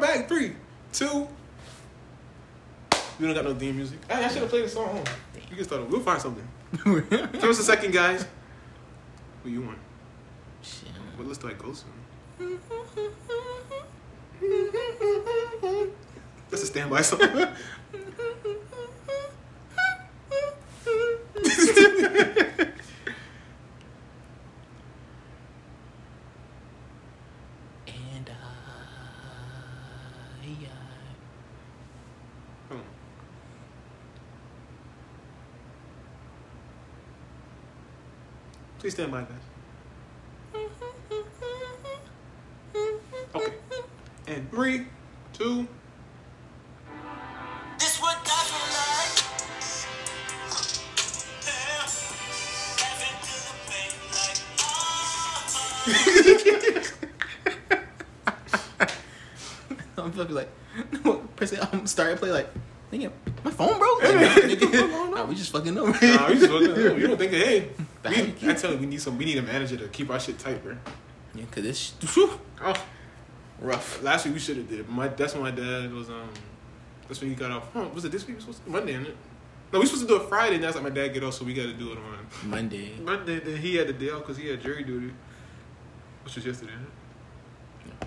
[0.00, 0.28] back.
[0.28, 0.52] Three,
[0.92, 1.28] two.
[3.18, 3.98] We don't got no theme music.
[4.08, 5.04] Hey, I should have played a song.
[5.50, 5.88] You can start.
[5.88, 6.46] We'll find something.
[6.84, 8.26] Give us a second, guys.
[9.42, 9.78] What you want?
[10.62, 10.88] Shit.
[11.16, 11.84] What list do I go to?
[16.50, 17.20] That's a standby song.
[27.86, 28.32] And I,
[30.42, 30.56] I
[32.68, 32.86] Hold on.
[38.84, 39.30] Please stand by, guys.
[40.52, 41.16] Mm-hmm,
[43.34, 43.54] okay.
[43.70, 44.30] Mm-hmm.
[44.30, 44.86] And three,
[45.32, 45.66] two.
[47.78, 49.16] This what I feel like.
[53.24, 54.04] To the beat
[58.76, 58.92] like.
[59.96, 60.50] I'm fucking like,
[61.36, 62.50] person, I'm starting to play like,
[62.92, 64.02] my phone broke.
[64.02, 65.86] Like, nah, nigga, nah, we just fucking know.
[65.86, 67.70] Nah, we just fucking, you don't think, hey,
[68.10, 69.16] we, how you keep- I tell you, we need some.
[69.18, 70.76] We need a manager to keep our shit tight, bro.
[71.34, 72.74] yeah, cause this, whew, Oh,
[73.60, 74.02] rough.
[74.02, 74.88] last week we should have did.
[74.88, 76.28] My that's when my dad was um.
[77.08, 77.70] That's when he got off.
[77.74, 78.36] Huh, was it this week?
[78.36, 79.16] We supposed to, Monday, isn't it?
[79.72, 80.54] No, we supposed to do it Friday.
[80.54, 82.92] And that's like my dad get off, so we got to do it on Monday.
[83.02, 83.40] Monday.
[83.40, 85.12] Then he had the day off because he had jury duty,
[86.24, 86.72] which was yesterday.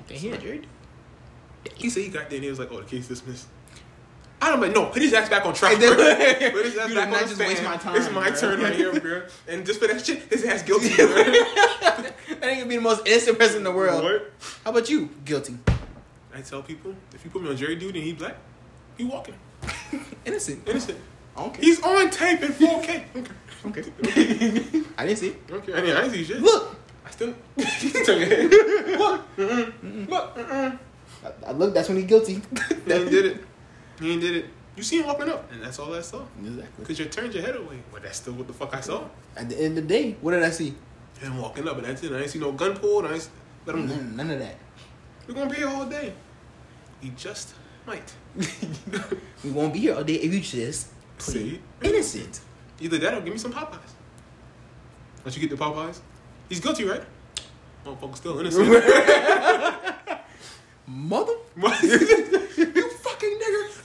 [0.08, 0.66] They here, Jared.
[1.76, 3.48] He said he got there and he was like, "Oh, the case dismissed."
[4.40, 4.68] I don't know.
[4.84, 5.78] No, put his ass back on track.
[5.80, 5.96] Then-
[6.52, 8.40] put his ass back on just waste my time, It's my bro.
[8.40, 9.24] turn right here, bro.
[9.48, 10.90] And just for that shit, his ass guilty.
[10.96, 11.06] bro.
[11.08, 14.04] that ain't gonna be the most innocent person in the world.
[14.04, 14.32] What?
[14.64, 15.10] How about you?
[15.26, 15.58] Guilty.
[16.36, 18.36] I tell people if you put me on jury duty and he black,
[18.98, 19.34] he walking
[20.26, 20.68] Innocent.
[20.68, 21.00] innocent.
[21.36, 21.62] Okay.
[21.62, 23.04] He's on tape in 4K.
[23.16, 23.32] Okay.
[23.66, 24.84] Okay.
[24.98, 25.36] I didn't see.
[25.50, 25.74] Okay.
[25.74, 26.42] I mean, I ain't see shit.
[26.42, 26.76] Look.
[27.06, 27.34] I still.
[28.06, 28.52] Turn your head.
[29.00, 29.36] Look.
[29.38, 30.10] Mm-mm.
[30.10, 30.36] Look.
[30.36, 30.80] Mm-mm.
[31.26, 31.74] I, I look.
[31.74, 32.36] That's when he's guilty.
[32.36, 33.44] He did it.
[34.00, 34.46] He ain't did it.
[34.76, 36.22] You see him walking up, and that's all I saw.
[36.40, 36.86] Exactly.
[36.86, 37.80] Cause you turned your head away.
[37.92, 39.06] But that's still what the fuck I saw.
[39.36, 40.76] At the end of the day, what did I see?
[41.20, 42.12] Him walking up, and that's it.
[42.12, 43.06] I ain't see no gun pulled.
[43.06, 43.30] I ain't
[43.66, 43.88] let him.
[43.88, 44.56] None, none of that.
[45.28, 46.14] We're gonna be here all day.
[47.02, 47.56] We just
[47.88, 48.14] might.
[49.44, 50.88] We won't be here all day if you just
[51.18, 51.62] play See?
[51.84, 52.42] innocent.
[52.80, 53.94] Either that or give me some Popeyes.
[55.24, 56.00] Once you get the Popeyes,
[56.50, 57.04] he's guilty, right?
[57.86, 58.68] Motherfucker still innocent.
[60.88, 61.34] Mother.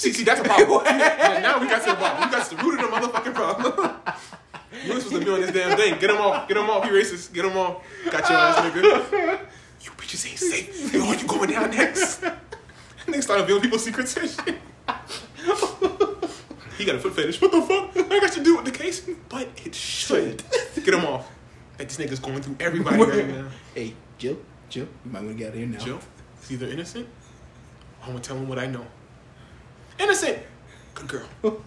[0.03, 0.13] nigga.
[0.13, 0.85] See, see, that's a problem.
[0.85, 2.29] Now we got to the problem.
[2.29, 3.73] We got to the root of the motherfucking problem.
[4.85, 5.99] you was supposed to be on this damn thing.
[5.99, 6.49] Get him off.
[6.49, 6.85] Get him off.
[6.85, 7.33] You racist.
[7.33, 7.83] Get him off.
[8.11, 9.41] Got your ass, nigga.
[9.83, 10.95] You bitches ain't safe.
[10.95, 12.23] Yo, you going down next?
[13.07, 14.59] Niggas started revealing people's secrets and shit.
[16.79, 17.41] he got a foot fetish.
[17.41, 17.91] What the fuck?
[18.11, 20.45] I got to do with the case, but it should.
[20.77, 21.29] Get him off.
[21.79, 23.49] Like this nigga's going through everybody right now.
[23.75, 24.39] Hey, Jill.
[24.69, 25.79] Jill, you might want to get out of here now.
[25.79, 25.99] Joe,
[26.41, 27.09] he's either innocent.
[28.03, 28.87] I'm gonna tell him what I know.
[30.03, 30.39] Innocent.
[30.95, 31.29] Good girl.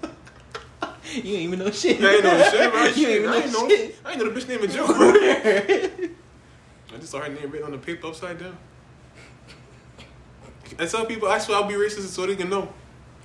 [1.13, 2.01] You ain't even know shit.
[2.03, 2.84] I ain't know shit, bro.
[2.96, 3.69] you ain't even I know know.
[3.69, 3.96] shit.
[4.03, 4.88] I ain't know the bitch named Joe.
[4.88, 5.13] bro.
[6.94, 8.57] I just saw her name written on the paper upside down.
[10.79, 12.74] I tell people, I swear I'll be racist so they can know.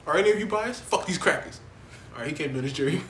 [0.07, 0.83] Are any of you biased?
[0.83, 1.59] Fuck these crackers.
[2.13, 3.01] All right, he can't be on this jury.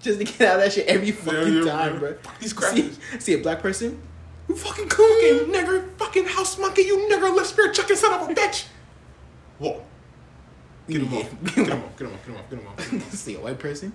[0.00, 2.12] Just to get out of that shit every fucking yeah, time, bro.
[2.12, 2.18] bro.
[2.22, 2.98] Fuck these See, crackers.
[3.18, 4.00] see a black person?
[4.48, 8.34] You fucking coon, nigger, fucking house monkey, you nigger, left spirit chucking son of a
[8.34, 8.66] bitch.
[9.58, 9.80] Whoa.
[10.88, 11.18] Get him Yeah.
[11.20, 11.30] off.
[11.54, 11.96] Get him off.
[11.96, 12.20] Get him off.
[12.24, 12.50] Get him off.
[12.50, 12.76] Get him off.
[12.76, 13.12] Get him off.
[13.14, 13.92] see a white person?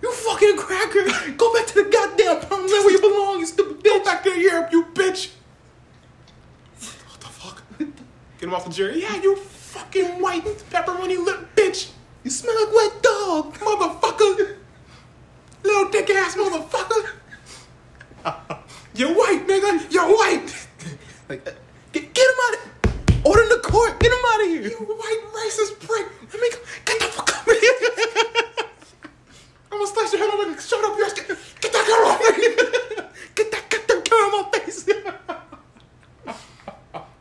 [0.00, 1.04] You fucking cracker!
[1.32, 3.84] Go back to the goddamn promised land where you belong, you stupid bitch!
[3.84, 5.30] Go back to Europe, you bitch!
[7.08, 7.62] What the fuck?
[7.78, 7.88] Get
[8.40, 9.00] him off the jury.
[9.00, 11.90] Yeah, you fucking white pepperoni lip bitch!
[12.24, 14.56] You smell like wet dog, motherfucker!
[15.62, 17.10] Little dick ass motherfucker!
[18.94, 19.92] You're white, nigga!
[19.92, 20.66] You're white!
[21.32, 21.52] Like, uh,
[21.92, 22.60] get, get him out of
[23.24, 23.98] Order in the court.
[24.00, 24.64] Get him out of here.
[24.64, 26.06] You white racist prick!
[26.30, 26.58] Let me go.
[26.84, 27.62] Get the fuck up here!
[29.72, 31.14] I'm gonna slice your head open and shut up your ass.
[31.14, 31.28] Get
[31.72, 32.26] that girl off me!
[33.34, 34.86] Get that get that camera on my face!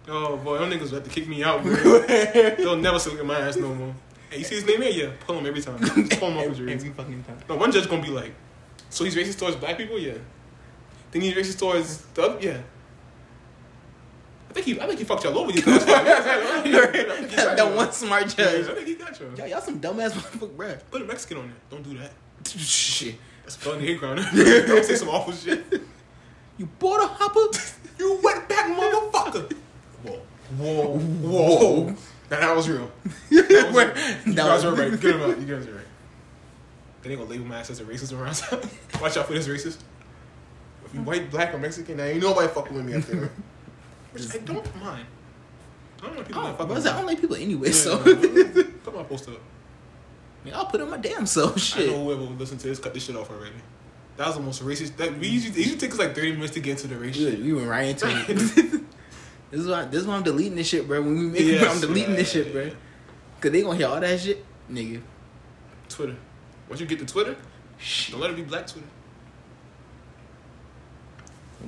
[0.09, 1.99] oh boy, them niggas have to kick me out, bro.
[2.57, 3.95] They'll never look at my ass no more.
[4.29, 5.05] Hey, you see his name here?
[5.05, 5.79] Yeah, pull him every time.
[5.79, 6.73] Pull him off jury.
[6.73, 7.37] Every fucking time.
[7.47, 8.33] No, one judge gonna be like,
[8.89, 9.97] so he's racist towards black people?
[9.97, 10.17] Yeah.
[11.11, 12.41] Think he's racist towards the other?
[12.41, 12.59] Yeah.
[14.51, 16.25] I think he, I think he fucked y'all over these last five years.
[16.25, 16.61] I
[16.91, 17.73] think he got that y'all.
[17.77, 18.45] one smart Yeah.
[18.47, 19.31] I think he got you.
[19.37, 20.79] Yo, y'all some dumbass motherfucker, bruh.
[20.91, 21.55] Put a Mexican on there.
[21.69, 22.11] Don't do that.
[22.59, 23.15] Shit.
[23.43, 24.17] That's felony hate crime.
[24.17, 25.63] Don't say some awful shit.
[26.57, 27.57] You bought a hopper?
[27.97, 29.53] You wet back motherfucker.
[30.03, 30.19] Whoa.
[30.57, 30.97] Whoa.
[30.99, 31.85] Whoa.
[32.29, 32.91] Now that was real.
[33.29, 34.07] That was real.
[34.25, 34.99] You That guys was- are right.
[34.99, 35.39] Get him out.
[35.39, 35.85] You guys are right.
[37.03, 38.59] They ain't gonna label my ass as a racist around town.
[39.01, 39.77] Watch out for this racist.
[40.85, 43.31] If you white, black, or Mexican, now ain't nobody fucking with me after that.
[44.11, 45.05] Which I don't mind.
[46.01, 48.95] I don't want people Oh, fuck but I don't like people anyway, Yeah, so Put
[48.95, 49.41] my post it up.
[50.55, 51.55] I'll put on my damn self.
[51.55, 51.89] I Shit.
[51.91, 53.55] know whoever would listen to this cut this shit off already.
[54.17, 54.97] That was the most racist.
[54.97, 57.15] That we usually, it usually take us like thirty minutes to get into the race
[57.17, 57.39] We, shit.
[57.41, 58.27] we went right into it.
[59.51, 61.01] this is why this is why I'm deleting this shit, bro.
[61.01, 62.63] When we make it, I'm deleting this yeah, shit, bro.
[62.63, 62.73] yeah.
[63.39, 65.01] Cause they gonna hear all that shit, nigga.
[65.89, 66.15] Twitter.
[66.67, 67.35] Once you get to Twitter,
[67.77, 68.11] Shit.
[68.13, 68.87] don't let it be black Twitter.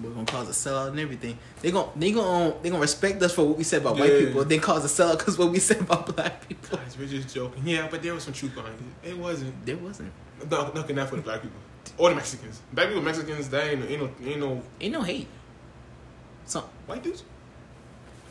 [0.01, 1.37] We're gonna cause a sellout and everything.
[1.61, 4.17] They gonna they gonna um, they gonna respect us for what we said about white
[4.17, 4.43] people.
[4.45, 6.77] They cause a sellout because what we said about black people.
[6.77, 7.63] Guys, we're just joking.
[7.65, 9.09] Yeah, but there was some truth behind it.
[9.09, 9.65] It wasn't.
[9.65, 10.11] There wasn't.
[10.49, 11.59] No, nothing that for the black people
[11.97, 12.61] or the Mexicans.
[12.71, 15.27] Black people, Mexicans, that ain't, ain't no, ain't no Ain't no hate.
[16.45, 17.23] So white dudes.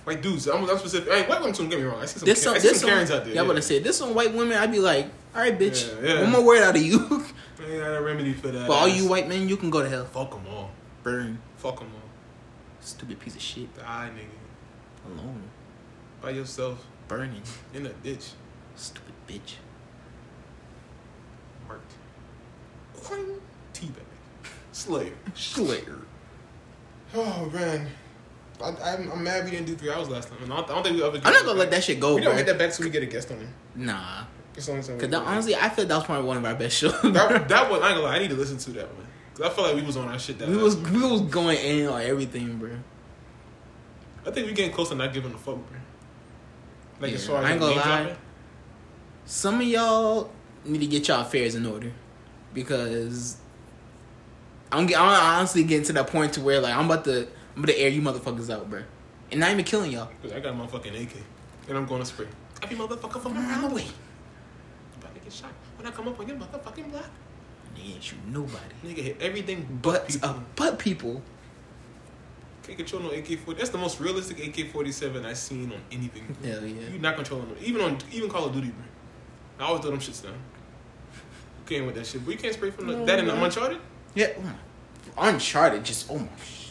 [0.05, 0.49] White dudes.
[0.49, 1.12] I'm, I'm specific.
[1.12, 1.55] Hey, white women.
[1.55, 2.00] Don't get me wrong.
[2.00, 3.35] I see some, this some I see some some Karens out there.
[3.35, 4.59] y'all wanna say this on white women?
[4.59, 5.88] I'd be like, all right, bitch.
[6.03, 6.23] Yeah, yeah.
[6.23, 7.25] One more word out of you.
[7.64, 8.67] Ain't got a remedy for that.
[8.67, 10.05] For all you white men, you can go to hell.
[10.06, 10.70] fuck them all.
[11.02, 11.38] Burn.
[11.56, 12.08] Fuck them all.
[12.81, 13.75] Stupid piece of shit.
[13.76, 15.12] Die, nigga.
[15.12, 15.43] Alone.
[16.20, 17.43] By yourself Burning.
[17.75, 18.31] in a ditch.
[18.76, 19.54] Stupid bitch.
[21.66, 21.93] Marked.
[22.96, 23.40] Queen
[23.75, 24.06] teabag.
[24.72, 25.12] Slayer.
[25.34, 25.99] Slayer.
[27.14, 27.88] Oh man.
[28.62, 30.38] I, I'm, I'm mad we didn't do three hours last time.
[30.44, 31.20] I don't, I don't think we ever.
[31.25, 33.02] I'm not gonna let that shit go, We don't get that back till we get
[33.02, 33.49] a guest on.
[33.75, 34.25] Nah.
[34.54, 35.26] That's only time Cause do that, it.
[35.26, 36.93] honestly, I feel that was probably one of our best shows.
[37.02, 37.12] that,
[37.49, 38.16] that was I ain't gonna lie.
[38.16, 39.06] I need to listen to that one.
[39.42, 40.48] Cause I feel like we was on our shit that.
[40.48, 42.70] we was we was going in on everything, bro.
[44.24, 45.78] I think we getting close to not giving a fuck, bro.
[47.00, 48.02] Like Yeah, as far as I ain't gonna lie.
[48.04, 48.16] dropping.
[49.24, 50.30] Some of y'all
[50.64, 51.90] need to get y'all affairs in order
[52.54, 53.36] because
[54.70, 54.94] I'm, I'm
[55.38, 57.22] honestly getting to that point to where like I'm about to
[57.56, 58.82] I'm about to air you motherfuckers out, bro,
[59.32, 60.08] and not even killing y'all.
[60.22, 61.16] Cause I got a motherfucking AK,
[61.68, 62.28] and I'm going to spray.
[62.62, 63.86] Every motherfucker from around the way.
[65.00, 67.10] About to get shot when I come up on your motherfucking block.
[67.74, 70.28] They ain't shoot nobody, Nigga hit everything but but people.
[70.28, 71.22] uh, but people.
[72.64, 73.58] Can't control no AK forty.
[73.58, 76.36] That's the most realistic AK forty seven I've seen on anything.
[76.44, 76.88] Hell yeah.
[76.90, 77.56] You're not controlling them.
[77.60, 78.84] Even on even Call of Duty, bro.
[79.66, 80.32] I always throw them shits down.
[80.32, 83.44] You can't with that shit, but you can't spray from the, that in the man.
[83.44, 83.78] Uncharted
[84.14, 86.26] Yeah, oh my- Uncharted just oh my.
[86.44, 86.70] sh-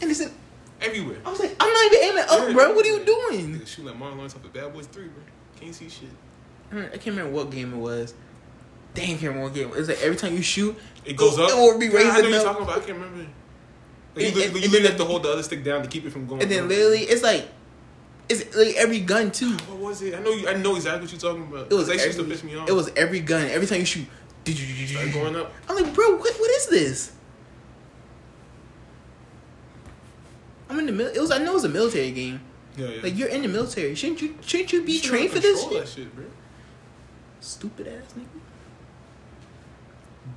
[0.00, 0.32] And listen,
[0.80, 1.18] everywhere.
[1.24, 2.74] I was like, I'm not even aiming up, Yeah, bro.
[2.74, 3.54] What are you doing?
[3.58, 5.22] Nigga shoot like Martin Lawrence off of Bad Boys Three, bro.
[5.60, 6.08] Can't see shit.
[6.72, 8.14] I can't remember what game it was.
[9.02, 9.68] I can't remember game.
[9.68, 11.50] It was like every time you shoot, It goes up.
[11.50, 12.76] It will be Yeah, I know raising what you're talking about.
[12.76, 13.18] I can't remember.
[13.18, 15.88] Like, And- you, and- you literally then- have to hold the other stick down to
[15.88, 16.42] keep it from going.
[16.42, 16.68] and then up.
[16.70, 17.48] literally it's like,
[18.28, 19.52] it's like every gun too.
[19.68, 20.14] What was it?
[20.14, 20.30] I know.
[20.32, 21.70] You, I know exactly what you're talking about.
[21.70, 22.68] It was shit used to every, piss me off.
[22.68, 23.46] It was every gun.
[23.50, 24.06] Every time you shoot,
[24.46, 25.52] Started going up.
[25.68, 27.12] I'm like, bro, what what is this?
[30.70, 32.40] I'm in the mil- It was I know it was a military game.
[32.76, 33.02] Yeah, yeah.
[33.02, 34.36] Like you're in the military, shouldn't you?
[34.42, 35.88] Shouldn't you be You trained for this shit?
[35.88, 36.24] Shit, bro.
[37.40, 38.26] Stupid ass nigga.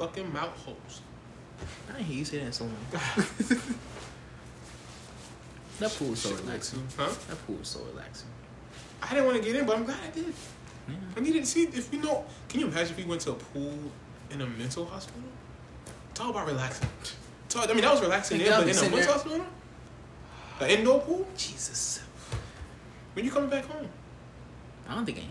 [0.02, 1.02] Bucking mouth holes.
[1.88, 2.76] I didn't hear you say that so long.
[5.80, 6.88] that pool was so Shit, relaxing.
[6.98, 7.12] Huh?
[7.30, 8.30] That pool was so relaxing.
[9.04, 10.34] I didn't want to get in, but I'm glad I did.
[10.90, 10.96] Yeah.
[11.16, 12.26] I needed to see if you know.
[12.50, 13.78] Can you imagine if we went to a pool
[14.32, 15.22] in a mental hospital?
[16.16, 16.90] Talk about relaxing.
[17.48, 19.46] Talk, I mean, that was relaxing there, but in a mental hospital,
[20.62, 21.28] an indoor pool.
[21.38, 22.02] Jesus.
[23.14, 23.88] When you coming back home?
[24.92, 25.28] I don't think I am.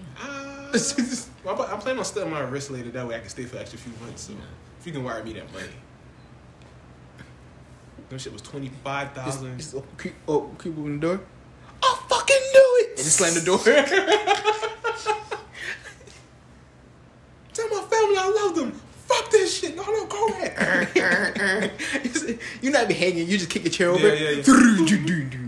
[1.44, 2.90] Well, I'm, I'm planning on studying my wrist later.
[2.90, 4.22] That way, I can stay for an extra few months.
[4.24, 4.38] So, Yeah.
[4.78, 5.66] if you can wire me that money,
[8.08, 9.56] that shit was twenty five thousand.
[9.58, 9.82] Just, thousand.
[9.82, 11.20] just oh, creep, oh, creep open the door.
[11.82, 12.88] I fucking knew it.
[12.88, 13.58] And just slam the door.
[17.54, 18.72] Tell my family I love them.
[18.72, 19.76] Fuck this shit.
[19.76, 21.72] No, no, go ahead.
[22.62, 23.26] You're not be hanging.
[23.26, 24.06] You just kick your chair over.
[24.06, 24.96] Yeah, yeah, yeah.
[25.06, 25.38] yeah.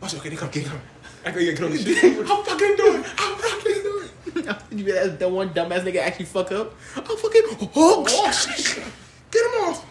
[0.00, 0.80] Watch, okay, they come, they come.
[1.28, 2.04] I gotta get on shit.
[2.04, 3.00] I'm fucking doing.
[3.02, 3.06] it.
[3.18, 4.08] I'm fucking doing.
[4.26, 4.56] it.
[4.78, 6.74] you be that, that one dumbass nigga actually fuck up.
[6.96, 7.42] I'm fucking.
[7.76, 8.82] Oh, Oh shit!
[9.30, 9.84] Get him off.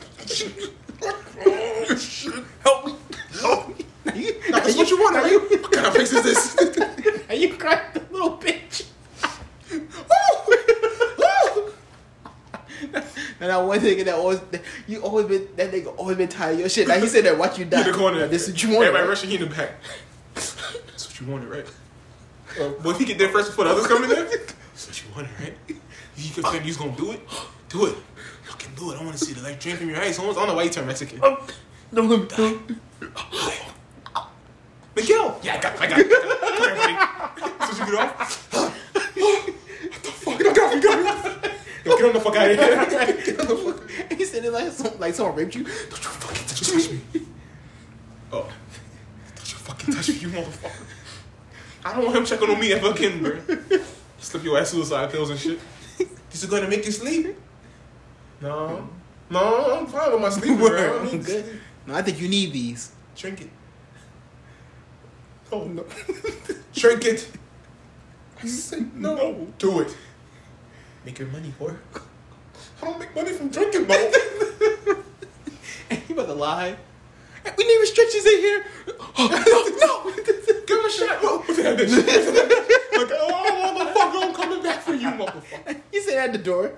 [1.46, 2.44] Oh shit!
[2.64, 2.96] help me.
[3.40, 3.86] Help me.
[4.06, 5.62] Now you, Now, that's what you want, right?
[5.62, 6.58] What kind of face is this?
[7.30, 8.86] Are you crying, the little bitch?
[13.40, 14.40] And that one nigga that always,
[14.88, 16.88] you always been, that nigga always been tired of your shit.
[16.88, 17.82] Now he said that, watch you die.
[17.82, 18.22] In the corner.
[18.22, 18.82] Now, this is what you want.
[18.88, 19.10] Everybody right?
[19.10, 19.76] rushing you in the back.
[21.18, 21.68] What you wanted, right?
[22.62, 25.16] Uh, but if he get there first before the others come in there, what you
[25.16, 25.54] wanted, right?
[26.16, 27.22] You can think he's gonna do it?
[27.70, 27.96] Do it.
[28.44, 29.02] Fucking do it.
[29.02, 30.20] I want to see the light drain from your eyes.
[30.20, 31.20] I don't know why you turn Mexican.
[31.24, 31.44] Oh,
[31.92, 32.60] no, no, no.
[34.96, 35.40] Miguel!
[35.42, 35.82] Yeah, I got it.
[35.82, 36.10] I got it.
[36.10, 37.58] Come here.
[37.58, 38.54] That's you get off?
[38.54, 40.38] what the fuck?
[40.38, 41.84] Get off, get off.
[41.84, 44.08] Yo, get on the fuck out of here.
[44.18, 45.64] he said it like, some, like someone raped you.
[45.64, 47.02] Don't you fucking touch me.
[48.32, 48.48] Oh.
[49.36, 50.88] Don't you fucking touch me, you motherfucker.
[51.88, 53.40] I don't want him checking on me ever again, bro.
[54.20, 55.58] Slip your ass suicide pills and shit.
[56.30, 57.34] This is gonna make you sleep?
[58.42, 58.90] No.
[59.30, 61.00] No, I'm fine with my sleep, bro.
[61.02, 61.24] I good.
[61.24, 61.46] sleep.
[61.86, 62.92] No, I think you need these.
[63.16, 63.50] Drink it.
[65.50, 65.86] Oh no.
[66.74, 67.32] Drink it.
[68.44, 69.48] I said no.
[69.58, 69.96] Do it.
[71.06, 71.78] Make your money, whore.
[72.82, 73.96] I don't make money from drinking, bro.
[75.90, 76.76] And you about to lie?
[77.58, 78.66] We need restrictions in here.
[79.20, 79.32] no,
[79.80, 80.14] no.
[80.68, 81.22] Give him a shot.
[81.22, 81.38] bro.
[81.40, 81.96] What's that bitch?
[82.98, 85.82] Like, oh, motherfucker, I'm coming back for you, motherfucker.
[85.94, 86.74] You said at the door.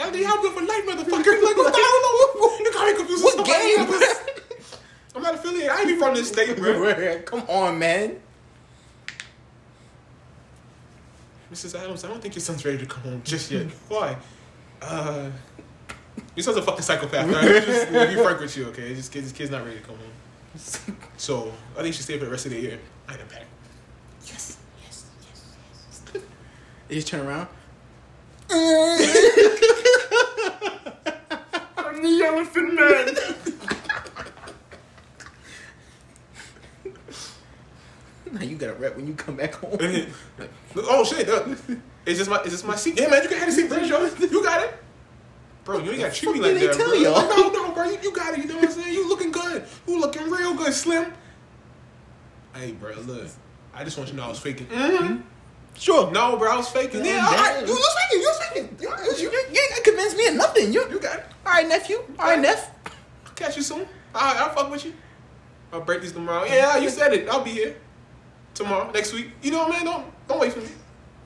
[0.00, 1.42] Andy, I'm good for life, motherfucker.
[1.42, 2.58] Like, what the hell?
[2.58, 3.24] You got me confused.
[3.24, 3.86] What game?
[5.14, 5.70] I'm not affiliated.
[5.70, 7.20] I ain't even from this state, bro.
[7.26, 8.20] Come on, man.
[11.52, 11.78] Mrs.
[11.78, 13.66] Adams, I don't think your son's ready to come home just yet.
[13.88, 14.16] Why?
[14.82, 15.30] Uh,
[16.36, 17.26] your son's a fucking psychopath.
[17.26, 17.64] Right?
[17.64, 18.88] Just, let me frank with you, okay?
[18.88, 20.10] Kid, this kid's not ready to come home.
[21.16, 22.78] So I think she stayed for the rest of the year.
[23.08, 23.44] I am back.
[24.24, 25.44] Yes, yes, yes,
[26.14, 26.22] yes.
[26.88, 27.48] You just turn around.
[28.50, 28.98] I'm
[32.02, 33.08] the elephant man.
[38.30, 39.78] Now you got to rep when you come back home.
[40.76, 41.26] oh shit!
[41.28, 41.46] Uh,
[42.04, 43.00] is this my is this my seat?
[43.00, 43.78] Yeah, man, you can have the seat, bro.
[43.78, 44.74] You got it,
[45.68, 45.78] bro.
[45.80, 46.98] You ain't got to treat me fuck like that, tell bro.
[46.98, 47.28] y'all?
[47.52, 47.84] No, no, bro.
[47.84, 48.38] You, you got it.
[48.40, 48.94] You know what I'm saying?
[48.94, 49.64] You looking good.
[49.86, 51.12] You looking real good, Slim.
[52.54, 53.28] Hey, bro, look.
[53.74, 54.66] I just want you to know I was faking.
[54.66, 55.20] Mm-hmm.
[55.74, 56.10] Sure.
[56.10, 57.04] No, bro, I was faking.
[57.04, 57.60] Yeah, all right.
[57.66, 58.20] You was faking.
[58.22, 58.78] You was faking.
[58.80, 60.72] You, You, you, you, you ain't convinced me of nothing.
[60.72, 61.26] You, you got it.
[61.46, 61.98] all right, nephew.
[62.18, 62.70] All right, Neff.
[63.26, 63.86] I'll catch you soon.
[64.14, 64.94] All right, I'll fuck with you.
[65.72, 66.44] I'll break these tomorrow.
[66.46, 67.28] Yeah, you said it.
[67.28, 67.76] I'll be here
[68.54, 69.30] tomorrow, next week.
[69.42, 69.84] You know what, man?
[69.84, 70.68] Don't don't wait for me.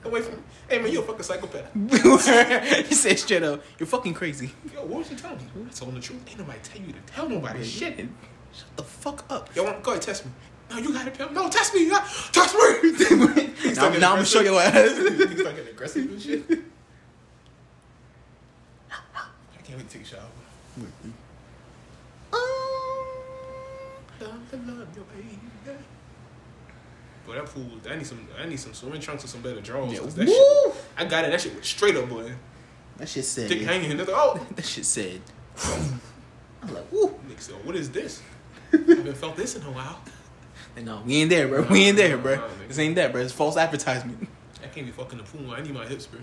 [0.03, 0.37] Don't wait for me.
[0.73, 1.69] Hey, man, you a fucking psychopath.
[2.89, 4.49] you said straight up, you're fucking crazy.
[4.73, 5.43] Yo, what was you telling me?
[5.67, 6.27] I told him the truth.
[6.27, 7.95] Ain't nobody tell you to tell nobody shit.
[7.97, 9.55] Shut the fuck up.
[9.55, 10.31] Yo, go ahead, test me.
[10.71, 11.31] No, you got it, pimp.
[11.31, 11.91] No, test me.
[11.91, 11.99] Yeah.
[12.31, 12.89] Test me.
[13.61, 14.73] He's now, now I'm gonna show your ass.
[14.97, 16.41] He's fucking aggressive and shit.
[18.89, 20.21] I can't wait to take a shower.
[24.21, 24.62] Love, love your baby.
[27.25, 29.93] Boy, that pool, I need some, I need some swimming trunks or some better drawers.
[29.93, 31.31] Yeah, that shit, I got it.
[31.31, 32.31] That shit went straight up, boy.
[32.97, 33.49] That shit said.
[33.49, 33.91] Dick hanging.
[33.91, 35.21] And oh, That shit said.
[36.61, 37.19] I'm like, woo.
[37.27, 38.21] Nick said, what is this?
[38.73, 39.99] I haven't felt this in a while.
[40.75, 41.61] And no, we ain't there, bro.
[41.63, 42.35] We ain't there, bro.
[42.35, 42.47] nah.
[42.67, 43.21] This ain't that, bro.
[43.21, 44.27] It's false advertisement.
[44.63, 45.51] I can't be fucking the pool.
[45.51, 46.19] I need my hips, bro.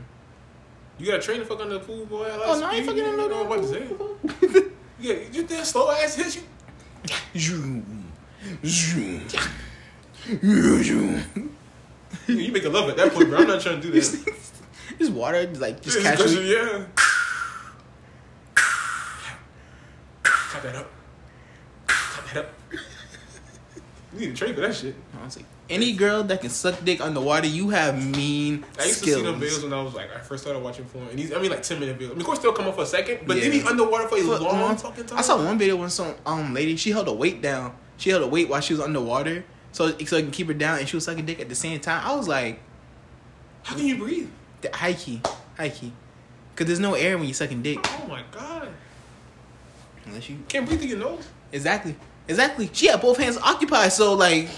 [0.98, 2.22] You got to train to fuck under the pool, boy.
[2.22, 4.66] Like Oh, no, I ain't fucking under the what to say.
[5.00, 6.36] Yeah, you did slow ass hits.
[7.32, 8.12] You Zoom.
[8.64, 9.22] Zoom.
[12.26, 13.38] You make a love at that point, bro.
[13.38, 14.24] I'm not trying to do this.
[14.98, 16.52] Just water, like, just Just casually.
[16.52, 16.84] yeah.
[20.22, 20.90] Cut that up.
[21.86, 22.50] Cut that up.
[24.12, 24.94] You need a train for that shit.
[25.18, 29.22] Honestly, any girl that can suck dick underwater, you have mean I used skills.
[29.22, 31.06] to see them videos when I was like, I first started watching porn.
[31.08, 32.06] And these, I mean, like 10 minute videos.
[32.06, 33.60] I mean, of course, they'll come up for a second, but then Yeah.
[33.60, 35.18] he underwater for a For- long um, fucking time.
[35.18, 37.74] I saw one video when some um lady she held a weight down.
[37.96, 40.78] She held a weight while she was underwater, so so it can keep her down,
[40.78, 42.02] and she was sucking dick at the same time.
[42.04, 42.60] I was like,
[43.62, 44.28] How can you breathe?
[44.60, 45.20] the- high key,
[45.56, 45.92] high key,
[46.54, 47.78] because there's no air when you're sucking dick.
[47.82, 48.68] Oh my god.
[50.06, 51.28] Unless you Can't breathe through your nose.
[51.52, 51.94] exactly,
[52.28, 52.68] exactly.
[52.72, 54.48] She had both hands occupied, so like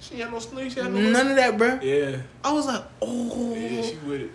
[0.00, 0.68] She had no sling.
[0.70, 1.00] She had no.
[1.00, 1.78] none of that, bro.
[1.82, 2.16] Yeah.
[2.42, 4.30] I was like, oh, Yeah, she with it.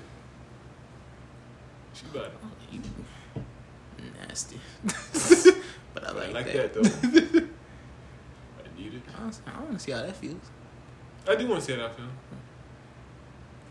[1.93, 2.33] She about it.
[4.27, 4.59] Nasty.
[5.93, 6.73] but I I like, like that.
[6.73, 7.41] that, though.
[9.19, 9.59] I.
[9.63, 10.41] Want to see how that feels.
[11.27, 12.09] I do want to see how that feels.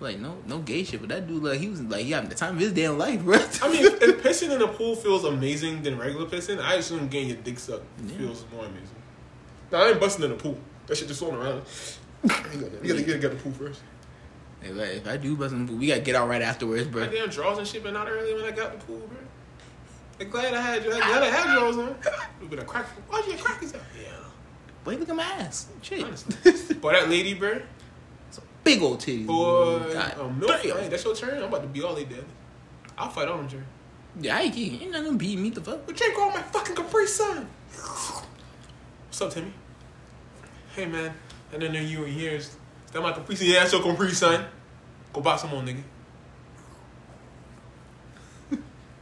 [0.00, 2.36] Like no, no gay shit, but that dude like he was like he having the
[2.36, 3.34] time of his damn life, bro.
[3.62, 7.08] I mean, if, if pissing in a pool feels amazing than regular pissing, I assume
[7.08, 8.16] getting your dick sucked Yeah.
[8.18, 8.94] feels more amazing.
[9.72, 10.56] Now, I ain't busting in the pool.
[10.86, 11.62] That shit just floating around.
[12.22, 12.52] You gotta,
[12.82, 13.80] you gotta, you get the pool first.
[14.62, 16.86] if, I, if I do bust in the pool, we gotta get out right afterwards,
[16.88, 17.06] bro.
[17.06, 19.18] My damn drawers and shit been out early when I got the pool, bro.
[20.20, 21.94] I'm glad I had, glad I had drawers on.
[22.40, 22.86] Would been a crack.
[23.08, 23.80] Why'd you get crackers out?
[24.84, 25.68] Wait, look at my ass.
[25.82, 26.00] Shit.
[26.80, 27.60] Boy, that lady, bro.
[28.28, 29.24] it's a big old titty.
[29.24, 30.60] Boy, a milk.
[30.60, 31.38] Hey, that's your turn.
[31.38, 32.24] I'm about to be all they dead.
[32.96, 33.64] I'll fight on Jerry.
[34.20, 35.86] Yeah, I ain't, ain't nothing beat me the fuck.
[35.86, 37.48] But drink all my fucking Capri Sun.
[39.06, 39.52] What's up, Timmy?
[40.74, 41.12] Hey, man.
[41.52, 42.32] I didn't know you were here.
[42.32, 42.56] Is
[42.92, 43.46] that my Capri Sun?
[43.46, 44.44] Yeah, that's your Capri Sun.
[45.12, 45.82] Go buy some more, nigga.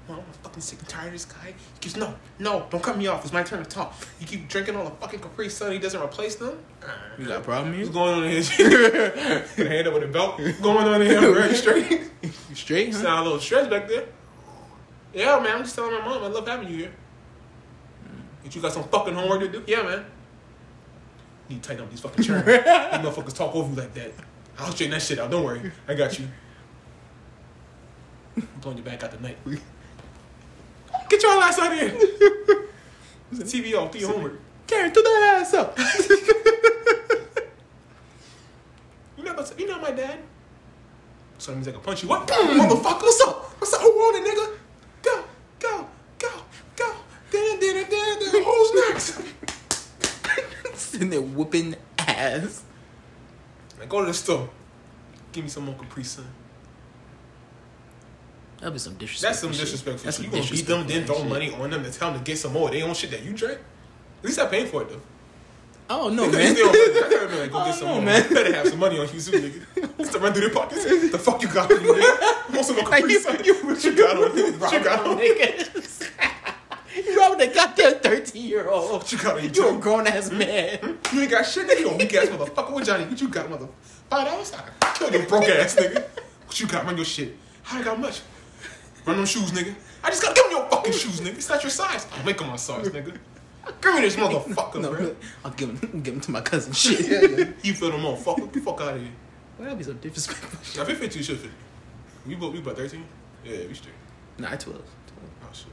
[0.09, 1.49] Mom, I'm fucking sick and tired of this guy.
[1.49, 3.23] He keeps, no, no, don't cut me off.
[3.25, 3.95] It's my turn to talk.
[4.21, 5.73] You keep drinking all the fucking Capri Sun.
[5.73, 6.59] He doesn't replace them.
[7.19, 7.85] You got a problem here?
[7.85, 8.31] What's going on in
[9.67, 10.39] a hand up with a belt.
[10.41, 11.21] What's going on in here?
[11.21, 12.11] Very straight.
[12.23, 13.03] You straight, huh?
[13.03, 14.05] Sound a little stressed back there.
[15.13, 15.57] Yeah, man.
[15.57, 16.93] I'm just telling my mom I love having you here.
[18.43, 19.63] But you got some fucking homework to do?
[19.67, 20.05] Yeah, man.
[21.49, 22.45] You need to tighten up these fucking chairs.
[22.47, 24.13] These motherfuckers talk over you like that.
[24.59, 25.31] I'll straighten that shit out.
[25.31, 25.71] Don't worry.
[25.87, 26.29] I got you.
[28.37, 29.39] I'm blowing your back out tonight.
[31.09, 31.93] Get your ass out of here.
[33.33, 33.91] The TV off.
[33.93, 34.41] Do your homework.
[34.67, 35.79] Karen, throw that ass up.
[39.47, 39.61] What's up?
[39.61, 40.19] You not my dad.
[41.39, 42.09] So that means I can punch you.
[42.09, 42.27] What?
[42.27, 43.45] Motherfucker, what's up?
[43.61, 43.81] What's up?
[43.81, 44.57] Who on it, nigga?
[45.03, 45.25] Go,
[45.61, 45.87] go,
[46.19, 46.29] go,
[46.75, 46.93] go.
[47.31, 48.43] Dun, dun, dun, dun.
[48.43, 49.21] Who's next?
[50.75, 52.65] Sitting there whooping ass.
[53.79, 54.49] Like, go to the store.
[55.31, 56.27] Give me some more Capri Sun.
[58.59, 59.23] That'd be some disrespect.
[59.23, 61.29] That's some disrespectful That's some You gonna beat them, then throw shit.
[61.29, 62.71] money on them and tell them to get some more.
[62.71, 63.59] They own shit that you drink.
[64.21, 65.01] At least I paying for it though.
[65.89, 66.55] Oh no, Because man.
[66.55, 68.03] they don't- I never like, go Oh, get some no, more.
[68.03, 68.29] man.
[68.29, 69.99] You better have some money on you soon, nigga.
[69.99, 70.85] Just to run through their pockets.
[70.85, 72.65] The fuck you got on you, nigga?
[72.65, 74.53] Some more Like, you- you- What you got on you?
[74.55, 76.11] What you got on niggas.
[76.97, 78.91] You robbed a goddamn thirteen year old.
[78.91, 79.51] What you got on you?
[79.55, 80.39] You a grown ass hmm?
[80.39, 80.79] man.
[80.79, 81.15] Hmm?
[81.17, 81.81] You ain't got shit, nigga.
[81.81, 82.71] You a weak ass motherfucker.
[82.73, 83.05] What Johnny?
[83.05, 83.69] What you got, mother?
[84.09, 84.53] Five dollars?
[84.83, 86.03] I kill your broke ass, nigga.
[86.47, 86.85] What you got?
[86.87, 87.37] Run your shit.
[87.71, 88.23] I ain't got much.
[89.07, 89.75] Run them shoes, nigga.
[90.03, 91.37] I just gotta give me your fucking shoes, nigga.
[91.37, 92.07] It's not your size.
[92.13, 93.17] I'll make them my size, nigga.
[93.81, 95.17] Give me this motherfucker, No, bro.
[95.45, 96.73] I'll give him, give him to my cousin.
[96.75, 97.55] Shit.
[97.65, 98.41] You feel them motherfucker.
[98.41, 99.11] Get the fuck out of here.
[99.57, 100.85] Why that'd be so disrespectful?
[100.85, 101.51] Now, if it fits you, should fit.
[102.27, 103.05] We both, we about 13?
[103.45, 103.95] Yeah, we straight.
[104.39, 104.83] Nah, I twelve.
[105.43, 105.67] Oh, shit.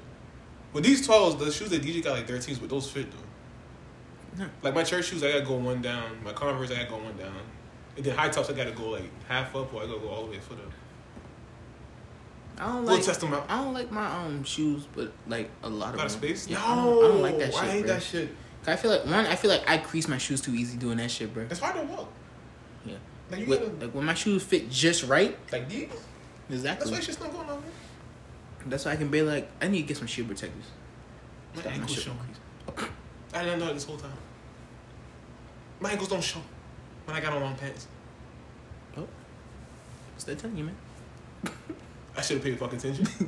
[0.71, 4.43] But these 12s, the shoes that DJ got like 13s, but those fit, though.
[4.43, 4.49] No.
[4.61, 6.23] Like my church shoes, I gotta go one down.
[6.23, 7.35] My Converse, I gotta go one down.
[7.97, 10.25] And then high tops, I gotta go like half up, or I gotta go all
[10.25, 10.71] the way foot up.
[12.57, 13.03] I don't We'll like.
[13.03, 13.45] test them out.
[13.49, 16.21] I don't like my um shoes, but like a lot A of lot of them.
[16.21, 16.47] space?
[16.47, 17.63] Yeah, no, I, don't, I don't like that shit.
[17.63, 17.93] I hate bro.
[17.93, 18.35] that shit.
[18.65, 19.25] I feel like one.
[19.25, 21.43] I feel like I crease my shoes too easy doing that shit, bro.
[21.49, 22.09] It's hard to walk.
[22.85, 22.95] Yeah.
[23.31, 25.37] Like With- gotta, like when my shoes fit just right.
[25.51, 25.89] like these.
[26.49, 26.89] Exactly.
[26.89, 27.59] That's why shit's not going on.
[27.61, 27.71] Man.
[28.67, 30.65] That's why I can be like, I need to get some shoe protectors.
[31.55, 32.11] My Stop ankles shit show.
[33.33, 34.11] I didn't know it this whole time.
[35.79, 36.39] My ankles don't show
[37.05, 37.87] when I got on long pants.
[38.95, 39.07] Oh,
[40.17, 40.75] still telling you, man.
[42.15, 43.05] I should have paid fucking attention.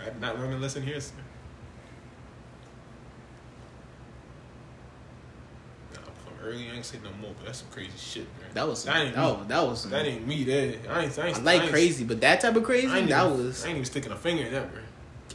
[0.00, 1.12] I did not learn a lesson here, sir.
[5.92, 8.50] Nah, from early, I ain't say no more, but that's some crazy shit, man.
[8.54, 9.44] That was some, That that, ain't was, me.
[9.48, 10.78] that was some, That ain't me, that.
[10.90, 13.08] I ain't, I ain't, I like ain't- crazy, but that type of crazy, I ain't
[13.10, 14.82] that even, was I ain't even sticking a finger in that, bro.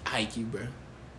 [0.05, 0.61] IQ, bro.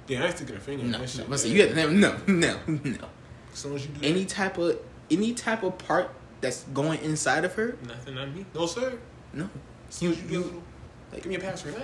[0.08, 1.28] Yeah, I ain't sticking a finger in that no, shit.
[1.30, 1.56] listen, man.
[1.56, 3.08] you had to no, no, no.
[3.52, 4.78] As soon as you do Any type of
[5.10, 8.46] any type of part that's going inside of her, nothing on me.
[8.54, 8.98] No, sir.
[9.32, 9.48] no.
[10.00, 10.62] You- you, do a you- little,
[11.12, 11.74] like, give me a password.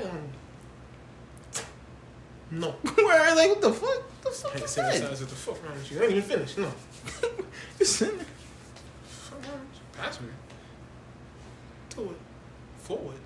[2.51, 2.71] No.
[2.95, 3.83] Where like what the fuck?
[3.83, 5.11] What the fuck is say that?
[5.11, 5.99] what the fuck wrong with you?
[6.01, 6.59] I ain't even finished.
[6.59, 6.71] No.
[7.79, 8.27] You're sitting there.
[9.09, 10.01] Fuck wrong with you?
[10.01, 10.31] Password.
[11.91, 12.17] To it.
[12.79, 13.17] Forward.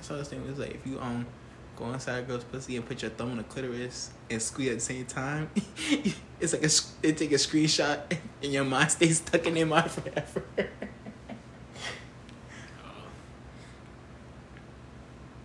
[0.00, 1.26] So this thing was like if you um
[1.76, 4.74] go inside a girl's pussy and put your thumb on the clitoris and squeeze at
[4.76, 5.50] the same time,
[6.40, 8.00] it's like a it take a screenshot
[8.42, 10.42] and your mind stays stuck in their mind forever.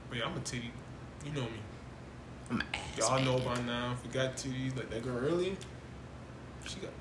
[0.09, 0.71] But yeah, I'm a titty.
[1.25, 1.59] You know me.
[2.49, 3.93] I'm an ass Y'all know by now.
[3.93, 5.55] If you got titties like that girl early,
[6.65, 6.91] she got.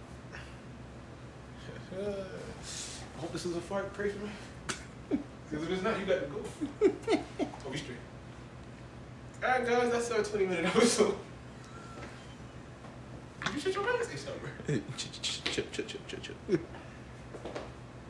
[1.99, 3.93] I hope this is a fart.
[3.93, 4.31] Pray for me.
[5.51, 6.43] Because if it's not, you got to go.
[6.83, 7.19] Oh,
[7.65, 7.97] I'll be straight.
[9.43, 11.17] Alright, guys, that's our 20 minute episode.
[13.55, 14.05] You shut your mouth?
[14.05, 14.81] Say something, bro.
[14.99, 16.61] Chip, chip, chip, chip, chip.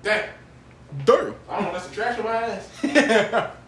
[0.03, 0.31] Damn.
[1.05, 1.37] Dirt.
[1.49, 3.55] I don't know, that's the trash on my ass.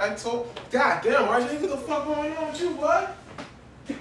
[0.00, 0.58] I told.
[0.70, 3.14] God damn, RJ, what the fuck going on with you, bud?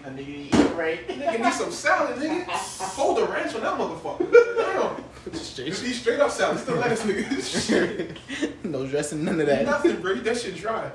[0.05, 1.07] I knew you eat right.
[1.07, 2.49] Nigga need some salad, nigga.
[2.95, 4.31] Fold the ranch on that motherfucker.
[4.57, 5.33] Damn.
[5.33, 6.59] Just eat straight up salad.
[6.59, 8.63] Still lettuce, nigga.
[8.63, 9.65] no dressing, none of that.
[9.65, 10.15] Nothing, bro.
[10.15, 10.89] That shit dry.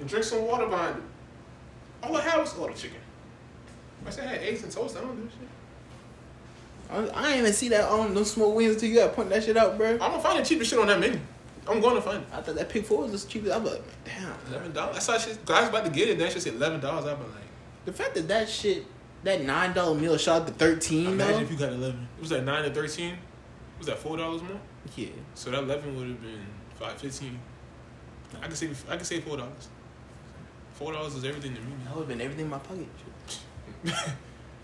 [0.00, 1.02] And drink some water behind it.
[2.02, 2.98] All I had was a lot of chicken.
[4.06, 4.96] I said I had eggs and toast.
[4.96, 5.48] I don't do shit.
[6.88, 9.42] I, I ain't even see that um those small wings until you got point that
[9.44, 9.92] shit out, bro.
[9.92, 11.18] I'm gonna find the cheapest shit on that menu.
[11.68, 12.28] I'm going to find it.
[12.32, 13.54] I thought that pig four was the cheapest.
[13.54, 14.32] I'm like, damn.
[14.48, 14.96] Eleven dollars.
[14.96, 15.38] I saw shit.
[15.50, 16.18] I was about to get it.
[16.18, 17.04] Then she said eleven dollars.
[17.06, 17.42] I've been like,
[17.84, 18.84] The fact that that shit,
[19.24, 21.40] that nine dollar meal shot up to thirteen imagine though.
[21.42, 22.08] if you got eleven.
[22.16, 23.18] It was like nine to thirteen.
[23.78, 24.60] Was that four dollars more?
[24.94, 25.08] Yeah.
[25.34, 27.38] So that eleven would have been five fifteen.
[28.40, 28.84] I could save.
[28.88, 29.68] I could save four dollars.
[30.74, 31.72] Four dollars is everything to me.
[31.84, 32.86] That would have been everything in my pocket.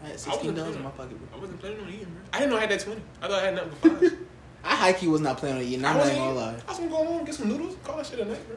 [0.04, 1.38] I had sixteen dollars in my pocket, bro.
[1.38, 2.22] I wasn't planning on eating, bro.
[2.32, 3.02] I didn't know I had that twenty.
[3.20, 4.18] I thought I had nothing but five.
[4.64, 5.84] I high key was not planning on eating.
[5.84, 6.54] I'm not wasn't gonna lie.
[6.66, 7.76] I was gonna go home get some noodles.
[7.82, 8.56] Call that shit a night, bro.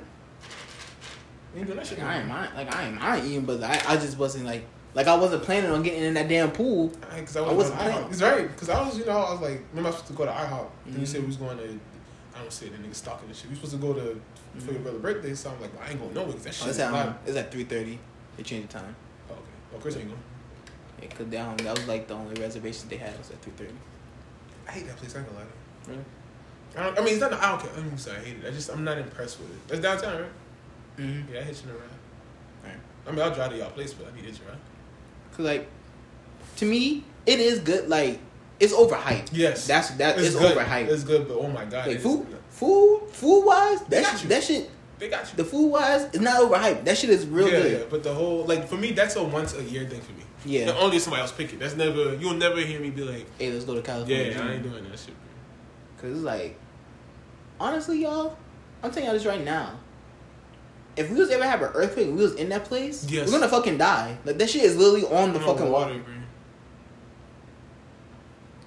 [1.55, 2.01] Ain't doing that shit.
[2.03, 5.07] I ain't mind, like I ain't mind eating, but I, I just wasn't like, like
[5.07, 6.91] I wasn't planning on getting in that damn pool.
[7.11, 7.97] I, I wasn't wasn't to playing.
[7.97, 8.11] IHOP.
[8.11, 8.47] It's right.
[8.49, 10.31] Because I was, you know, I was like, remember I was supposed to go to
[10.31, 10.67] IHOP.
[10.85, 11.07] And you Mhm.
[11.07, 11.79] said we was going to,
[12.35, 13.49] I don't say the nigga stalking and shit.
[13.49, 14.21] We supposed to go to
[14.59, 15.33] for your brother's birthday.
[15.33, 16.95] So I'm like, well, I ain't going nowhere because that shit Mm-hmm.
[16.95, 17.99] Oh, is it's at it's at three thirty.
[18.37, 18.95] They changed the time.
[19.29, 19.41] Oh, okay.
[19.71, 20.19] Well, Chris ain't going.
[21.01, 23.73] Yeah, cause down that was like the only reservation they had was at three thirty.
[24.67, 25.15] I hate that place.
[25.15, 25.55] I ain't gonna lie to you.
[25.87, 25.99] Really?
[26.77, 27.33] I, don't, I mean, it's not.
[27.33, 27.71] I don't care.
[27.77, 28.17] I'm sorry.
[28.17, 28.47] I hate it.
[28.47, 29.67] I just, I'm not impressed with it.
[29.67, 30.29] That's downtown, right?
[30.97, 31.33] Mm-hmm.
[31.33, 31.89] Yeah, I hit you in the ride.
[32.65, 32.73] Right.
[33.07, 34.57] I mean, I'll drive to y'all place, but I need to hit you, right?
[35.31, 35.67] Cause like,
[36.57, 37.87] to me, it is good.
[37.89, 38.19] Like
[38.59, 39.29] it's overhyped.
[39.33, 40.57] Yes, That's that it's, good.
[40.57, 40.87] overhyped.
[40.87, 44.11] It's good, but oh my god, like it's- food, food, food wise, They that got
[44.13, 44.29] shit, you.
[44.29, 44.69] that shit,
[44.99, 45.37] They got you.
[45.37, 46.85] the food wise is not overhyped.
[46.85, 47.71] That shit is real yeah, good.
[47.79, 50.23] yeah, but the whole like for me, that's a once a year thing for me.
[50.45, 50.61] Yeah.
[50.69, 51.59] And only if somebody else pick it.
[51.59, 54.17] That's never you'll never hear me be like, Hey, let's go to California.
[54.27, 54.51] yeah, California.
[54.53, 55.15] I ain't doing that shit.
[56.05, 56.55] Cause it's like,
[57.59, 58.37] honestly, y'all,
[58.83, 59.79] I'm telling y'all this right now.
[60.95, 63.25] If we was ever have an earthquake, we was in that place, Yes.
[63.27, 64.17] we're gonna fucking die.
[64.23, 65.99] Like that shit is literally on the No fucking water.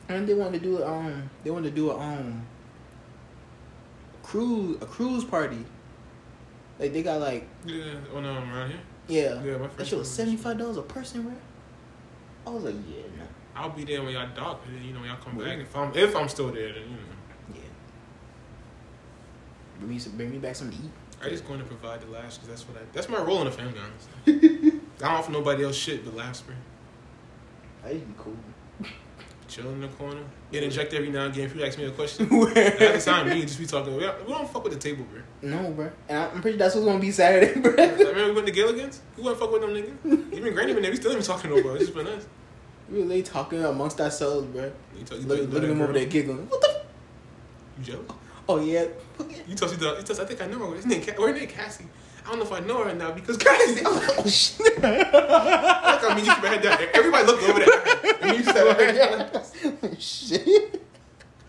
[0.08, 0.84] And they wanted to do it.
[0.84, 2.44] Um, they wanted to do a um
[4.22, 5.64] cruise a cruise party.
[6.78, 8.80] Like they got like Yeah, oh no, I'm around here.
[9.08, 11.32] yeah, Yeah, my that first shit was seventy five dollars a person, bro.
[12.46, 13.24] I was like, yeah, no,
[13.56, 14.60] I'll be there when y'all dock.
[14.66, 15.46] and then, You know, when y'all come Word.
[15.46, 15.58] back.
[15.58, 17.02] If I'm if I'm still there, then you know.
[19.78, 20.90] Bring me some, bring me back something to eat.
[21.24, 22.84] I just going to provide the laughs because that's what I.
[22.92, 23.74] That's my role in the family,
[24.26, 24.80] honestly.
[25.00, 26.54] I don't offer nobody else shit but laughs, bro.
[27.82, 28.36] That'd be cool.
[29.48, 30.20] Chill in the corner.
[30.52, 32.26] Interject every now and again if you ask me a question.
[32.48, 33.94] At the time, me just be talking.
[33.96, 35.22] We don't, we don't fuck with the table, bro.
[35.40, 35.90] No, bro.
[36.08, 37.72] And I'm pretty sure that's what's gonna be Saturday, bro.
[37.76, 39.00] Remember we went to Gilligan's?
[39.16, 40.32] We wouldn't fuck with them niggas.
[40.34, 40.90] Even Granny been there.
[40.90, 41.76] We still ain't talking nobody.
[41.76, 42.26] It's just been us.
[42.90, 44.70] we really talking amongst ourselves, bro.
[44.98, 46.46] You tell, you Look, look at them over there giggling.
[46.48, 46.68] What the?
[46.68, 46.84] F-
[47.78, 48.12] You jealous?
[48.48, 48.86] Oh yeah.
[49.46, 50.76] You told you tell, you told, I think I know her.
[50.76, 51.86] His name, her name Cassie.
[52.24, 53.84] I don't know if I know her now because Cassie.
[53.84, 54.82] I was like, oh shit.
[54.82, 56.78] Like, I mean, you head down.
[56.94, 58.16] Everybody looked over there.
[58.22, 59.96] And you just had her down.
[59.98, 60.82] shit.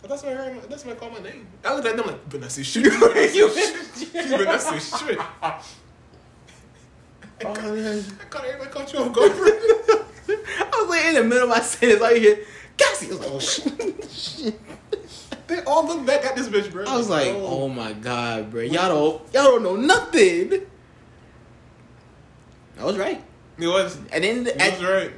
[0.02, 1.46] That's why I heard, that's why I call my name.
[1.64, 2.84] I looked at them like, Vanessa shit.
[3.36, 3.50] You
[4.38, 5.18] Vanessa shit.
[5.20, 5.62] Oh, I
[7.46, 8.04] Oh, man.
[8.30, 9.32] caught everybody caught you off guard.
[9.32, 12.40] I was like in the middle of my sentence, I hear
[12.76, 13.08] Cassie.
[13.08, 14.10] I was like, oh shit.
[14.12, 14.60] shit.
[15.50, 16.86] They all look back at this bitch, bro.
[16.86, 17.64] I was like, oh.
[17.64, 18.62] oh my god, bro.
[18.62, 20.66] Y'all don't y'all don't know nothing.
[22.80, 23.22] I was right.
[23.58, 23.98] It was.
[24.14, 25.12] And then It at was right.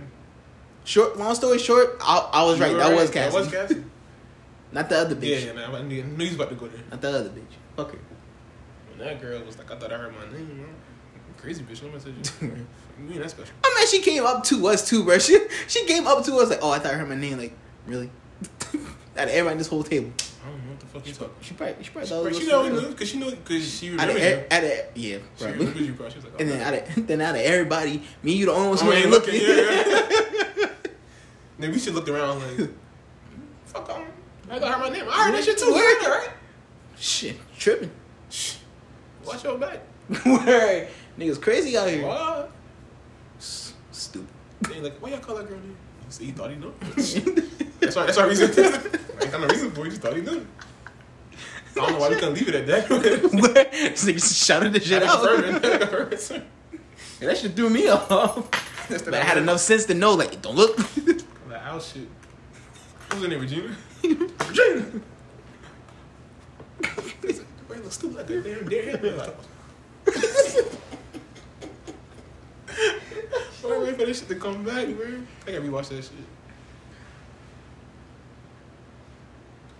[0.84, 2.72] short long story short, I, I was right.
[2.72, 3.32] You were That was Cassie.
[3.32, 3.84] That was Cassie.
[4.72, 5.46] Not the other bitch.
[5.46, 5.76] yeah, man.
[5.76, 6.82] I knew, knew he was about to go there.
[6.90, 7.44] Not the other bitch.
[7.76, 8.00] Fuck her.
[8.90, 10.68] When that girl was like, I thought I heard my name, man.
[11.38, 11.84] Crazy bitch.
[11.84, 12.66] Let me tell you.
[13.02, 13.56] You ain't that special.
[13.64, 15.18] I mean, she came up to us too, bro.
[15.20, 17.38] She she came up to us like, oh, I thought I heard my name.
[17.40, 17.54] Like,
[17.88, 18.12] really?
[19.18, 20.10] Out of everybody in this whole table,
[20.44, 21.34] I don't know what the fuck you talking.
[21.42, 23.88] she probably she probably She, thought it she know knew because she knew because she
[23.98, 24.58] Out of, remembers you.
[24.58, 25.58] out of yeah, She probably.
[25.60, 26.10] remembers you, bro.
[26.10, 26.74] She was like, oh, And then man.
[26.74, 27.92] out of then out of everybody,
[28.24, 29.34] me and you the only ones oh, who Oh, ain't ain't looking.
[29.34, 29.48] looking.
[29.48, 29.84] Yeah,
[30.58, 30.68] yeah.
[31.60, 32.70] then we should look around like,
[33.66, 34.06] fuck on.
[34.50, 35.06] I thought I heard my name.
[35.10, 35.66] I heard that shit too.
[35.66, 36.30] You heard that, right?
[36.98, 37.92] Shit, tripping.
[38.30, 38.56] Shh.
[39.26, 39.80] Watch your back.
[40.26, 40.88] Word.
[41.20, 42.06] Niggas crazy out here.
[42.08, 42.50] What?
[43.40, 44.28] S- Stupid.
[44.62, 45.76] They like, why y'all call that girl name?
[46.06, 46.74] He said he thought he knew.
[47.94, 48.26] that's why.
[48.26, 48.50] That's why reason.
[49.22, 49.90] Ain't got no reason for it.
[49.90, 50.46] Just thought he knew.
[51.32, 52.90] I don't know why we couldn't leave it at that.
[53.72, 55.22] this nigga shouted the shit out.
[55.22, 55.48] Further.
[57.22, 58.50] And that shit threw me off.
[58.90, 60.78] But I had enough sense to know, like, don't look.
[61.48, 62.10] Like, ow shit.
[63.08, 63.76] What was her name, Regina?
[64.04, 64.86] Regina!
[67.68, 69.00] Why you look stupid like damn deer?
[69.18, 69.36] Like,
[73.62, 75.28] Why wait for this shit to come back, man?
[75.48, 76.12] I gotta rewatch that shit.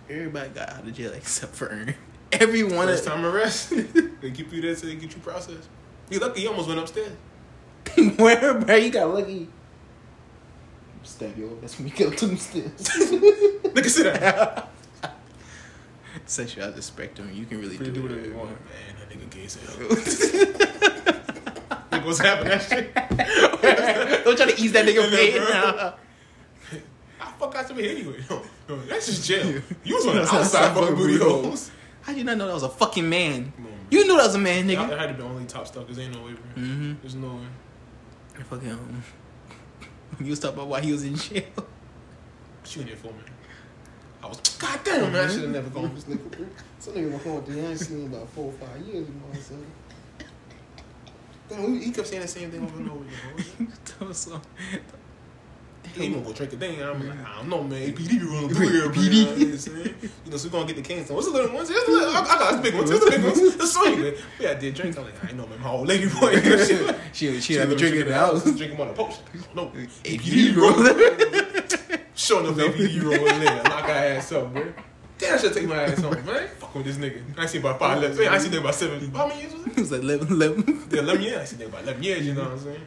[0.08, 1.94] Everybody got out of jail except for Earn.
[2.32, 3.70] Every one First time arrest.
[4.20, 5.68] they keep you there so they get you processed.
[6.10, 7.12] You lucky you almost went upstairs.
[8.16, 9.48] where, bro, you got lucky.
[11.02, 12.70] Stab your that's when you go to them stairs.
[12.70, 14.68] Nigga, sit down.
[16.26, 18.50] Sexual out the spectrum, you can really do do whatever you want.
[18.50, 18.58] Man,
[18.98, 19.88] that nigga gay as hell.
[22.04, 22.50] What's happening?
[22.50, 22.94] That shit.
[24.24, 25.32] Don't try to ease that nigga pain.
[25.34, 25.92] bro.
[27.20, 28.24] I fuck out somebody anyway.
[28.28, 28.42] No,
[28.88, 29.62] that's just jail.
[29.84, 31.70] You was on the outside fucking booty holes.
[32.02, 33.52] How'd you not know that was a fucking man?
[33.56, 33.86] Come on, man.
[33.90, 34.98] You knew that was a man, That nigga.
[34.98, 36.62] had to be only top stuff because ain't no way, bro.
[36.64, 36.92] Mm-hmm.
[37.00, 38.42] There's no way.
[38.48, 38.70] Fucking.
[38.70, 39.02] Um,
[40.20, 41.44] you was talking about why he was in jail.
[42.64, 43.20] She in there for me.
[44.22, 45.28] I was, God damn, man.
[45.28, 45.94] I should have never gone.
[45.94, 46.46] With this nigga.
[46.78, 49.26] Some nigga my phone, I ain't seen him about four or five years, you know
[49.28, 49.66] what I'm saying?
[51.48, 53.72] Damn, he kept saying the same thing over and over again.
[55.98, 56.82] Ain't gonna go drink a thing.
[56.82, 57.80] I'm like, I don't know, man.
[57.92, 59.02] APD be running through here, bro.
[59.02, 59.94] You know what I'm saying?
[60.24, 61.10] You know, so we gonna get the cans.
[61.10, 61.68] What's the little ones?
[61.70, 62.90] Little, I, I got the big ones.
[62.90, 63.56] Here's the big ones.
[63.56, 63.98] The sweet.
[63.98, 64.14] man.
[64.38, 64.96] We had did drinks.
[64.96, 65.60] I'm like, I ain't know, man.
[65.60, 66.32] My old lady boy.
[67.12, 68.44] She she She had me drinking in the house.
[68.44, 69.22] Drinking on the post.
[69.54, 69.66] No.
[70.04, 70.72] APD roll.
[72.14, 73.44] Showing up APD roll in.
[73.44, 74.72] Lock our ass up, bro.
[75.18, 76.48] Damn, I should take my ass home, man.
[76.58, 77.22] Fuck with this nigga.
[77.38, 78.18] I seen about five left.
[78.18, 79.10] I seen nigga about seven.
[79.12, 79.74] How many years was it?
[79.74, 80.88] He was like, eleven, eleven.
[80.90, 81.38] Yeah, 11 years.
[81.38, 82.80] I seen nigga about 11 years, you know what I'm saying?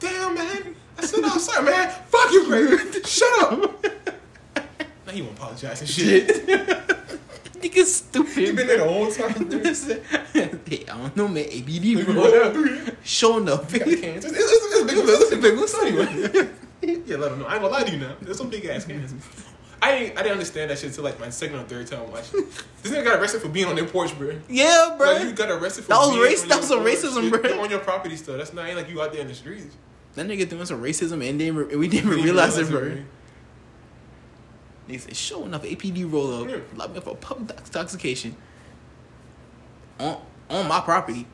[0.00, 0.74] Damn, man.
[0.98, 1.90] I said, I'm sorry, man.
[2.06, 3.06] Fuck you, Craig.
[3.06, 3.86] Shut up.
[5.04, 6.28] Now he won't apologize and shit.
[7.58, 8.32] Nigga stupid.
[8.34, 9.50] He been there the whole time.
[10.66, 11.44] hey, I don't know, man.
[11.44, 12.94] APD, bro.
[13.02, 13.64] Showing up.
[13.74, 14.98] It's, it's, it's, it's big.
[15.04, 16.48] It's big ones anyway.
[17.06, 17.46] Yeah, let him know.
[17.46, 18.14] I ain't gonna lie to you now.
[18.20, 19.14] There's some big ass cans.
[19.80, 22.44] I ain't, I didn't understand that shit until like my second or third time watching.
[22.82, 24.38] this nigga got arrested for being on their porch, bro.
[24.48, 25.12] Yeah, bro.
[25.14, 27.40] Like, you got arrested for That was race- that was racism, bro.
[27.50, 28.38] You're on your property still.
[28.38, 29.66] That's not ain't like you out there in the streets.
[30.14, 32.98] That nigga doing some racism and then we didn't even realize it, bro.
[34.88, 36.56] They said showing enough, APD roll up, Yeah.
[36.74, 38.36] lock me up for public intoxication
[39.98, 40.20] on
[40.50, 41.26] on my property.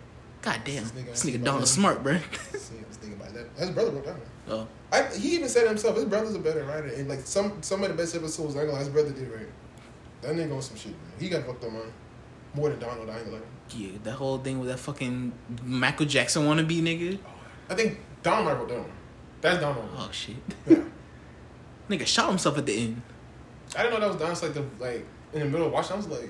[0.43, 1.67] God damn, This nigga this nigga Donald.
[1.69, 2.19] Smart, bro.
[2.53, 3.47] See, I was thinking about that.
[3.59, 4.21] His brother broke down.
[4.51, 7.83] oh, I, he even said himself, his brother's a better writer, and like some some
[7.83, 9.49] of the best episodes, I ain't gonna lie, his brother did right.
[10.23, 11.01] That nigga on some shit, man.
[11.19, 11.83] He got fucked up, man.
[12.55, 13.43] More than Donald, I ain't gonna lie.
[13.77, 15.33] yeah, that whole thing with that fucking
[15.65, 17.19] Michael Jackson wannabe nigga.
[17.69, 17.99] I think
[18.31, 18.93] Wrote that one.
[19.41, 19.89] That's Donald.
[19.97, 20.37] Oh shit,
[20.67, 20.79] Yeah.
[21.89, 23.03] nigga shot himself at the end.
[23.77, 24.43] I didn't know that was Donald.
[24.43, 26.29] Like the like in the middle of watching, I was like, I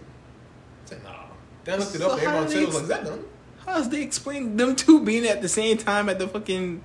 [0.89, 1.25] said, nah.
[1.65, 2.23] Then I looked it So up.
[2.23, 3.29] Everyone said it was like, is that Donald?
[3.67, 6.83] How's they explain them two being at the same time at the fucking?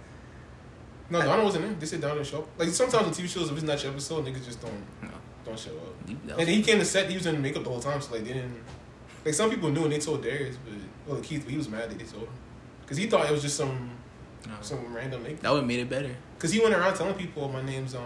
[1.09, 1.79] No, Donald wasn't in.
[1.79, 2.47] They said Donald didn't show up.
[2.57, 5.09] Like sometimes on TV shows, if it's not your episode, niggas just don't No.
[5.45, 6.39] don't show up.
[6.39, 7.09] And he came to set.
[7.09, 8.55] He was in makeup the whole time, so like they didn't.
[9.25, 10.73] Like some people knew and they told Darius, but
[11.13, 12.29] well Keith, he was mad that they told him
[12.81, 13.91] because he thought it was just some
[14.47, 14.53] no.
[14.61, 15.41] some random makeup.
[15.41, 16.15] That would have made it better.
[16.35, 18.01] Because he went around telling people my name's um,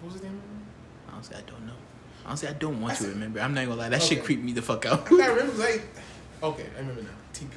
[0.00, 0.40] what was his name?
[1.12, 1.72] Honestly, I don't know.
[2.24, 3.40] Honestly, I don't want I to said- remember.
[3.40, 3.88] I'm not gonna lie.
[3.88, 5.10] That shit creeped me the fuck out.
[5.10, 5.82] I remember like,
[6.42, 7.08] okay, I remember now.
[7.32, 7.48] TP.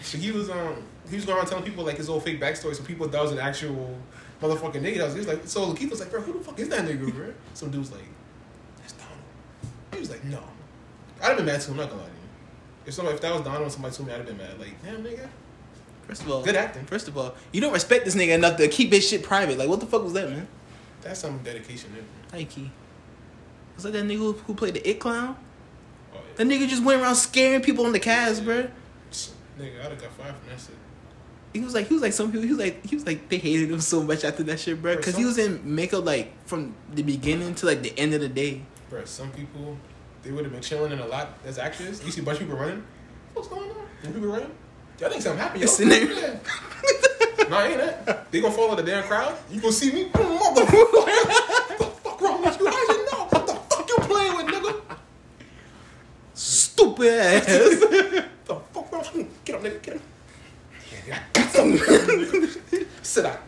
[0.00, 2.74] So he was um he was going around telling people like his old fake backstory,
[2.74, 3.98] so people thought it was an actual
[4.40, 4.98] motherfucking nigga.
[4.98, 6.84] That was, he was like, so Keith was like, bro, who the fuck is that
[6.84, 7.32] nigga, bro?
[7.54, 8.02] Some dude was like,
[8.78, 9.18] that's Donald.
[9.92, 10.42] He was like, no.
[11.22, 11.70] I'd have been mad too.
[11.70, 12.18] I'm not gonna lie to you.
[12.86, 14.58] If somebody, if that was Donald, and somebody told me, I'd have been mad.
[14.58, 15.28] Like, damn, nigga.
[16.06, 16.84] First of all, Good acting.
[16.84, 19.58] First of all, you don't respect this nigga enough to keep his shit private.
[19.58, 20.46] Like, what the fuck was that, man?
[21.00, 22.02] That's some dedication, there.
[22.28, 22.70] Thank you.
[23.74, 25.36] Was that that nigga who, who played the It Clown?
[26.12, 26.20] Oh, yeah.
[26.36, 28.68] That nigga just went around scaring people on the cast, bro.
[29.58, 30.76] Nigga, I'd have got fired from that shit.
[31.52, 33.36] He was like, he was like, some people, he was like, he was like, they
[33.36, 34.96] hated him so much after that shit, bro.
[34.96, 38.28] Because he was in makeup like from the beginning to like the end of the
[38.28, 38.62] day.
[38.88, 39.76] Bro, some people,
[40.22, 42.02] they would have been chilling in a lot as actors.
[42.04, 42.82] You see a bunch of people running.
[43.34, 43.86] What's going on?
[44.02, 44.50] People running?
[45.00, 45.62] Y'all think something happened?
[45.64, 46.40] It's in there.
[47.52, 48.30] No, ain't that.
[48.30, 49.36] They gonna follow the damn crowd.
[49.50, 50.06] You gonna see me?
[50.06, 50.72] Motherfucker.
[50.72, 52.66] what the fuck wrong with you?
[52.66, 53.26] How you know?
[53.28, 54.80] What the fuck you playing with, nigga?
[56.34, 57.46] Stupid ass.
[57.46, 57.90] What
[58.46, 59.28] the fuck wrong with you?
[59.44, 59.82] Get up, nigga.
[59.82, 60.02] Get up.
[61.06, 62.86] Yeah, I got something.
[63.02, 63.38] Sit down.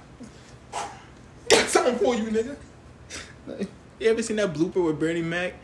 [1.48, 2.56] Got something for you, nigga.
[4.00, 5.54] you ever seen that blooper with Bernie Mac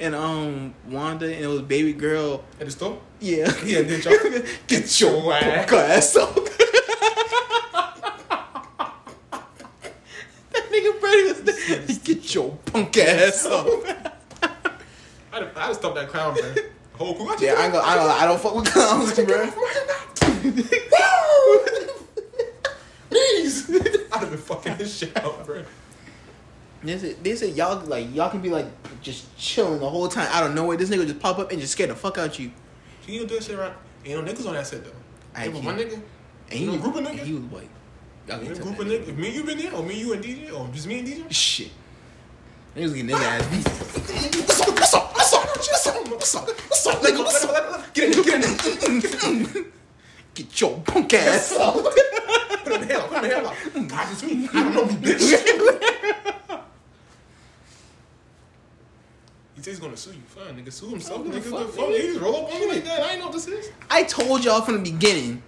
[0.00, 2.42] and um Wanda and it was baby girl?
[2.58, 2.98] At the store?
[3.20, 3.52] Yeah.
[3.64, 6.16] Yeah, did y'all get your ass?
[6.16, 6.34] Up.
[10.50, 11.86] that nigga Bernie was there.
[12.02, 13.66] Get your punk ass up.
[15.32, 16.54] Have, I'd have stopped that clown, bro.
[16.94, 17.34] Whole crew.
[17.40, 19.50] Yeah, I gonna, I don't, I don't fuck with clowns, bro.
[23.08, 23.70] Please.
[23.70, 25.64] I'd have been fucking this shit out, bro.
[26.82, 28.66] They said, they said y'all like y'all can be like
[29.02, 30.76] just chilling the whole time out of nowhere.
[30.76, 32.50] This nigga just pop up and just scare the fuck out of you.
[33.04, 33.74] Can you do that shit around?
[34.04, 34.90] Ain't no niggas on that set though.
[35.34, 35.64] I can't.
[35.64, 36.00] one nigga.
[36.52, 37.24] Know, was- group of niggas?
[37.24, 37.68] He was white.
[38.26, 39.08] Y'all In a group of niggas.
[39.08, 41.00] If me and you been there, or me, you and DJ, or oh, just me
[41.00, 41.30] and DJ.
[41.30, 41.70] Shit.
[42.74, 43.66] He was getting his ass beat.
[44.46, 44.68] What's up?
[44.68, 45.14] What's up?
[45.14, 45.44] What's up?
[45.44, 46.08] What's up?
[46.08, 46.48] What's up?
[46.48, 47.18] What's up, nigga?
[47.18, 47.94] What's up?
[47.94, 48.22] Get in.
[48.22, 49.64] Get in there.
[50.34, 51.74] Get your punk ass up.
[51.74, 53.08] Put in the hell.
[53.08, 53.88] Put in the hell out.
[53.88, 54.48] God, it's me.
[54.52, 56.36] I don't know me, bitch.
[59.60, 60.22] He says he's gonna sue you.
[60.26, 60.72] Fine, nigga.
[60.72, 61.22] Sue himself.
[61.24, 61.84] give Nigga, fuck, fuck, fuck.
[61.88, 62.00] nigga.
[62.00, 63.00] He just roll up on me like that.
[63.02, 63.70] I ain't know what this is.
[63.90, 65.42] I told y'all from the beginning,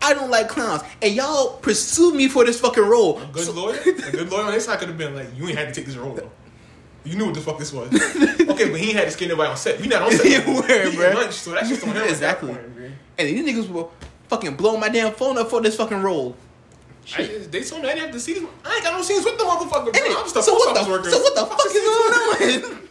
[0.00, 3.18] I don't like clowns, and y'all pursued me for this fucking role.
[3.20, 5.48] A good So- lawyer, a good lawyer on his side could have been like, you
[5.48, 6.30] ain't had to take this role though.
[7.04, 7.88] You knew what the fuck this was.
[8.40, 9.80] okay, but he had to scare nobody on set.
[9.80, 10.26] We not on set.
[10.30, 11.10] Yeah, word, He bruh.
[11.12, 11.96] eat lunch, so that's just on him.
[11.98, 12.48] at Exactly.
[12.48, 12.60] point.
[13.18, 13.92] And these niggas will
[14.28, 16.36] fucking blow my damn phone up for this fucking role.
[17.16, 18.44] I, they told me I didn't have to see this.
[18.64, 19.92] I ain't got no scenes with the motherfucker.
[19.92, 20.02] Bro.
[20.02, 21.10] I'm just a so post what the office worker.
[21.10, 22.82] so what the fuck is going on?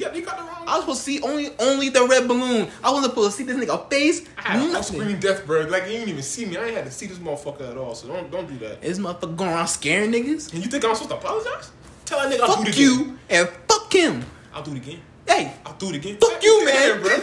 [0.00, 0.64] Got, got the wrong.
[0.66, 2.68] I was supposed to see only only the red balloon.
[2.82, 4.26] I wasn't supposed to see this nigga face.
[4.38, 4.96] I had a nothing.
[5.00, 5.62] screaming death, bro.
[5.62, 6.56] Like you didn't even see me.
[6.56, 7.94] I ain't had to see this motherfucker at all.
[7.94, 8.82] So don't don't do that.
[8.82, 10.52] This motherfucker going around scaring niggas.
[10.52, 11.70] And you think I'm supposed to apologize?
[12.04, 12.82] Tell that nigga I'll do Fuck it again.
[12.82, 14.24] you and fuck him.
[14.54, 15.00] I'll do it again.
[15.26, 16.16] Hey, I'll do it again.
[16.18, 17.00] fuck you, man.
[17.00, 17.16] bro.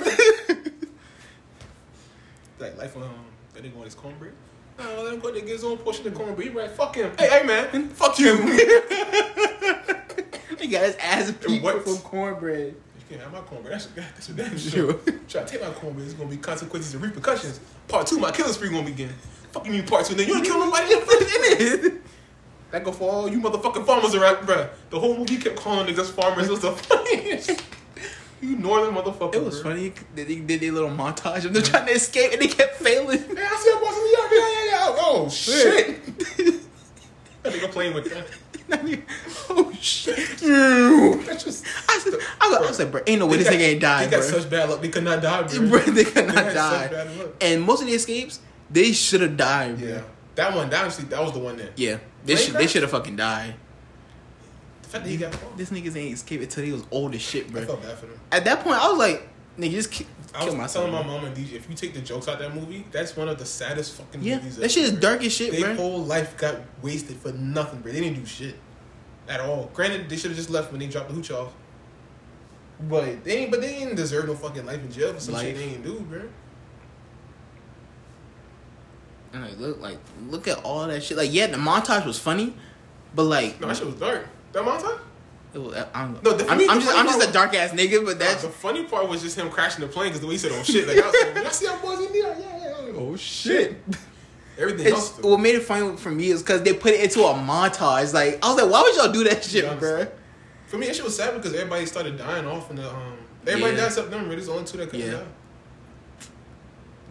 [2.60, 3.04] like life um
[3.54, 4.34] that nigga want his cornbread.
[4.80, 6.48] No, let him go to get his own portion of cornbread.
[6.50, 7.12] He right, fuck him.
[7.18, 8.36] Hey, hey man, fuck you.
[10.64, 12.68] he got his ass beat from cornbread.
[12.74, 13.74] You can't have my cornbread.
[13.74, 14.94] That's, that's a damn Sure.
[15.28, 16.06] Try to take my cornbread.
[16.06, 17.60] It's gonna be consequences and repercussions.
[17.88, 19.10] Part two, my killing spree gonna begin.
[19.52, 20.16] Fuck you mean part two?
[20.16, 22.02] Then you ain't kill nobody in it.
[22.72, 24.70] That go for all you motherfucking farmers around, bruh.
[24.90, 26.48] The whole movie kept calling niggas farmers.
[26.48, 27.62] It was the funniest.
[28.42, 29.36] you northern motherfucker.
[29.36, 29.64] It was bruh.
[29.64, 29.94] funny.
[30.16, 33.20] They they did a little montage of them trying to escape and they kept failing.
[33.20, 34.32] Hey, I see a boss in the yard.
[34.32, 34.96] Yeah, yeah, yeah.
[35.06, 36.06] Oh, shit.
[37.44, 38.28] that nigga playing with that.
[39.50, 40.16] Oh shit!
[40.16, 41.66] That's just.
[41.90, 43.82] I said, I was, I was like, bro, ain't no way this They nigga ain't
[43.82, 44.20] died, They bro.
[44.20, 44.82] got such bad luck.
[44.82, 45.70] They could not die, bro.
[45.70, 46.82] bro, they could not had die.
[46.84, 47.30] such bad luck.
[47.42, 49.80] And most of the escapes, they should have died.
[49.80, 49.88] Bro.
[49.88, 50.02] Yeah,
[50.36, 50.70] that one.
[50.70, 51.72] That honestly, that was the one that.
[51.78, 53.56] Yeah, they should they should have fucking died.
[54.84, 55.58] The fact that he got caught.
[55.58, 57.64] This niggas ain't escaped until he was old as shit, bro.
[57.64, 58.20] I felt bad for them.
[58.32, 60.86] At that point, I was like, nigga, just ki- I kill was myself.
[60.90, 63.28] telling my mom and DJ, if you take the jokes out that movie, that's one
[63.30, 64.58] of the saddest fucking Yeah, movies.
[64.58, 65.60] that shit is ever, dark as shit, bro.
[65.60, 65.84] Their bro.
[65.84, 67.92] whole life got wasted for nothing, bro.
[67.92, 68.56] They didn't do shit
[69.28, 69.70] at all.
[69.74, 71.54] Granted, they should have just left when they dropped the hooch off.
[72.90, 73.52] But they ain't.
[73.52, 75.58] But they ain't deserve no fucking life in jail for some shit Life.
[75.58, 76.22] they ain't do, bro.
[79.34, 79.98] And like, look, like,
[80.30, 81.18] look at all that shit.
[81.18, 82.54] Like, yeah, the montage was funny,
[83.16, 84.28] but like, No, that shit was dark.
[84.52, 85.00] That montage.
[85.54, 88.04] It was, I'm, No, the- I'm, I'm the just, I'm just a dark ass nigga,
[88.04, 90.34] but Nah, that's the funny part was just him crashing the plane because the way
[90.34, 92.58] he said, "Oh shit!" Like I was like, "I see how boys in there." Yeah,
[92.58, 92.94] yeah, yeah.
[92.96, 93.82] Oh shit!
[94.58, 95.20] Everything It's, else.
[95.22, 98.14] what made it funny for me is because they put it into a montage.
[98.14, 100.08] Like, I was like, why would y'all do that shit, Yeah, bro?
[100.68, 103.18] For me, that shit was sad because everybody started dying off in the um.
[103.48, 103.80] Everybody Yeah.
[103.82, 104.24] died except them.
[104.26, 105.14] Really, there's only two that couldn't Yeah.
[105.18, 105.26] die.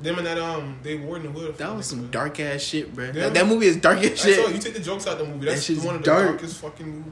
[0.03, 1.57] Them and that um, they were in the wood.
[1.59, 3.13] That was some dark ass shit, bro.
[3.13, 4.47] That, that movie is dark as That's all.
[4.47, 4.55] shit.
[4.57, 5.47] You take the jokes out the movie.
[5.47, 6.27] That's shit's one of the dark.
[6.29, 6.87] darkest fucking.
[6.93, 7.11] movie.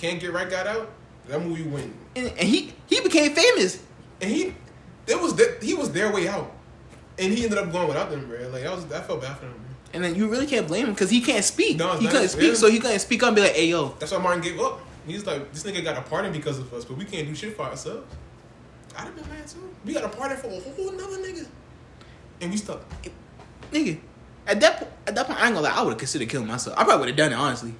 [0.00, 0.90] The Can't Get Right got out.
[1.28, 3.82] That movie went, And, and he he became famous.
[4.22, 4.54] and he,
[5.06, 6.50] that was that he was their way out,
[7.18, 8.48] and he ended up going without them, bro.
[8.48, 9.54] Like I was, I felt bad for him.
[9.92, 11.76] And then you really can't blame him because he can't speak.
[11.78, 14.12] No, he couldn't speak, so he couldn't speak up and be like, "Hey, yo, That's
[14.12, 14.80] why Martin gave up.
[15.06, 17.56] He's like, this nigga got a pardon because of us, but we can't do shit
[17.56, 18.06] for ourselves.
[18.96, 19.68] I'd have been mad too.
[19.84, 21.46] We got a pardon for a whole another nigga,
[22.40, 22.80] and we stuck.
[23.72, 23.98] nigga."
[24.46, 25.74] At that po- at that point, I ain't gonna lie.
[25.76, 26.74] I would have considered killing myself.
[26.78, 27.74] I probably would have done it honestly.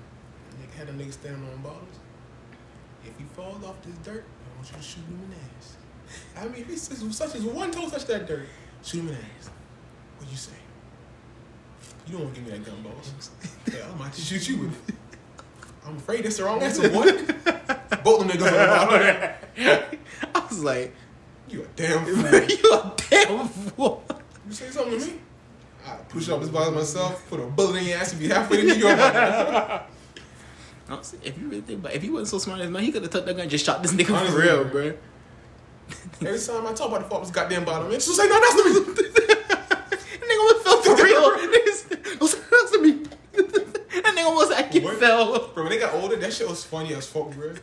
[0.61, 1.78] Nigga had a nigga standing on bottles.
[3.68, 5.76] If he off this dirt, I want you to shoot him in the ass.
[6.37, 8.46] I mean, if if such as one toe touch that dirt,
[8.83, 9.50] shoot him in the ass.
[10.18, 10.52] What you say?
[12.07, 13.31] You don't want to give me that gun, boss.
[13.72, 14.94] yeah, I might just shoot you with it.
[15.87, 17.12] I'm afraid that's the wrong answer, boy.
[18.04, 19.98] Both of them niggas on the bottom.
[20.35, 20.94] I was like,
[21.48, 22.14] You a damn fool.
[22.48, 23.46] "You a damn oh.
[23.46, 24.04] fool."
[24.46, 25.12] You say something to me?
[25.87, 28.59] I'd push up his body myself, put a bullet in your ass, and be halfway
[28.59, 29.83] to New York.
[30.88, 32.90] Honestly, if you really think about, it, if he wasn't so smart as man, he
[32.92, 34.70] could have took that gun and just shot this nigga for real, bro.
[34.92, 34.94] bro.
[36.29, 38.55] Every time I talk about the fuck this goddamn bottom, it's just like, no, that's
[38.57, 38.94] me.
[40.18, 41.38] That nigga almost fell for real.
[42.29, 42.90] Say that to me.
[43.33, 44.96] That nigga actually What?
[44.98, 45.48] fell.
[45.48, 47.55] Bro, when they got older, that shit was funny as fuck, bro.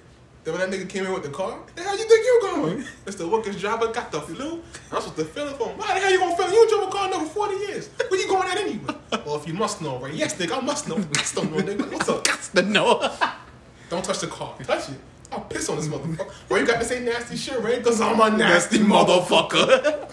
[0.46, 2.84] Then when that nigga came in with the car, the hell you think you going?
[3.06, 3.18] Mr.
[3.18, 4.62] the workers driver got the flu.
[4.92, 5.78] I'm supposed to feel it for him.
[5.80, 6.46] Why the hell you gonna feel?
[6.46, 6.52] it?
[6.54, 7.90] You drove a car another 40 years.
[8.08, 8.96] Where you going at anyway?
[9.26, 10.14] well, if you must know, right?
[10.14, 10.98] Yes, nigga, I must know.
[10.98, 11.92] Must know, nigga.
[11.92, 12.24] What's up?
[12.24, 13.12] Gots to know.
[13.90, 14.56] Don't touch the car.
[14.64, 15.00] Touch it.
[15.32, 16.32] I'll piss on this motherfucker.
[16.48, 17.80] Why you got to say nasty shit, right?
[17.80, 20.12] Because I'm a nasty motherfucker.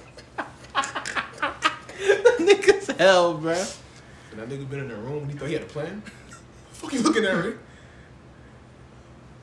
[0.75, 3.53] that nigga's hell, bro.
[3.53, 6.03] And that nigga been in the room when he thought he had a plan.
[6.73, 7.53] fuck you looking at, Ray?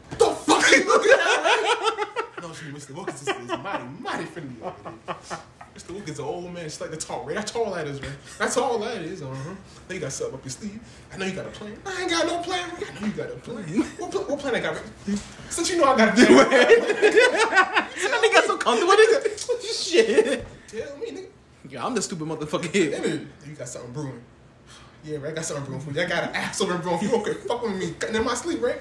[0.10, 0.48] The fuck you looking at, Ray?
[2.41, 2.91] no, she Mr.
[2.91, 4.55] Wilkins is, mighty, mighty friendly.
[5.75, 5.89] Mr.
[5.91, 6.63] Wilkins is an old man.
[6.65, 7.34] She's like the tall, Ray.
[7.36, 8.10] That's tall that is, Ray.
[8.38, 9.21] That's all that is.
[9.21, 9.55] Uh huh.
[9.88, 10.79] Now you got something up your sleeve.
[11.13, 11.77] I know you got a plan.
[11.86, 12.69] I ain't got no plan.
[12.71, 13.63] I know you got a plan.
[13.97, 14.77] What, pl- what plan I got?
[15.49, 16.49] Since you know I got a plan.
[16.49, 19.73] That nigga so comfortable with it.
[19.73, 20.45] Shit.
[20.67, 21.25] Tell me, nigga.
[21.69, 22.91] Yeah, I'm the stupid motherfucker here.
[22.99, 24.21] Nigga, You got something brewing.
[25.03, 25.32] Yeah, right.
[25.32, 26.01] I got something brewing for you.
[26.01, 27.15] I got an ass over brewing for you.
[27.17, 27.91] Okay, fuck with me.
[27.97, 28.79] Cutting in my sleep, right?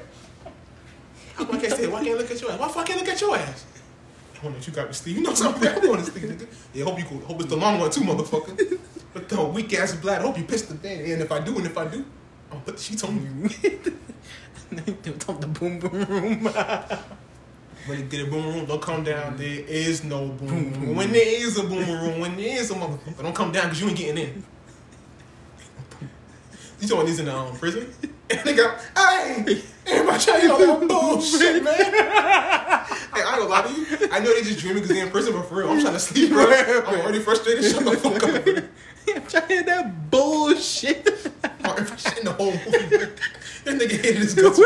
[1.39, 1.87] Why can't I say?
[1.87, 2.59] Why can't I look at your ass?
[2.59, 3.67] Why fuck can't I look at your ass?
[4.41, 5.17] I want that you got me sleep.
[5.17, 5.69] You know something?
[5.69, 6.47] I want to sleep, nigga.
[6.75, 7.21] Yeah, hope you cool.
[7.21, 8.79] Hope it's the long one too, motherfucker.
[9.13, 10.23] But the weak ass blood.
[10.23, 11.11] Hope you pissed the thing.
[11.11, 12.05] And if I do, and if I do,
[12.53, 13.49] I'll put the sheets on you.
[15.19, 16.45] Talk the boom boom room.
[17.87, 19.37] When you get a boom room, don't come down.
[19.37, 20.95] There is no boom room.
[20.95, 23.81] When there is a boom room, when there is a motherfucker, don't come down because
[23.81, 24.45] you ain't getting in.
[26.81, 27.93] You talking these in the um, prison?
[28.31, 31.75] And they go, hey, everybody trying to that bullshit, man.
[31.77, 34.09] hey, I ain't gonna lie to you.
[34.13, 35.99] I know they just dreaming because they're in prison, but for real, I'm trying to
[35.99, 36.45] sleep, bro.
[36.47, 37.65] I'm already frustrated.
[37.65, 38.55] Shut the fuck up, bro.
[39.17, 41.07] I'm trying to hear that bullshit.
[41.97, 43.07] Shit in the whole movie, bro.
[43.65, 44.59] That nigga hated his guts,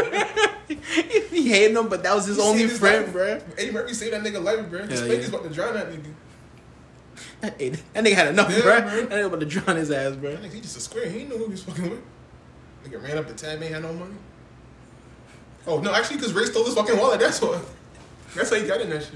[1.31, 3.13] he hated him, but that was his He only friend, life.
[3.13, 3.41] bro.
[3.59, 4.85] Eddie Murphy saved that nigga life, bro.
[4.87, 5.23] His Hell fake yeah.
[5.25, 6.13] is about to drown that nigga.
[7.43, 8.81] Hey, that nigga had enough, Yeah, bro.
[8.81, 10.31] That nigga about to drown his ass, bro.
[10.33, 11.09] That nigga, he just a square.
[11.09, 12.01] He didn't who he was fucking with.
[12.85, 14.15] Nigga ran up the tab, ain't had no money.
[15.67, 17.21] Oh no, actually, because Ray stole his fucking wallet.
[17.21, 17.65] That's what.
[18.35, 19.15] That's how he got in that shit.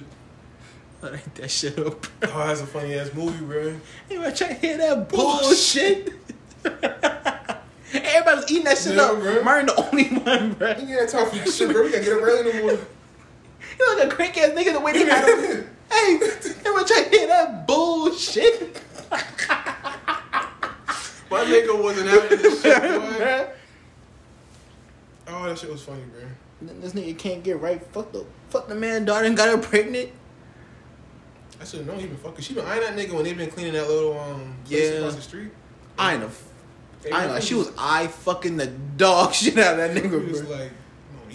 [1.02, 2.30] Write that shit up, bro.
[2.32, 3.74] Oh, that's a funny ass movie, bro.
[4.10, 6.12] Anybody trying to hear that bullshit?
[6.64, 9.18] Everybody was eating that shit Yeah, up.
[9.20, 9.42] bro.
[9.42, 10.74] Martin the only one, bro.
[10.74, 11.84] He ain't had time for that shit, bro.
[11.84, 12.86] We gotta get up early in the morning.
[13.78, 15.70] You like a crank ass nigga the way they had him.
[15.90, 18.82] Hey, everybody trying to hear that bullshit?
[21.30, 23.46] My nigga wasn't having this shit, boy.
[25.28, 26.20] Oh, that shit was funny, bro.
[26.62, 27.82] Then This nigga can't get right.
[27.92, 30.10] Fuck the fuck the man daughter and got her pregnant.
[31.60, 32.42] I should have known he been fucking.
[32.42, 34.98] She been eyeing that nigga when they been cleaning that little um place Yeah.
[34.98, 35.50] across the street.
[35.98, 36.30] I know.
[37.02, 37.40] They I were- know.
[37.40, 40.50] She was eye fucking the dog shit out of that He nigga, was bro.
[40.56, 40.76] like, no,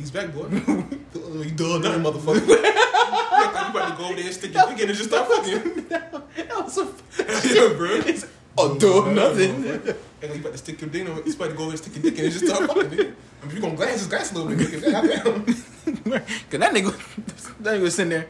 [0.01, 0.47] he's back, boy.
[0.49, 2.47] you done oh, nothing, motherfucker.
[2.47, 5.27] you you about to go over there and stick your dick in and just start
[5.27, 5.87] fucking.
[5.87, 6.13] that
[6.49, 6.85] was a.
[7.17, 7.91] yeah, bro.
[8.05, 8.25] It's,
[8.57, 9.63] oh, do nothing.
[9.63, 11.23] Like you about to stick your dick in.
[11.23, 12.89] He's about to go over and stick your dick in and just start fucking.
[12.89, 12.99] Nigga.
[12.99, 14.67] I mean, if you gonna glance, just glance a little bit.
[14.67, 14.91] Nigga.
[14.91, 15.45] Goddamn.
[15.45, 18.27] Cause that nigga, that nigga was sitting there.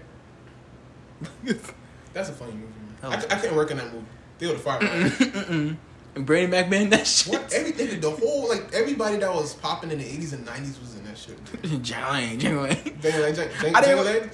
[2.13, 2.65] That's a funny movie.
[2.65, 2.95] Man.
[3.03, 3.09] Oh.
[3.11, 4.05] I, I couldn't work in that movie.
[4.39, 5.77] They would have fired me.
[6.13, 7.31] And Brady McMahon, that shit.
[7.33, 10.95] What everything, the whole like everybody that was popping in the eighties and nineties was
[10.95, 11.37] in that shit.
[11.83, 12.67] Jangle, jangle,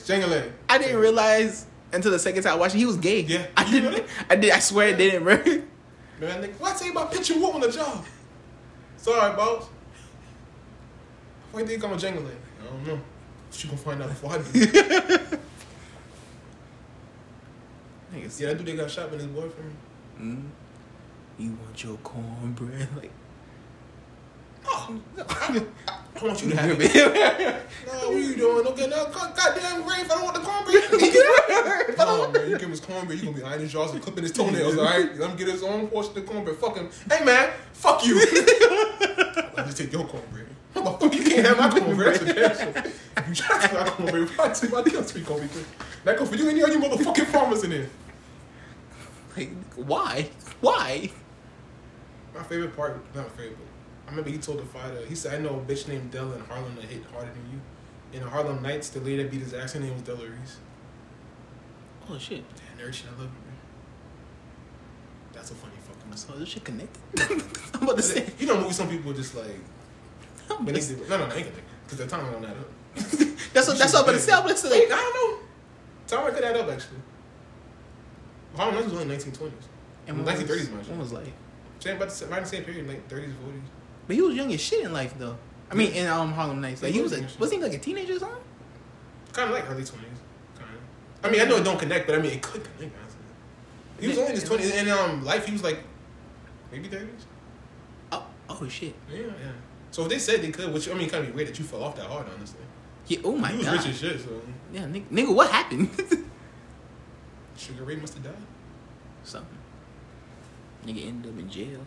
[0.05, 0.34] jangle,
[0.69, 0.95] I didn't-.
[0.95, 3.21] I realize until the second time I watched it, he was gay.
[3.21, 3.47] Yeah.
[3.55, 4.05] I didn't.
[4.30, 4.51] I did.
[4.51, 5.38] I swear it didn't, bro.
[5.38, 8.05] Man, nigga, tell you about pitching wood on the job?
[8.97, 9.67] Sorry, boss.
[11.51, 12.36] Why I'm a jangling?
[12.61, 12.99] I don't know.
[13.51, 14.43] She gonna find out before I do.
[18.13, 19.75] Niggas, yeah, that dude they got shot by his boyfriend.
[20.19, 20.43] mm,
[21.38, 22.88] you want your cornbread?
[22.95, 23.11] Like,
[24.70, 26.95] Oh, I want you to have it.
[26.95, 28.63] No, what are you doing?
[28.63, 30.05] Don't get no god- goddamn grave.
[30.05, 30.84] I don't want the cornbread.
[31.13, 34.24] Get no, man, you give his cornbread, you gonna be eyeing his jaws and clipping
[34.24, 35.15] his toenails, all right?
[35.18, 36.57] Let him get his own portion of cornbread.
[36.57, 36.89] Fuck him.
[37.09, 38.20] Hey, man, fuck you.
[39.57, 40.47] I'll just take your cornbread.
[40.76, 42.20] Motherfucker, you can't have my cornbread.
[42.20, 45.65] That's a damn you try to take my cornbread, I take my damn sweet cornbread.
[46.03, 47.89] That go for you and all you motherfucking farmers in there.
[49.36, 50.30] like, why?
[50.61, 51.09] Why?
[52.36, 53.57] My favorite part, not favorite,
[54.08, 56.41] I remember he told the fighter, he said, I know a bitch named Della in
[56.41, 57.62] Harlem that hit harder than you.
[58.14, 60.58] In the Harlem Nights, the lady that beat his ass, her name was Della Reese.
[62.10, 62.43] Oh shit!
[62.55, 63.58] Damn, nerd shit, I love you, man.
[65.34, 67.01] That's a funny fucking oh, So this shit connected.
[67.74, 68.26] I'm about to say.
[68.39, 69.60] You know, movie some people just like,
[70.49, 71.51] I'm about they no, no, no, ain't gonna
[71.84, 72.70] because the time don't add up.
[72.95, 73.78] That's what.
[73.78, 74.32] That's what I'm about to say.
[74.32, 74.70] I'm about to say.
[74.70, 75.47] Wait, I don't know.
[76.08, 76.99] Time could add up, actually.
[78.55, 79.51] Harlem Nights was only 1920s.
[80.08, 80.84] And 1930s, was- man.
[80.88, 81.34] When was like?
[81.80, 83.62] Same, about the same, right the same period, like 30s, 40s.
[84.08, 85.38] But he was young as shit in life, though.
[85.70, 88.16] I mean, in um Harlem Nights, like he was, a, was he like a teenager
[88.16, 88.41] or something?
[89.34, 89.91] Kind of like early 20s.
[89.91, 90.01] Kind
[90.60, 91.26] of.
[91.26, 93.20] I mean, I know it don't connect, but I mean, it could connect, honestly.
[93.99, 94.82] He was only in his 20s.
[94.82, 95.80] In um, life, he was like,
[96.72, 97.08] maybe 30s?
[98.14, 98.95] Oh, oh shit!
[99.12, 99.51] Yeah, yeah.
[99.91, 101.66] So if they said they could, which, I mean, kind of be weird that you
[101.66, 102.62] fell off that hard, honestly.
[103.08, 103.20] Yeah.
[103.24, 103.78] Oh my he was god.
[103.78, 104.41] rich as shit, so
[104.74, 105.89] Yeah, nigga, nigga, what happened?
[107.58, 108.34] Sugar Ray must have died.
[109.24, 109.58] something.
[110.86, 111.80] Nigga ended up in jail.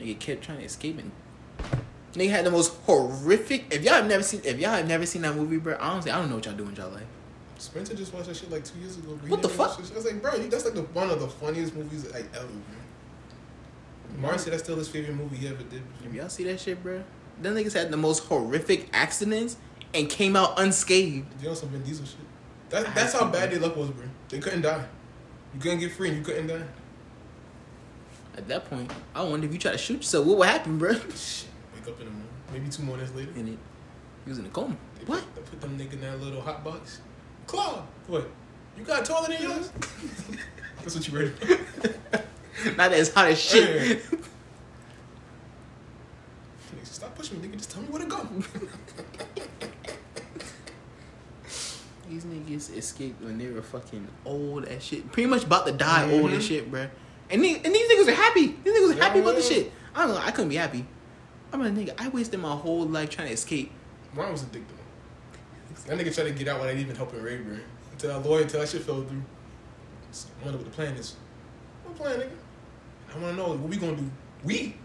[0.00, 1.10] Nigga kept trying to escape and
[2.12, 3.66] nigga had the most horrific.
[3.70, 6.18] If y'all have never seen, if y'all have never seen that movie, bro, honestly, I
[6.18, 7.06] don't know what y'all do in y'all life.
[7.58, 9.14] Spencer just watched that shit like two years ago.
[9.14, 9.30] bro.
[9.30, 9.68] What the fuck?
[9.68, 9.96] watched this shit.
[9.96, 14.20] I was like, bro, that's like the, one of the funniest movies like ever, man.
[14.20, 15.82] Martin said that's still his favorite movie he ever did.
[16.04, 17.02] If y'all see that shit, bro,
[17.40, 19.56] them niggas had the most horrific accidents
[19.94, 21.42] and came out unscathed.
[21.42, 22.16] Know some Vin Diesel shit.
[22.70, 24.06] That, that's how bad their luck was, bro.
[24.28, 24.84] They couldn't die.
[25.54, 26.62] You couldn't get free and you couldn't die.
[28.36, 30.92] At that point, I wonder if you try to shoot yourself, what would happen, bro?
[30.94, 31.00] Shit.
[31.74, 32.28] Wake up in the morning.
[32.52, 33.30] Maybe two more days later.
[33.34, 33.58] And it,
[34.24, 34.76] he was in a coma.
[34.98, 35.22] They What?
[35.34, 37.00] Put, they put them nigga in that little hot box.
[37.46, 37.82] Claw.
[38.06, 38.28] What?
[38.76, 39.70] You got taller than yours?
[40.80, 41.32] That's what you ready.
[42.76, 44.02] Not as hot as shit.
[44.02, 44.20] Nigga,
[46.84, 47.56] Stop pushing me, nigga.
[47.56, 48.28] Just tell me where to go.
[52.08, 55.10] These niggas escaped when they were fucking old as shit.
[55.10, 56.88] Pretty much about to die old as shit, bruh.
[57.30, 58.56] And, these, and these niggas are happy.
[58.62, 59.72] These niggas are happy about the shit.
[59.94, 60.20] I don't know.
[60.20, 60.86] I couldn't be happy.
[61.52, 61.94] I'm a nigga.
[61.98, 63.72] I wasted my whole life trying to escape.
[64.14, 64.76] Ron was addicted.
[65.86, 67.56] That nigga tried to get out without even helping Ray, bro.
[67.92, 69.22] Until that lawyer, until that shit fell through.
[70.10, 71.16] So I wonder what the plan is.
[71.84, 72.30] What plan, nigga?
[73.14, 74.10] I want to know what we gonna do.
[74.42, 74.76] We?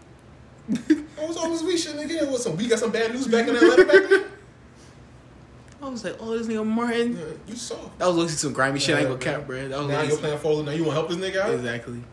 [0.68, 2.30] what was this we shit, nigga?
[2.30, 2.56] What's some?
[2.56, 4.24] We got some bad news back in Atlanta back then.
[5.82, 7.16] I was like, oh, this nigga Martin.
[7.16, 7.98] Yeah, you soft.
[7.98, 8.94] That was looking some grimy shit.
[8.94, 9.68] I ain't gonna cap, bro.
[9.68, 10.66] That was Now looking your some- plan falling.
[10.66, 11.54] Now you want to help this nigga out?
[11.54, 12.04] Exactly.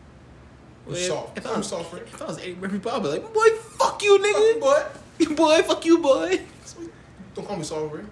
[0.86, 1.38] Well, soft.
[1.38, 2.00] If, I'm I was, soft, Ray.
[2.00, 4.54] if I was Eddie Murphy, I'd be like, boy, fuck you, Fuck nigga.
[4.54, 5.34] you, boy.
[5.36, 6.40] boy, fuck you, boy.
[7.34, 8.02] Don't call me soft, Ray.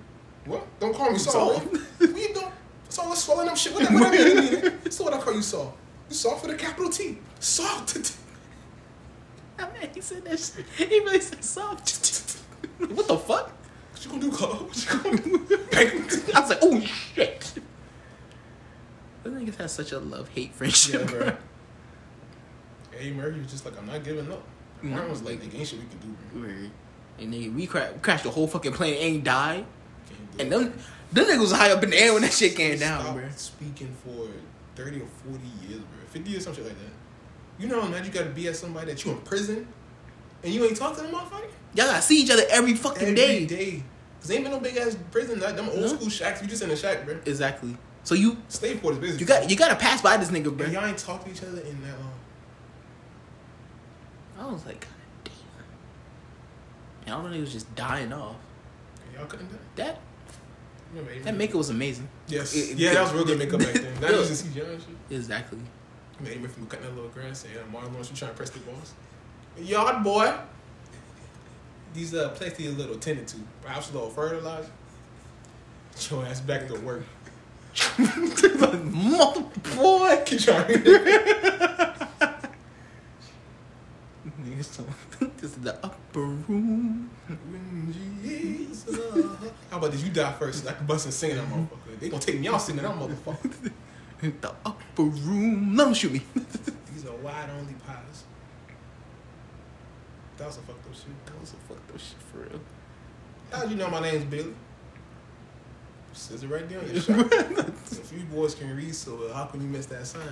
[0.44, 0.80] What?
[0.80, 1.74] Don't call me soft, Soft?
[1.74, 1.80] Ray.
[2.08, 2.46] What you doing?
[2.86, 3.74] It's all this swelling up shit.
[3.74, 4.72] What, what that mean?
[4.98, 5.76] what I call you soft.
[6.08, 7.18] You soft with a capital T.
[7.40, 8.16] Soft.
[9.58, 10.64] I mean, he said that shit.
[10.76, 12.38] He really said soft.
[12.78, 13.50] what the fuck?
[13.92, 14.54] What you gonna do, Carl?
[14.54, 15.58] What you gonna do?
[16.34, 17.52] I was like, oh shit.
[19.24, 21.36] Those niggas have such a love hate friendship, Yeah, bro.
[22.98, 24.42] Eddie Murphy was just like, I'm not giving up.
[24.82, 24.90] Mm.
[24.90, 26.40] Martin was like, nigga, ain't shit we can do.
[26.40, 26.70] Word.
[27.18, 29.64] And nigga, we cra- crashed the whole fucking plane and ain't died.
[30.38, 30.72] And them,
[31.12, 33.24] them niggas was high up in the air when that shit came down, bro.
[33.36, 34.28] speaking for
[34.76, 35.38] 30 or 40
[35.68, 35.98] years, bro.
[36.10, 36.92] 50 years, some shit like that.
[37.62, 39.66] You know how mad you gotta be at somebody that you in prison
[40.44, 41.50] And you ain't talk to them motherfucker?
[41.74, 43.46] Y'all gotta see each other every fucking Every day.
[43.46, 43.82] day.
[44.20, 45.40] Cause ain't been no big ass prison.
[45.40, 45.86] Like them old No.
[45.88, 46.40] school shacks.
[46.40, 47.18] You just in a shack, bro.
[47.26, 47.76] Exactly.
[48.04, 49.20] So you Slave quarters business.
[49.20, 50.66] you got you gotta pass by this nigga, bro.
[50.66, 52.12] And y'all ain't talk to each other in that long.
[54.38, 54.90] I was like, God
[55.24, 55.32] damn.
[57.06, 58.36] And all the niggas just dying off.
[59.14, 59.60] Y'all couldn't do it.
[59.76, 60.00] That
[60.94, 62.08] Remember that maketh was amazing.
[62.28, 62.54] Yes.
[62.54, 63.94] It- it- yeah, that was real good makeup back then.
[64.00, 64.90] That was just John and shit.
[65.16, 65.58] Exactly.
[66.20, 68.50] Man, even from cutting that little grass and uh, Martin Lawrence was trying to press
[68.50, 68.92] the balls.
[69.58, 70.34] Yard boy.
[71.94, 73.36] These uh places he a little tended to.
[73.62, 74.70] Perhaps a little fertilizer.
[76.10, 77.02] Your ass back to work.
[77.98, 79.44] Mother
[79.76, 80.22] boy.
[80.24, 80.82] Keep trying.
[84.62, 84.84] So-
[85.38, 87.10] this is the upper room.
[89.70, 90.02] How about this?
[90.02, 90.66] You die first.
[90.66, 91.98] I can bust and sing that motherfucker.
[92.00, 93.72] They gonna take me out singing that motherfucker.
[94.20, 95.76] The upper room.
[95.76, 96.22] Let him shoot me.
[96.92, 98.24] These are wide only pies.
[100.38, 101.26] That was a fucked up shit.
[101.26, 102.60] that was a fucked up shit for real.
[103.52, 104.52] How'd you know my name's Billy?
[106.14, 107.32] Says it right there on your shirt.
[107.32, 110.22] if you boys can read, so how can you miss that sign?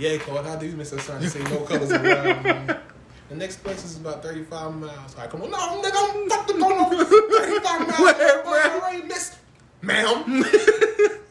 [0.00, 1.20] Yeah, Claude, how do you miss that sign?
[1.20, 2.42] They say no colors around.
[2.42, 2.80] man.
[3.28, 5.14] The next place is about 35 miles.
[5.14, 5.50] Right, come on.
[5.50, 8.00] No, nigga, I'm fucking going over 35 miles.
[8.00, 8.44] Where?
[8.64, 9.36] I already missed.
[9.82, 10.42] Ma'am.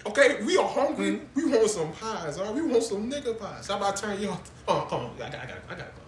[0.06, 1.16] okay, we are hungry.
[1.18, 1.26] Hmm.
[1.36, 2.54] We want some pies, all right?
[2.54, 3.68] We want some nigga pies.
[3.68, 4.40] How about I turn y'all?
[4.68, 5.16] Oh, come on.
[5.16, 6.02] I got, I got, I got to go.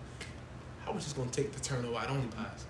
[0.85, 2.65] How much is going to take the turn the white only pies?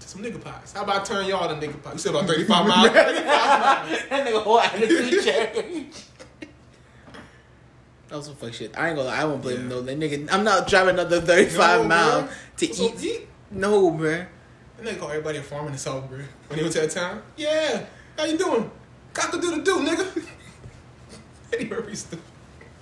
[0.00, 0.72] To some nigga pies.
[0.72, 1.92] How about I turn y'all to nigga pies?
[1.92, 2.88] You said about 35 miles?
[2.92, 4.02] 35 miles.
[4.10, 5.94] that nigga whole attitude change.
[8.10, 8.76] That was some fuck shit.
[8.76, 9.82] I ain't gonna lie, I won't blame him though.
[9.82, 12.56] That nigga, I'm not driving another 35 No, mile bruh.
[12.56, 13.04] to eat.
[13.04, 13.28] eat.
[13.52, 14.26] No, bruh.
[14.78, 16.18] And they call everybody a farmer in the South, bro.
[16.18, 17.84] When they went to that town, yeah,
[18.18, 18.68] how you doing?
[19.14, 20.26] Got to do the do, nigga.
[21.52, 22.24] Eddie Murphy stupid.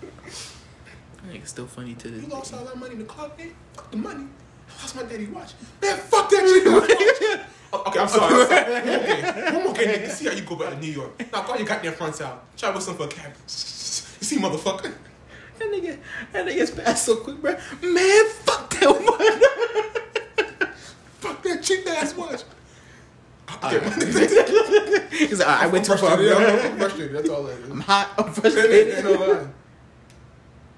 [0.01, 3.53] That nigga's still funny to this You lost all that money in the club, man.
[3.74, 4.24] Fuck the money.
[4.68, 5.53] I lost my daddy watch.
[5.83, 7.41] Man, fuck that shit.
[7.70, 8.35] Oh, okay, I'm sorry.
[8.35, 8.81] I'm sorry.
[8.81, 10.09] Okay, one more game, nigga.
[10.09, 11.18] See how you go back to New York.
[11.31, 12.57] Now call your goddamn fronts out.
[12.57, 13.31] Try with some for a cab.
[14.20, 14.93] You see, motherfucker.
[15.59, 15.98] That nigga,
[16.32, 17.59] that nigga's passed so quick, bruh.
[17.82, 20.68] Man, fuck that one.
[21.20, 22.42] Fuck that cheap ass watch.
[23.62, 23.74] Alright.
[23.82, 26.16] Okay, He's like, "Alright, I went too far.
[26.16, 26.70] bruh.
[26.70, 27.16] I'm frustrated.
[27.16, 27.70] That's all that is.
[27.70, 28.12] I'm hot.
[28.18, 29.04] I'm frustrated.
[29.04, 29.26] no lie.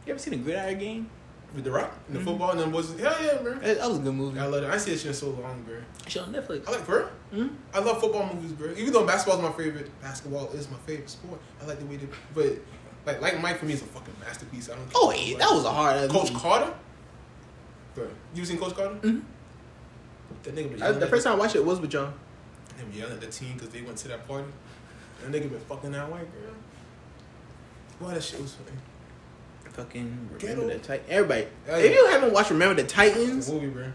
[0.07, 1.11] You ever seen a Gridiron Gang?
[1.55, 2.97] With the rock and the football and them boys.
[2.99, 3.55] Hell yeah, bro.
[3.55, 4.39] That, that was a good movie.
[4.39, 4.71] I love it.
[4.71, 5.79] I see that shit in so long, bro.
[6.07, 6.67] Shit on Netflix.
[6.69, 7.07] I like, bro.
[7.35, 7.49] Hmm?
[7.75, 8.71] I love football movies, bro.
[8.77, 11.41] Even though basketball is my favorite, basketball is my favorite sport.
[11.61, 12.53] I like the way they, but
[13.07, 14.69] like, like Mike for me is a fucking masterpiece.
[14.71, 14.87] I don't.
[14.95, 16.41] Oh, care yeah, what- that was a hard Coach movie.
[16.43, 16.75] Carter.
[17.95, 18.95] Bro, you seen Coach Carter?
[18.97, 19.23] Mhm.
[20.45, 22.15] That nigga been I, the first time I watched it was with John.
[22.79, 24.47] him yelling at the team because they went to that party.
[25.23, 26.55] That nigga been fucking that white girl.
[28.01, 28.77] Boy, that shit was funny.
[29.73, 30.81] Fucking Get Remember the him.
[30.81, 31.09] Titans.
[31.11, 33.87] Everybody, Hell if you haven't watched Remember the Titans, movie, bro.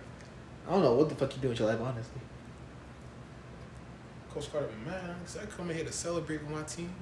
[0.68, 2.22] I don't know what the fuck you do with your life, honestly.
[4.34, 6.93] Coach Carter been mad because I come in here to celebrate with my team,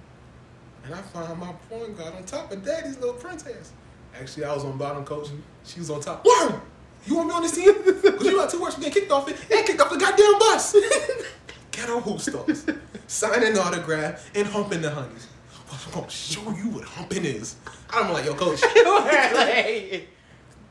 [0.84, 3.72] and I find my point guard on top of Daddy's little princess.
[4.20, 5.30] Actually, I was on bottom, coach.
[5.64, 6.26] She was on top.
[6.26, 6.60] Word!
[7.06, 7.74] You want me on this team?
[7.84, 10.40] Because you got two works from getting kicked off it and kicked off the goddamn
[10.40, 10.76] bus.
[11.72, 12.66] Ghetto hoop stars.
[13.08, 15.28] Signing autograph and humping the honeys.
[15.68, 17.56] Well, I'm going to show you what humping is.
[17.90, 18.62] I'm like, yo, coach.
[18.76, 20.10] Like,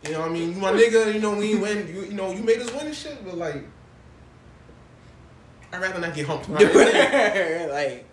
[0.04, 0.54] You know what I mean?
[0.54, 1.88] You my nigga, you know, we win.
[1.88, 3.64] You, you know, you made us win and shit, but like,
[5.72, 6.48] I'd rather not get humped.
[6.48, 7.70] Right?
[7.70, 8.06] like,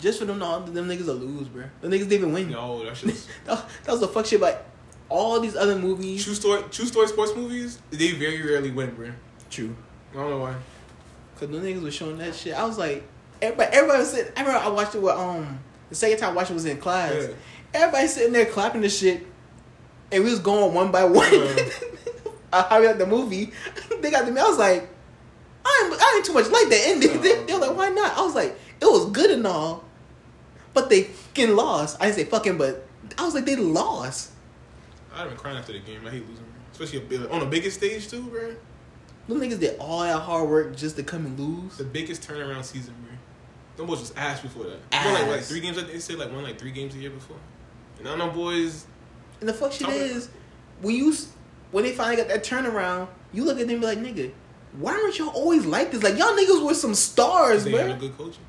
[0.00, 1.64] just for them, all them niggas to lose, bro.
[1.80, 2.50] The niggas didn't even win.
[2.50, 3.28] no, that shit was.
[3.44, 4.40] That, that was the fuck shit.
[4.40, 4.64] Like
[5.08, 6.24] all these other movies.
[6.24, 9.10] True story, true story sports movies, they very rarely win, bro.
[9.50, 9.74] True.
[10.12, 10.54] I don't know why.
[11.36, 12.54] Cause the niggas was showing that shit.
[12.54, 13.06] I was like,
[13.40, 14.32] everybody, everybody was sitting.
[14.36, 16.78] I remember I watched it with um the second time I watched it was in
[16.78, 17.14] class.
[17.14, 17.34] Yeah.
[17.74, 19.26] Everybody sitting there clapping the shit,
[20.10, 21.28] and we was going one by one.
[22.50, 23.52] Uh, how we got the movie?
[24.00, 24.40] they got the me.
[24.40, 24.88] I was like,
[25.64, 27.20] I ain't, I ain't too much like that ending.
[27.22, 28.16] They, they were like, why not?
[28.16, 29.84] I was like, it was good and all,
[30.74, 31.96] but they fucking lost.
[32.00, 34.32] I didn't say fucking, but I was like, they lost.
[35.14, 36.00] I'd been crying after the game.
[36.06, 38.54] I hate losing, especially on the biggest stage too, bro.
[39.26, 41.76] Them niggas did all that hard work just to come and lose.
[41.76, 43.16] The biggest turnaround season, bro.
[43.76, 45.04] Them boys was ass before that.
[45.04, 45.82] Won like, like three games.
[45.82, 47.36] They said, like won like three games a year before.
[47.96, 48.86] And now them boys,
[49.40, 50.30] And the fuck shit is,
[50.80, 51.14] when you
[51.70, 54.32] when they finally got that turnaround, you look at them and be like, nigga,
[54.72, 56.02] why aren't y'all always like this?
[56.02, 57.98] Like y'all niggas were some stars, they had a man.
[57.98, 58.42] good coaching.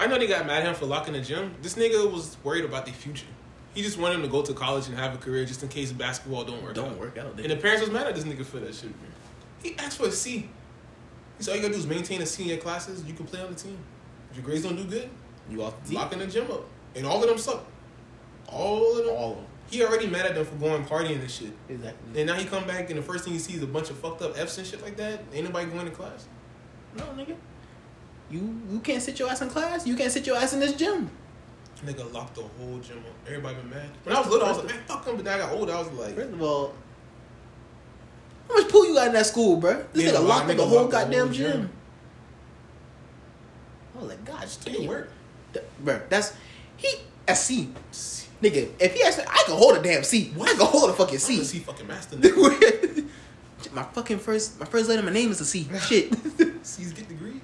[0.00, 1.54] I know they got mad at him for locking the gym.
[1.60, 3.26] This nigga was worried about the future.
[3.74, 5.92] He just wanted him to go to college and have a career just in case
[5.92, 6.74] basketball don't work.
[6.74, 6.98] Don't out.
[6.98, 7.38] work out.
[7.38, 8.92] And the parents was mad at this nigga for that shit.
[9.62, 10.48] He asked for a C.
[11.36, 13.26] He said all you gotta do is maintain a C in your classes, you can
[13.26, 13.76] play on the team.
[14.30, 15.10] If your grades don't do good,
[15.50, 15.98] you off the team.
[15.98, 16.64] locking the gym up.
[16.96, 17.62] And all of them suck.
[18.46, 19.14] All of them.
[19.14, 19.46] All of them.
[19.70, 21.52] He already mad at them for going partying and shit.
[21.68, 22.20] Exactly.
[22.20, 23.98] And now he come back and the first thing he sees is a bunch of
[23.98, 25.20] fucked up F's and shit like that.
[25.34, 26.26] Ain't nobody going to class.
[26.96, 27.36] No, nigga.
[28.30, 29.86] You you can't sit your ass in class.
[29.86, 31.10] You can't sit your ass in this gym.
[31.84, 33.04] Nigga locked the whole gym up.
[33.26, 33.88] Everybody been mad.
[34.04, 35.16] When I was little, I was like, man, fuck him.
[35.16, 36.74] But then I got older, I was like, First of all,
[38.48, 39.84] how much pool you got in that school, bro?
[39.92, 41.52] This Yeah, nigga locked up Nigga the whole locked the goddamn whole gym.
[41.52, 41.70] gym.
[43.94, 45.10] I was like, gosh, it didn't work.
[45.80, 46.00] bro.
[46.08, 46.32] That's
[46.76, 46.88] he
[47.26, 47.70] a C,
[48.42, 48.70] nigga.
[48.78, 50.32] If he asked me, I can hold a damn C.
[50.40, 51.44] I can hold a fucking I'm a C.
[51.44, 52.16] C fucking master.
[52.18, 53.08] Nigga.
[53.72, 55.68] my fucking first, my first letter, my name is a C.
[55.80, 56.12] Shit,
[56.66, 57.39] C's get degrees.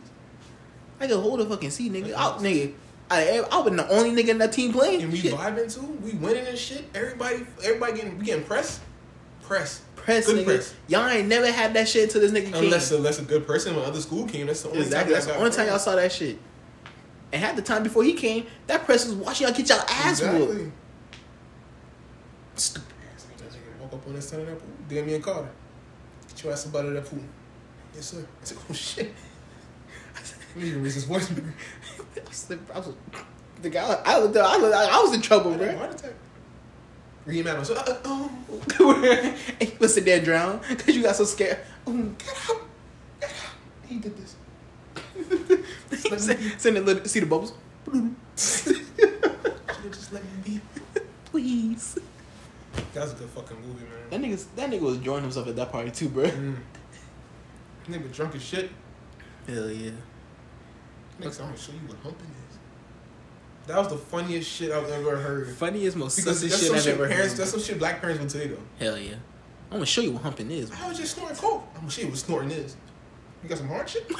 [1.00, 2.14] I can hold a fucking seat, nigga.
[2.14, 2.72] I, nigga,
[3.10, 5.02] I, I was the only nigga in that team playing.
[5.02, 5.34] And we Shit.
[5.34, 5.86] vibing too.
[6.02, 6.84] We winning and shit.
[6.94, 8.80] Everybody, everybody getting, we getting press,
[9.42, 10.44] press, Press, Good nigga.
[10.44, 10.74] press.
[10.86, 12.64] Y'all ain't never had that shit until this nigga came.
[12.66, 15.12] Unless unless a good person when other school came, that's the only Exactly.
[15.14, 16.38] That's time the only time y'all saw that shit.
[17.32, 20.22] And half the time before he came, that press was watching y'all get y'all ass
[20.22, 20.34] whooped.
[20.52, 20.72] Exactly.
[22.54, 24.68] Stupid ass nigga walk up on that side of that pool.
[24.88, 25.48] Damien Carter.
[26.28, 27.18] Get your ass up out of that pool.
[27.92, 28.18] Yes, sir.
[28.18, 29.14] I said, oh shit.
[30.56, 31.30] Let me even raise his voice.
[31.30, 31.52] man.
[32.14, 32.58] nigga.
[32.74, 32.94] I was,
[33.62, 35.78] the guy, I was, I was, I was in trouble, I had a bro.
[35.78, 36.12] heart attack.
[37.30, 37.56] He mad.
[37.56, 39.02] I was like, uh, oh,
[39.60, 41.58] and he was sitting there drown because you got so scared.
[41.86, 42.62] Mm, get out.
[43.20, 43.86] Get out.
[43.86, 44.36] He did this.
[46.56, 47.52] Sitting there, look- see the bubbles.
[48.36, 48.86] Should've
[49.90, 50.60] just let me be.
[51.26, 51.98] Please.
[52.94, 54.10] That was a good fucking movie, man.
[54.10, 56.24] That nigga, that nigga was enjoying himself at that party too, bro.
[56.24, 56.56] Mm.
[57.90, 58.70] Nigga drunk as shit.
[59.46, 59.90] Hell yeah.
[61.18, 62.58] Next, I'm gonna show you what humping is.
[63.66, 65.48] That was the funniest shit I've ever heard.
[65.56, 67.38] Funniest, most Because that's shit some I've shit ever parents, heard.
[67.40, 68.84] that's some shit black parents would tell you though.
[68.84, 69.14] Hell yeah.
[69.70, 70.70] I'm gonna show you what humping is.
[70.70, 71.66] I was just snorting coke.
[71.74, 72.76] I'm gonna show you what snorting is.
[73.42, 74.06] You got some hard shit?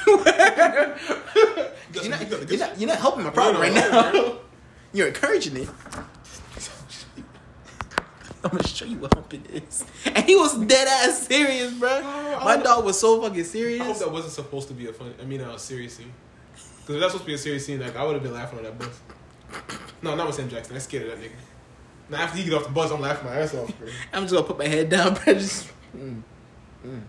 [1.93, 3.89] You You're not, you got the you're good not, not helping my problem right No,
[3.89, 4.37] no, now.
[4.93, 5.69] You're encouraging it.
[8.43, 9.83] I'm gonna show you what humping is.
[10.05, 11.89] And he was dead ass serious, bro.
[12.03, 13.81] Oh, my dog was so fucking serious.
[13.81, 15.13] I hope that wasn't supposed to be a fun.
[15.21, 16.13] I mean, a serious scene.
[16.87, 18.63] Because that's supposed to be a serious scene, like I would have been laughing on
[18.63, 19.01] that bus.
[20.01, 20.73] No, not with Sam Jackson.
[20.73, 21.35] I scared of that nigga.
[22.09, 23.77] Now after he get off the bus, I'm laughing my ass off.
[23.77, 23.89] Bro.
[24.13, 25.33] I'm just gonna put my head down, bro.
[25.33, 26.21] Just mm,
[26.85, 27.01] mm.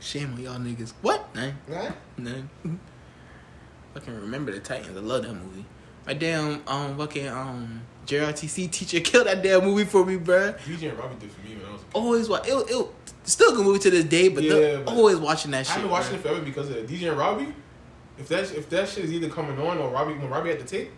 [0.00, 0.92] shame on y'all niggas.
[1.00, 1.34] What?
[1.34, 1.50] Nah,
[2.18, 2.30] nah.
[3.96, 4.94] I can remember the Titans.
[4.94, 5.64] I love that movie.
[6.06, 10.52] My damn um fucking um JRTC teacher killed that damn movie for me, bro.
[10.66, 11.80] DJ and Robbie did for me when I was.
[11.94, 12.46] Always watch.
[12.46, 12.86] It, it
[13.24, 15.76] still a good movie to this day, but Yeah, the- but always watching that shit.
[15.76, 16.18] I've been watching bro.
[16.18, 17.54] it forever because of DJ and Robbie.
[18.18, 20.64] If that if that shit is either coming on or Robbie when Robbie had the
[20.64, 20.90] tape.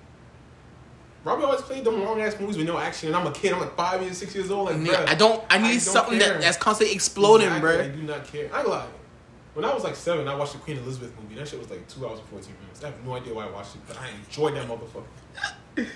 [1.24, 3.52] Robbie always played them long ass movies with no action, and I'm a kid.
[3.52, 4.66] I'm like five years, six years old.
[4.70, 5.44] Like, bruh, I don't.
[5.50, 6.34] I need something care.
[6.34, 7.84] that, that's constantly exploding, Exactly, bro.
[7.84, 8.50] I do not care.
[8.52, 8.86] I lie.
[9.54, 11.34] When I was like seven, I watched the Queen Elizabeth movie.
[11.34, 12.82] That shit was like two hours and fourteen minutes.
[12.84, 15.86] I have no idea why I watched it, but I enjoyed that motherfucker.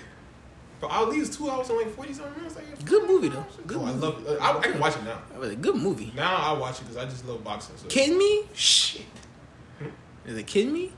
[0.81, 2.57] but Ali is two hours and like forty something minutes.
[2.57, 3.45] Like, yeah, Good movie though.
[3.65, 4.41] Good oh, I love it.
[4.41, 5.21] I, I can watch it now.
[5.31, 6.11] That was a good movie.
[6.13, 7.77] Now I watch it because I just love boxing.
[7.77, 7.87] So.
[7.87, 8.43] Kidding me?
[8.53, 9.05] Shit.
[10.25, 10.91] Is it kidding me?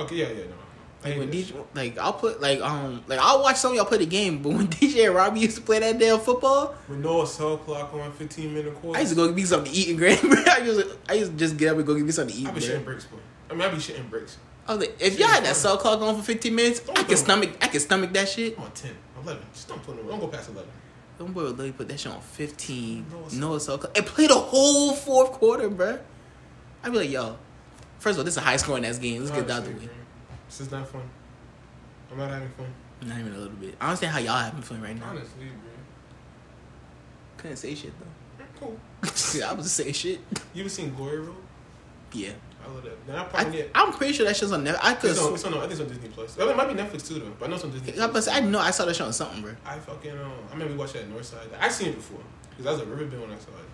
[0.00, 0.56] Okay, yeah, yeah, no.
[1.02, 3.98] Like when DJ, like I'll put like um like I'll watch some of y'all play
[3.98, 7.24] the game, but when DJ and Robbie used to play that damn football, With no
[7.24, 8.98] cell clock on, fifteen minute quarter.
[8.98, 10.18] I used to go get me something to eat and grab.
[10.48, 12.42] I used to, I used to just get up and go get me something to
[12.42, 12.48] eat.
[12.48, 12.68] I be bro.
[12.68, 13.16] shitting bricks, boy.
[13.50, 14.36] I mean, I be shitting bricks.
[14.68, 17.02] I was like, if y'all had that cell clock on for 15 minutes, Don't I
[17.04, 18.58] can stomach I can stomach that shit.
[18.58, 18.90] I'm on 10,
[19.24, 19.42] 11.
[19.54, 20.06] Just don't put it.
[20.06, 20.70] Don't go past eleven.
[21.16, 23.06] Them boy would literally put that shit on 15.
[23.10, 23.96] No No cell clock.
[23.96, 25.98] And play the whole fourth quarter, bro.
[26.84, 27.36] I'd be like, yo,
[28.00, 29.20] first of all, this is a high scoring ass game.
[29.20, 29.88] Let's get that out the way.
[30.48, 31.08] This is not fun.
[32.10, 32.66] I'm not having fun.
[33.02, 33.76] Not even a little bit.
[33.80, 35.06] I don't understand how y'all having fun right now.
[35.10, 35.70] Honestly, bro.
[37.36, 38.44] Couldn't say shit though.
[38.58, 38.78] Cool.
[39.40, 40.20] Yeah, I was just saying shit.
[40.52, 41.36] You ever seen Glory Road?
[42.12, 42.32] Yeah.
[42.62, 43.06] I love that.
[43.06, 44.78] Then I probably I, I'm pretty sure that shit's on Netflix.
[44.82, 45.10] I could.
[45.10, 46.36] it's on, it's on, I think it's on Disney Plus.
[46.36, 47.32] It might be Netflix too, though.
[47.38, 48.00] But I know it's on Disney.
[48.00, 48.28] I, Plus.
[48.28, 49.52] I know I saw that shit on something, bro.
[49.64, 51.48] I fucking um, I remember we watched that at Northside.
[51.58, 52.20] I seen it before
[52.50, 53.69] because I was at Riverbend when I saw it.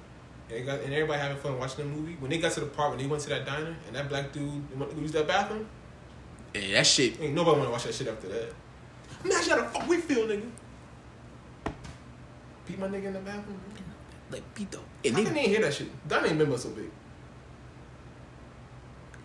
[0.52, 2.16] And, got, and everybody having fun watching the movie.
[2.20, 4.32] When they got to the part when they went to that diner and that black
[4.32, 5.66] dude went to use that bathroom,
[6.54, 7.20] Yeah, that shit.
[7.20, 8.52] ain't nobody want to watch that shit after that.
[9.24, 10.48] Imagine how the fuck we feel, nigga.
[12.66, 13.60] Beat my nigga in the bathroom.
[14.30, 14.78] Like beat the.
[14.78, 15.88] I And didn't even hear that shit.
[16.08, 16.90] Diner ain't remember so big.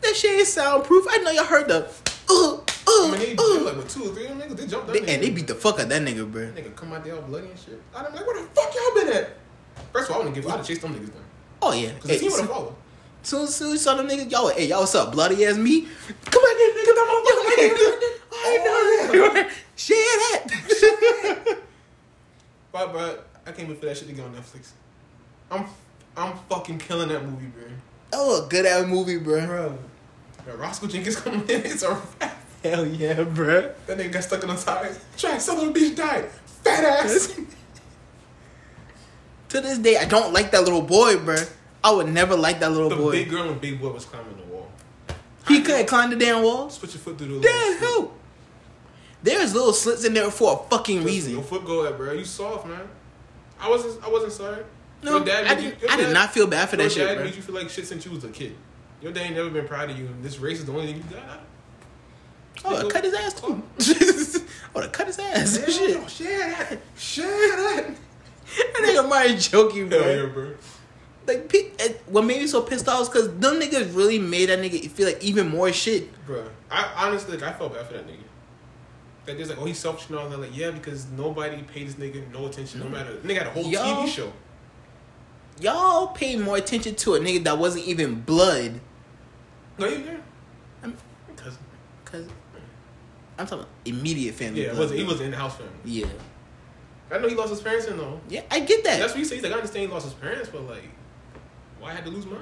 [0.01, 1.05] that shit is soundproof.
[1.09, 1.87] I know y'all heard the.
[2.29, 3.63] Uh, uh, I mean, they, they uh.
[3.63, 4.57] like with two or three of them niggas.
[4.57, 5.13] They jumped that They, nigga.
[5.13, 6.45] and they beat the fuck out that nigga, bro.
[6.51, 7.81] That nigga come out there all bloody and shit.
[7.95, 9.29] I'm like, where the fuck y'all been at?
[9.93, 10.49] First of all, I want to give.
[10.51, 11.23] I'd have chased them niggas down.
[11.61, 11.91] Oh yeah.
[11.93, 12.75] Cause the Hey, team would have followed.
[13.23, 15.81] soon, soon saw them niggas, y'all, hey, y'all, what's up, bloody ass me?
[15.81, 16.85] Come back here, nigga.
[16.85, 17.21] Come on,
[18.33, 19.33] I know.
[19.33, 19.51] that.
[19.75, 21.57] Share that.
[22.71, 24.69] But but I can't wait for that shit to get on Netflix.
[25.51, 25.65] I'm
[26.15, 27.63] I'm fucking killing that movie, bro.
[28.13, 29.45] was a good ass movie, bro.
[29.45, 29.77] Bro,
[30.45, 31.65] bro Roscoe Jenkins coming in.
[31.65, 32.37] It's a wrap.
[32.63, 33.73] Hell yeah, bro.
[33.87, 34.99] That nigga got stuck in the tires.
[35.17, 36.29] Try son of a bitch died.
[36.63, 37.37] Fat ass.
[39.51, 41.35] To this day, I don't like that little boy, bro.
[41.83, 43.11] I would never like that little The boy.
[43.11, 44.69] big girl and big boy was climbing the wall.
[45.47, 46.77] he couldn't climb the damn walls.
[46.77, 48.11] Put your foot through the little Damn, who?
[49.23, 51.31] There's little slits in there for a fucking Listen, reason.
[51.33, 52.13] Your foot go up, bro.
[52.13, 52.87] You soft, man.
[53.59, 54.03] I wasn't.
[54.03, 54.63] I wasn't sorry.
[55.03, 57.07] No, Your dad I, you- did, your I did not feel bad for that shit,
[57.07, 58.55] dad made you feel like shit since you was a kid.
[59.01, 60.05] Your dad ain't never been proud of you.
[60.05, 61.39] And this race is the only thing you got.
[62.63, 63.61] Oh, cut his ass too.
[64.75, 65.57] oh, to cut his ass.
[65.57, 65.97] Damn, shit.
[65.97, 66.07] oh,
[66.95, 67.95] Share
[68.57, 68.63] that.
[68.63, 68.81] Share that.
[68.81, 70.03] That nigga Mario joking, bro.
[70.03, 70.53] Hell yeah, bro.
[71.27, 74.59] Like, eh, what made me so pissed off is because them niggas really made that
[74.59, 76.09] nigga feel like even more shit.
[76.25, 78.17] Bro, I honestly, like, I felt bad for that nigga.
[79.27, 80.39] Like, there's like, oh, he's selfish and all that.
[80.39, 83.13] Like, yeah, because nobody paid this nigga no attention, no matter.
[83.17, 83.79] Nigga had a whole Yo.
[83.79, 84.33] TV show.
[85.59, 88.79] Y'all paid more attention to a nigga that wasn't even blood.
[89.77, 90.17] No, you yeah.
[90.83, 90.97] I'm,
[91.35, 91.59] Cousin.
[92.05, 92.27] Cause
[93.37, 94.63] I'm talking immediate family.
[94.63, 95.71] Yeah, it wasn't, he was in the house family.
[95.85, 96.07] Yeah,
[97.11, 98.21] I know he lost his parents and all.
[98.29, 98.99] yeah, I get that.
[98.99, 99.35] That's what he.
[99.35, 100.83] He's like, I understand he lost his parents, but like,
[101.79, 102.39] why I had to lose mine?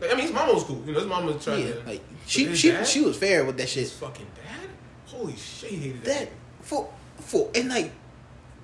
[0.00, 0.82] Like, I mean, his mom was cool.
[0.84, 1.82] You know, his mom was trying yeah, to.
[1.84, 2.86] like she she dad?
[2.86, 3.84] she was fair with that shit.
[3.84, 4.68] His fucking dad?
[5.06, 6.28] Holy shit, he hated That that.
[6.60, 7.92] for for and like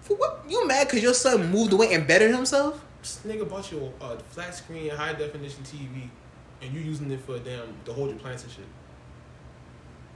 [0.03, 2.85] for what you mad because your son moved away and bettered himself?
[3.01, 6.09] This nigga bought you a uh, flat screen, high definition TV,
[6.61, 8.65] and you using it for damn to hold your plants and shit.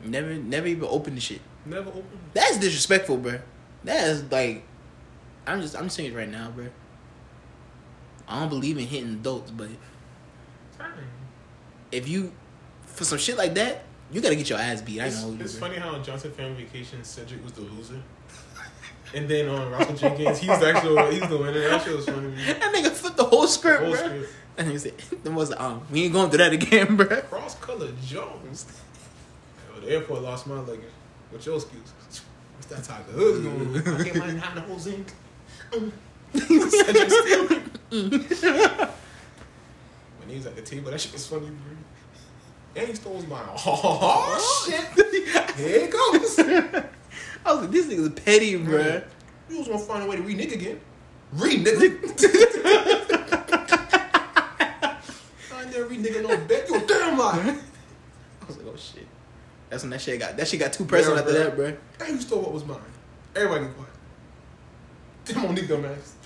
[0.05, 1.41] Never never even open the shit.
[1.65, 2.05] Never open.
[2.35, 3.39] That's disrespectful, bro.
[3.85, 4.65] That is like,
[5.47, 6.67] I'm just I'm saying it right now, bro.
[8.29, 9.69] I don't believe in hitting adults, but
[11.91, 12.33] if you
[12.87, 15.01] for some shit like that, you gotta get your ass beat.
[15.01, 15.37] I It's, know.
[15.41, 15.69] it's bro.
[15.69, 18.01] funny how Johnson Family Vacation, Cedric was the loser.
[19.15, 21.69] And then on Roscoe Jenkins, he's the actual, he's the winner.
[21.69, 22.31] That shit was funny.
[22.47, 23.99] That nigga flipped the whole script, Whole bro.
[24.01, 24.33] script.
[24.57, 27.91] And he said, "Them was um, we ain't going through that again, bro." Cross color
[28.05, 28.67] Jones.
[29.75, 30.81] Yo, the airport lost my luggage.
[31.31, 31.93] What's your excuse?
[32.57, 33.41] What's that type of hood's
[33.85, 33.97] going?
[34.01, 35.13] I get mine behind the whole zinc.
[35.73, 35.93] When
[40.29, 41.57] he was at the table, that shit was funny, bro.
[42.75, 43.43] And he stole mine.
[43.67, 44.85] Oh, shit.
[45.57, 46.39] Here it goes.
[47.45, 49.03] I was like, "This nigga's petty, bro."
[49.51, 50.81] You was gonna find a way to re nigga again.
[51.33, 51.99] Re nigga.
[55.53, 56.69] I never re nigga no bet.
[56.69, 57.59] You a damn lie.
[58.41, 59.07] I was like, "Oh shit."
[59.69, 61.43] That's when that shit got that shit got too personal Yeah, after bro.
[61.45, 62.07] that, bro.
[62.07, 62.79] Hey, you stole what was mine.
[63.37, 63.92] Everybody quiet.
[65.27, 66.17] Nigga mask.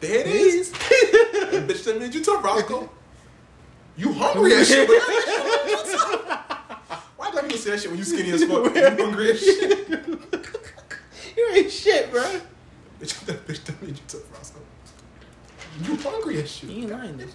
[0.00, 0.70] There it is.
[0.72, 2.88] that bitch that made you tough, Roscoe.
[3.96, 4.86] You hungry as shit.
[4.86, 7.12] but that bitch made you tough.
[7.16, 8.74] Why black people say that shit when you skinny as fuck?
[8.74, 9.98] You hungry as shit.
[11.36, 12.22] You ain't shit, bro.
[13.00, 14.60] Bitch, that bitch that made you tough, Roscoe.
[15.82, 16.70] You hungry as shit.
[16.70, 17.16] You ain't lying.
[17.16, 17.34] This.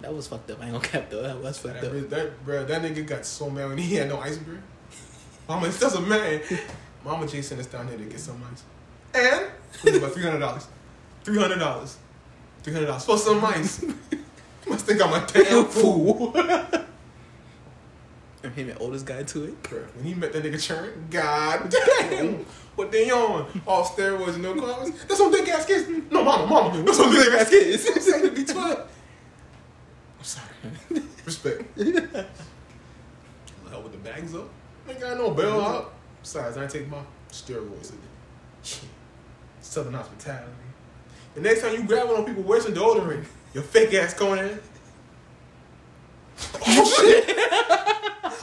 [0.00, 0.60] That was fucked up.
[0.60, 1.22] I ain't gonna cap though.
[1.22, 1.92] That was fucked That, up.
[1.92, 4.56] bitch- that, bro, that nigga got so mad when he had no ice, bro.
[5.48, 6.40] Mama, it's doesn't matter.
[7.04, 8.62] Mama Jason is down here to get some ice.
[9.14, 9.50] And
[9.84, 10.66] it was about three hundred dollars.
[11.24, 11.98] Three hundred dollars.
[12.62, 13.84] Three hundred dollars for some ice.
[14.68, 16.32] Must think I'm a damn fool.
[18.44, 19.54] I'm him the oldest guy to it.
[19.96, 22.46] When he met that nigga Churn, god damn.
[22.76, 23.62] What they on?
[23.66, 24.90] All steroids and no cars?
[25.06, 25.88] That's what big ass kids.
[26.10, 26.82] No, mama, mama.
[26.82, 27.86] That's what big ass kids.
[27.86, 28.78] I'm saying to be 12.
[30.18, 30.46] I'm sorry.
[31.24, 31.78] Respect.
[31.78, 32.26] Hell
[33.82, 34.48] with the bags up.
[34.88, 35.92] Ain't got no bail out.
[36.22, 38.80] Besides, I ain't take my steroids in it.
[39.72, 40.52] Southern hospitality.
[41.34, 43.24] The next time you grab one on people, wear some deodorant.
[43.54, 44.60] Your fake ass going in.
[46.66, 47.26] Oh shit!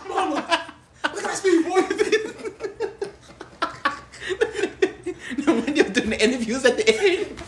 [0.09, 0.37] Mama,
[1.03, 1.81] look at that speed boy.
[5.61, 7.43] when you're doing the interviews at the end.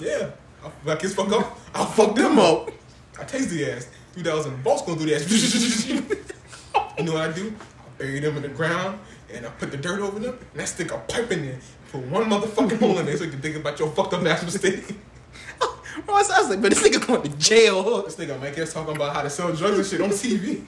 [0.00, 0.30] yeah.
[0.64, 1.58] I fuck his fuck up.
[1.74, 2.70] I'll fuck them up.
[3.18, 3.88] I taste the ass.
[4.14, 5.28] 2000 boss gonna do that.
[6.98, 7.52] you know what I do?
[7.80, 9.00] I bury them in the ground
[9.32, 11.58] and I put the dirt over them and I stick a pipe in there.
[11.90, 14.44] Put one motherfucking hole in there so you can think about your fucked up ass
[14.44, 14.96] mistake.
[16.04, 18.02] Bro, I was, like, but this nigga going to jail.
[18.02, 20.62] This nigga Mike is talking about how to sell drugs and shit on TV.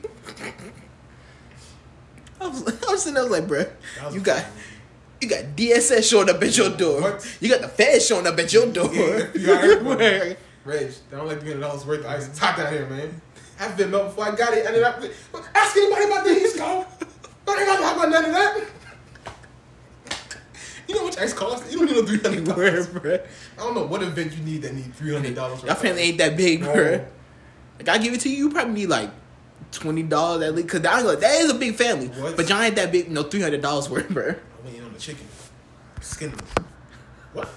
[2.41, 3.67] I was, I was sitting there, I was like, bro,
[4.13, 4.55] you got, funny.
[5.21, 7.03] you got DSS showing up at your door.
[7.03, 7.37] What?
[7.41, 8.91] You got the feds showing up at your door.
[9.35, 10.35] Yeah.
[10.65, 12.37] Reg, like being dollars worth of ice.
[12.39, 13.21] Hot down here, man.
[13.59, 14.67] I've been melt before I got it.
[14.67, 14.89] And then I
[15.55, 17.08] ask anybody about the East Coast.
[17.51, 18.65] I ain't got about none of that.
[20.87, 21.71] You know how much ice costs?
[21.71, 22.87] You don't need no three hundred dollars.
[22.87, 23.15] bro?
[23.15, 25.63] I don't know what event you need that need three hundred dollars.
[25.63, 26.73] Y'all family ain't that big, No.
[26.73, 27.05] bro.
[27.79, 29.11] Like I give it to you, you probably need like
[29.71, 32.09] twenty dollars at least, cause that, that is a big family.
[32.09, 32.37] What?
[32.37, 34.29] But y'all ain't that big, no three hundred dollars worth, bro.
[34.29, 35.27] I'm waiting on the chicken.
[36.01, 36.33] Skin.
[37.35, 37.49] What?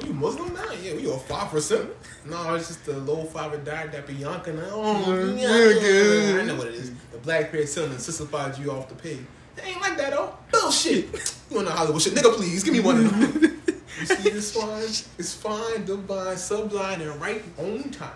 [0.00, 0.70] Are you Muslim now?
[0.82, 1.90] Yeah, we all five percent.
[2.24, 4.68] No, it's just the low fiber diet that Bianca now.
[4.70, 6.92] Oh, yeah, I know what it is.
[7.12, 9.24] The black parent selling and sissified you off the pig.
[9.56, 10.34] It ain't like that though.
[10.52, 11.06] Bullshit.
[11.50, 12.14] You want know Hollywood shit?
[12.14, 13.60] Nigga, please give me one of them.
[14.00, 14.82] You see this one?
[14.82, 18.10] It's fine, divine, sublime, and right on time.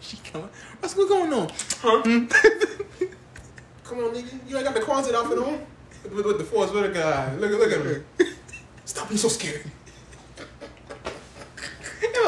[0.00, 0.48] She coming.
[0.78, 1.48] What's what's going on?
[1.80, 2.02] Huh?
[2.02, 2.26] Hmm?
[3.84, 4.38] Come on, nigga.
[4.48, 5.66] You ain't got the Kwanzaa outfit on?
[6.14, 7.34] With, with the Forest Whitaker guy.
[7.36, 8.26] Look, look at me.
[8.84, 9.64] Stop being so scared.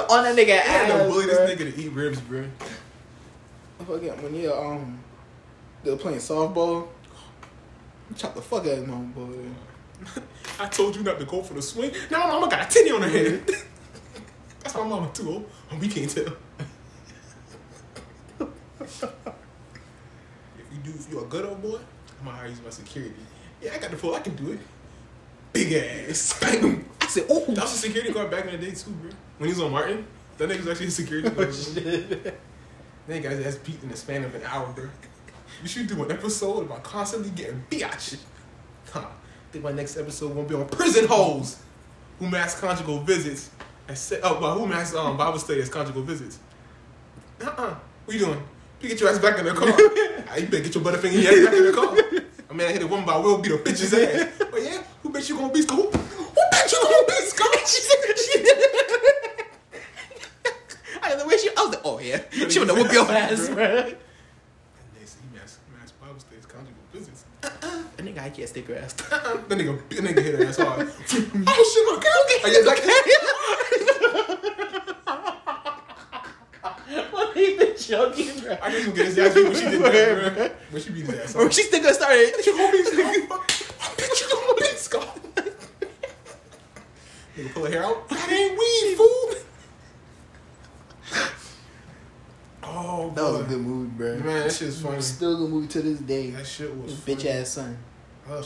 [0.07, 2.45] On that nigga I had to bully this nigga to eat ribs, bro.
[3.81, 4.99] I forget when you um
[5.83, 6.89] they were playing softball.
[8.17, 9.37] Chop the fuck out of my boy.
[10.61, 11.93] I told you not to go for the swing.
[12.11, 13.47] Now my mama got a titty on her head.
[14.61, 15.45] That's my mama too.
[15.71, 16.25] Oh, we can't tell.
[18.81, 19.03] if
[20.73, 21.79] you do, if you a good old boy,
[22.19, 23.15] I'm gonna hire you as my security.
[23.63, 24.15] Yeah, I got the full.
[24.15, 24.59] I can do it.
[25.53, 26.39] Big ass.
[26.41, 26.85] Bang.
[27.01, 29.11] I said, oh, That was a security guard back in the day too, bro.
[29.39, 31.55] When he was on Martin, that nigga was actually a security guard.
[32.23, 32.33] bro.
[33.09, 34.87] That guy's ass beat in the span of an hour, bro.
[35.63, 38.19] We should do an episode about constantly getting biatch.
[38.93, 39.01] Huh.
[39.01, 41.59] I think my next episode won't be on prison hoes
[42.19, 43.51] who mass conjugal visits.
[43.89, 46.39] I said, oh, well, who mass um, Bible study as conjugal visits.
[47.41, 47.75] Uh-uh.
[48.05, 48.43] What you doing?
[48.83, 49.69] You get your ass back in the car.
[50.31, 51.97] Ah, you better get your butterfinger in your ass back in the car.
[52.51, 54.29] I mean, I hit a woman by will beat a bitch's ass.
[54.51, 55.79] But yeah, who bet you gonna be Scott?
[55.79, 57.49] Who, who bet you gonna be Scott?
[57.67, 58.59] she said she did.
[61.03, 63.65] I the way she, I was like, oh yeah, she would whoop your ass, bro.
[63.65, 63.97] And
[64.99, 67.25] they say he mass, mass Bible study as conjugal visits.
[67.41, 68.03] That uh-uh.
[68.03, 68.95] nigga, I can't stick her ass.
[69.11, 69.39] Uh-uh.
[69.49, 70.81] That nigga, that nigga hit her ass hard.
[70.87, 72.39] oh shit, okay, okay.
[72.45, 72.83] Are you like,
[77.11, 78.59] What are you joking, bro?
[78.61, 80.51] I just gonna get his ass beat when she did that, bro.
[80.71, 81.35] When she beat his ass.
[81.35, 81.55] Or off.
[81.55, 82.45] she still gonna start it.
[82.45, 82.99] You gonna beat Scott?
[83.81, 84.48] I bet you gonna beat
[84.79, 85.18] Scott.
[87.37, 88.09] Nigga pull her hair out.
[88.09, 89.35] That ain't weed, fool.
[92.64, 94.16] Oh, That was a good movie, bro.
[94.18, 95.01] Man, that shit's funny.
[95.01, 96.31] Still a good movie to this day.
[96.31, 97.79] That shit was His bitch ass son.
[98.31, 98.45] Ugh.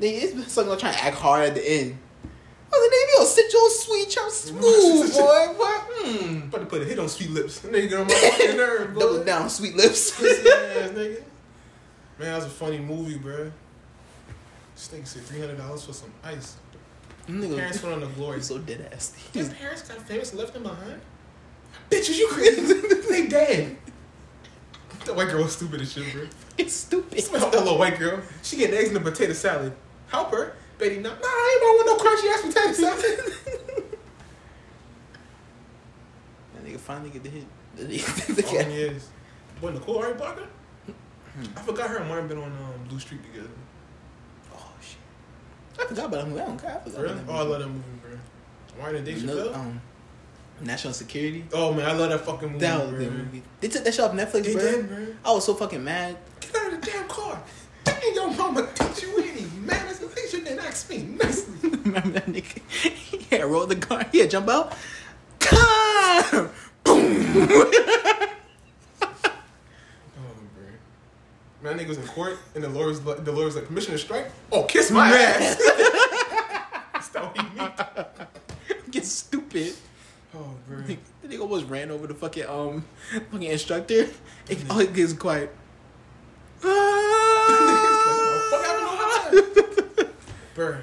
[0.00, 1.98] Nigga, it's been something like trying to act hard at the end.
[2.72, 4.30] I was like, nigga, yo, sit your sweet, your
[5.10, 5.46] smooth, boy.
[5.56, 5.82] What?
[5.90, 6.36] Hmm.
[6.48, 7.60] About to put a hit on sweet lips.
[7.60, 9.00] Nigga, on my fucking nerve, boy.
[9.00, 10.12] Double down, sweet lips.
[10.20, 10.26] Ass
[10.90, 11.22] nigga.
[12.18, 13.50] Man, that was a funny movie, bro.
[14.88, 16.56] Nigga said three hundred dollars for some ice.
[17.26, 17.46] Parents
[17.78, 18.40] Nigga, went on the glory.
[18.42, 19.14] so dead ass.
[19.32, 21.00] His parents got famous and left him behind.
[21.90, 22.62] Bitches, you crazy?
[23.08, 23.76] they dead.
[25.04, 26.26] That white girl was stupid as shit, bro.
[26.58, 27.20] It's stupid.
[27.20, 28.20] Smell that little white girl.
[28.42, 29.72] She getting eggs in a potato salad.
[30.08, 30.96] Help her, baby.
[30.96, 33.96] No, nah, I ain't want no crunchy ass potato salad.
[36.54, 37.44] That nigga finally get the hit.
[37.76, 39.08] The oh, nigga- yes.
[39.60, 40.46] What Nicole Ari Parker?
[41.56, 43.48] I forgot her and Martin been on um, Blue Streak together.
[45.80, 46.40] I forgot about that movie.
[46.40, 46.70] I don't care.
[46.70, 47.12] I forgot For real?
[47.12, 47.84] about that Oh, I love that movie,
[48.78, 48.86] bro.
[48.96, 49.54] And Dave Another, Chappelle.
[49.56, 49.80] um,
[50.62, 51.44] National Security.
[51.52, 52.60] Oh man, I love that fucking movie.
[52.60, 53.10] That was bro.
[53.10, 53.42] movie.
[53.60, 54.62] They took that shit off Netflix, They bro.
[54.62, 55.06] did, bro.
[55.24, 56.16] I was so fucking mad.
[56.40, 57.42] Get out of the damn car.
[57.84, 61.54] Dang, your mama teach you any manners and things you didn't ask me nicely.
[61.70, 62.60] Remember that nigga?
[63.30, 64.04] He had rolled the car.
[64.12, 64.72] Yeah, jump out.
[65.38, 66.50] Come!
[66.84, 67.70] Boom!
[69.02, 69.08] Oh,
[70.54, 70.66] bro.
[71.62, 73.66] Man, that nigga was in court, and the lawyer was like, the lawyer was like,
[73.66, 74.30] Commissioner Strike?
[74.50, 75.56] Oh, kiss my ass.
[76.94, 77.70] That's how he mean.
[78.90, 79.74] Get stupid.
[80.34, 80.78] Oh, bro.
[80.78, 80.96] The
[81.28, 82.84] nigga almost ran over the fucking um
[83.30, 84.08] fucking instructor.
[84.48, 85.54] And all he gets quiet.
[86.60, 86.70] Fuck
[88.64, 90.08] happened over there?
[90.54, 90.78] Bro,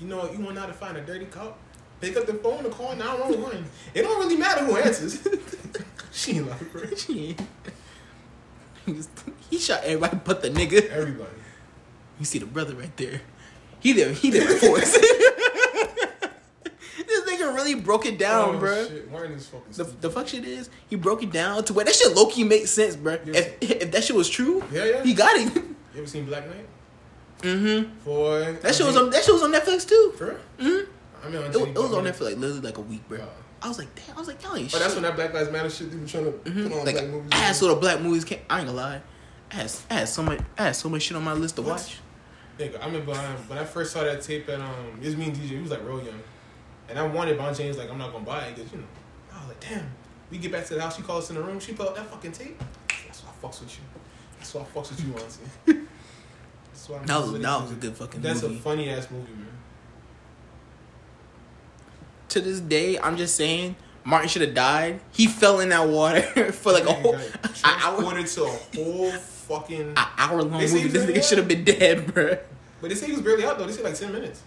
[0.00, 0.30] you know?
[0.32, 1.58] You want how to find a dirty cop?
[2.00, 3.64] Pick up the phone and call 911.
[3.92, 5.26] It don't really matter who answers.
[6.12, 6.84] she ain't like, bro.
[8.88, 9.08] He was-
[9.50, 10.88] he shot everybody but the nigga.
[10.90, 11.30] Everybody.
[12.18, 13.20] You see the brother right there.
[13.80, 14.10] He there.
[14.12, 14.78] He there before.
[14.80, 14.98] this
[17.28, 18.86] nigga really broke it down, oh, bro.
[18.88, 19.10] Shit.
[19.10, 21.94] Martin is fucking The, the fuck shit is he broke it down to where that
[21.94, 23.18] shit low key makes sense, bro.
[23.24, 25.02] If if that shit was true, Yeah, yeah.
[25.04, 25.54] he got it.
[25.54, 26.66] You ever seen Black Knight?
[27.42, 27.98] Mm-hmm.
[28.04, 28.54] Boy.
[28.62, 30.12] That shit was on that shit was on Netflix too.
[30.18, 30.38] For real?
[30.58, 31.26] Mm-hmm.
[31.26, 33.20] I mean, It, was- it was on there for like literally like a week, bro.
[33.62, 34.16] I was like, damn.
[34.16, 35.02] I was like, y'all ain't Oh, that's shit.
[35.02, 36.72] when that Black Lives Matter shit they were trying to put Mhm.
[36.78, 37.28] on Like black movies.
[37.32, 38.24] I had sort of black movies.
[38.24, 39.00] Came, I ain't gonna lie.
[39.50, 40.40] I had, I had so much.
[40.58, 41.72] I had so much shit on my list to What?
[41.72, 41.98] watch.
[42.58, 45.26] Nigga, I remember um, when I first saw that tape at um, it was me
[45.26, 45.48] and DJ.
[45.50, 46.20] He was like real young,
[46.88, 48.84] and I wanted Bon James like I'm not gonna buy it because you know.
[49.32, 49.90] I was like, damn.
[50.30, 50.96] We get back to the house.
[50.96, 51.58] She called us in the room.
[51.60, 52.62] She out that fucking tape.
[53.06, 53.82] That's why I fucks with you.
[54.38, 55.86] That's why I fucks with you, Auntie.
[56.72, 58.20] That's why I'm That was that was a good fucking.
[58.20, 58.56] That's movie.
[58.56, 59.47] a funny ass movie, man.
[62.30, 65.00] To this day, I'm just saying, Martin should have died.
[65.12, 66.22] He fell in that water
[66.52, 67.20] for like a whole an
[67.64, 69.92] hour, transported to a whole fucking.
[69.96, 70.88] a hour long movie.
[70.88, 72.38] This nigga should have been dead, bro.
[72.80, 73.66] But they say he was barely out though.
[73.66, 74.42] They say like ten minutes.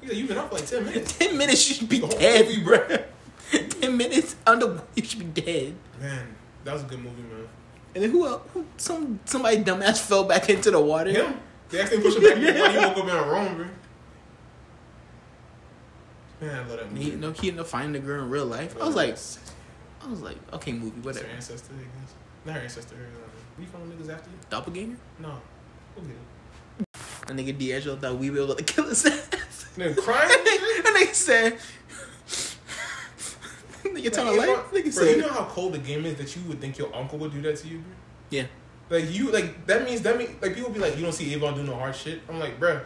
[0.00, 1.12] He said you've been out for like ten minutes.
[1.18, 2.98] Ten minutes, you should be dead, movie, bro.
[3.80, 5.74] Ten minutes under, you should be dead.
[6.00, 6.34] Man,
[6.64, 7.48] that was a good movie, man.
[7.94, 8.42] And then who else?
[8.52, 11.10] Who, some somebody dumbass fell back into the water.
[11.10, 11.40] Him?
[11.70, 12.72] They asked him to push him back.
[12.72, 13.66] He woke up in a room, bro.
[16.40, 17.04] Man, I love that movie.
[17.04, 18.76] He, no, he ended up finding the girl in real life.
[18.80, 19.10] I was like,
[20.02, 21.26] I was like, okay, movie, whatever.
[21.26, 21.72] her ancestor?
[21.74, 22.14] I guess.
[22.44, 22.96] Not her ancestor.
[22.96, 23.28] Her, uh,
[23.58, 24.36] we found niggas after you?
[24.50, 24.96] Doppelganger.
[25.20, 25.40] No.
[25.96, 26.04] We'll.
[27.26, 29.66] A nigga D'Angelo thought we were able to kill his ass.
[29.76, 30.30] Nigga crying.
[30.30, 31.58] and nigga said,
[33.84, 34.70] nigga to Like, life.
[34.72, 36.94] Nigga bro, said, you know how cold the game is that you would think your
[36.94, 37.92] uncle would do that to you, bro?
[38.30, 38.46] yeah.
[38.90, 41.54] Like you, like that means that mean like people be like, you don't see Avon
[41.54, 42.20] do no hard shit.
[42.28, 42.82] I'm like, bruh,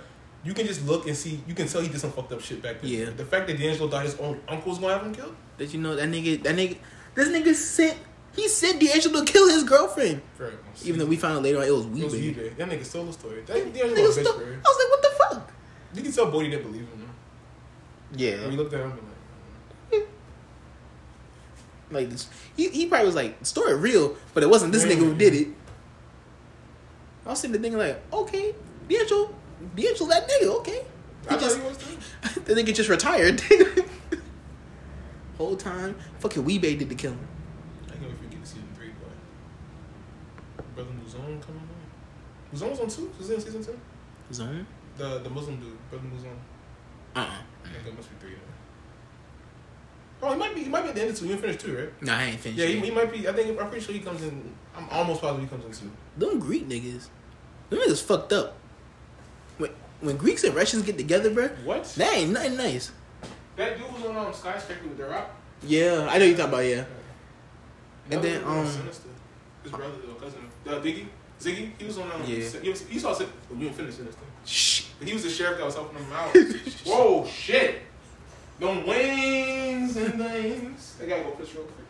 [0.49, 1.41] you can just look and see.
[1.47, 2.91] You can tell he did some fucked up shit back then.
[2.91, 3.11] Yeah.
[3.11, 5.37] The fact that D'Angelo thought his own uncle was gonna have him killed.
[5.59, 6.43] Did you know that nigga?
[6.43, 6.79] That nigga.
[7.15, 7.99] This nigga sent.
[8.35, 10.23] He sent D'Angelo to kill his girlfriend.
[10.85, 12.49] Even though we found out later on it was it was baby.
[12.57, 13.43] That nigga stole the story.
[13.43, 15.53] That Nigga D'Angelo a bitch, stole- I was like, what the fuck?
[15.95, 17.11] You can tell Bodie didn't believe him.
[18.17, 18.41] Yeah.
[18.43, 18.93] When you looked at him,
[19.93, 20.09] you're like,
[21.91, 25.15] Like this, he, he probably was like story real, but it wasn't this nigga who
[25.15, 25.49] did it.
[27.27, 28.55] I was sitting there thinking like, okay,
[28.89, 29.35] D'Angelo,
[29.77, 30.81] D'Angelo, that nigga, okay.
[31.29, 33.43] I He thought just, he was the nigga just retired.
[35.39, 37.19] Whole time, fucking Wee-Bey did the killing.
[37.87, 40.63] I can't wait for you to season three, boy.
[40.75, 42.53] Brother Mouzone coming on.
[42.53, 43.13] Mouzone was on two.
[43.19, 43.79] Was he in season two?
[44.33, 44.67] Zone?
[44.97, 46.39] The the Muslim dude, Brother Mouzone.
[47.15, 47.21] Uh.
[47.21, 47.23] uh
[47.65, 48.31] I think it must be three.
[48.31, 48.41] Then.
[50.23, 50.65] Oh, he might be.
[50.65, 51.27] He might be at the end of two.
[51.27, 52.03] You didn't finish two, right?
[52.03, 52.59] Nah, I ain't finished.
[52.59, 53.29] Yeah, he, he might be.
[53.29, 54.53] I think I'm pretty sure he comes in.
[54.77, 55.93] I'm almost positive he comes in two.
[56.17, 57.09] Them Greek niggas,
[57.71, 58.57] them niggas fucked up.
[60.01, 61.85] When when Greeks and Russians get together, bro, What?
[61.97, 62.91] that ain't nothing nice.
[63.57, 65.31] That dude was on um, skyscraper with the rock.
[65.63, 66.85] Yeah, I know you talking about yeah.
[68.11, 69.09] That then, was, uh, um, Sinister.
[69.65, 71.07] His brother or cousin, uh, Diggy,
[71.41, 71.73] Ziggy.
[71.79, 72.11] He was on.
[72.13, 72.45] Um, Yeah.
[72.63, 73.13] He, was, he saw.
[73.13, 74.21] Sin- Well, you didn't finish Sinister.
[74.47, 74.85] Shh.
[75.03, 76.35] He was the sheriff that was helping him out.
[76.87, 77.83] Whoa, shit!
[78.61, 80.95] Them wings and things.
[80.99, 81.87] They gotta go fish real quick.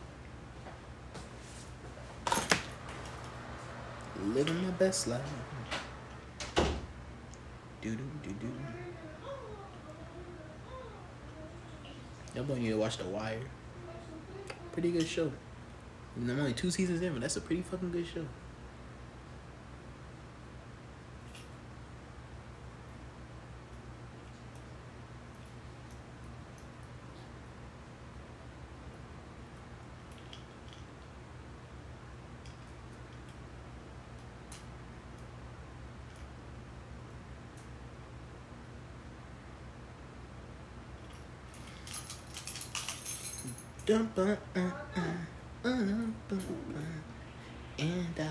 [4.24, 5.20] Living my best life.
[7.80, 8.52] Do do do do.
[12.34, 13.40] Y'all boy need to watch The Wire.
[14.72, 15.32] Pretty good show.
[16.16, 18.26] I'm only two seasons in, but that's a pretty fucking good show.
[43.88, 44.60] Dum, uh, uh,
[45.64, 45.72] uh,
[47.78, 48.24] and da.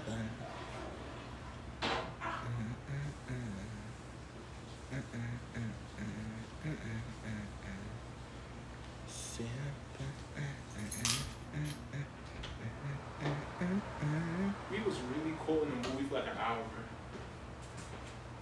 [14.71, 16.57] We was really quoting the movie for like an hour.
[16.57, 16.83] bro.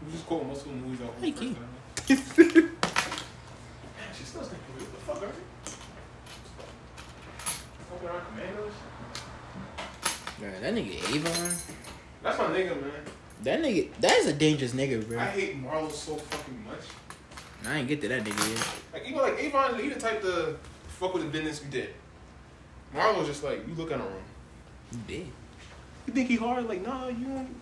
[0.06, 1.58] We was quoting most of the movies out Hey, first Keith.
[1.58, 1.70] time.
[4.18, 5.34] She still thinking, what the fuck are you?
[7.90, 8.74] Fucking our commandos?
[10.40, 11.58] Bro, that nigga Avon.
[12.24, 13.02] That's my nigga, man.
[14.06, 15.18] That is a dangerous nigga, bro.
[15.18, 16.86] I hate Marlo so fucking much.
[17.66, 18.68] I ain't get to that nigga yet.
[18.94, 21.90] Like even like Avon, he the type to fuck with the business you did.
[22.94, 24.22] Marlo's just like you look at him wrong.
[24.92, 25.28] You did.
[26.06, 26.68] You think he hard?
[26.68, 27.56] Like nah, you don't.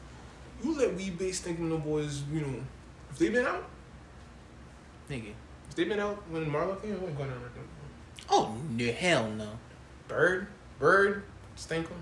[0.62, 2.24] You let we base thinking the boys.
[2.30, 2.56] You know,
[3.10, 3.64] if they been out,
[5.10, 5.32] Nigga.
[5.70, 8.28] if they been out when Marlo came, I wouldn't go down like that.
[8.30, 9.48] Oh, no, hell no.
[10.10, 11.24] Bird, Bird,
[11.56, 11.94] Stanko,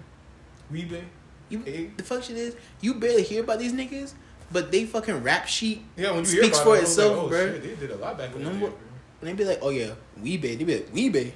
[0.71, 1.03] Wee-Bey.
[1.49, 1.91] You, Hey.
[1.97, 4.13] the function is, you barely hear about these niggas,
[4.51, 5.83] but they fucking rap sheet.
[5.95, 7.53] Yeah, when you Speaks hear about for it, itself, like, oh, bro.
[7.53, 8.45] Shit, they did a lot back in the day.
[8.45, 8.77] Number- bro.
[9.21, 10.55] And they be like, oh yeah, Wee-Bey.
[10.55, 11.33] They be like, Wee-Bey.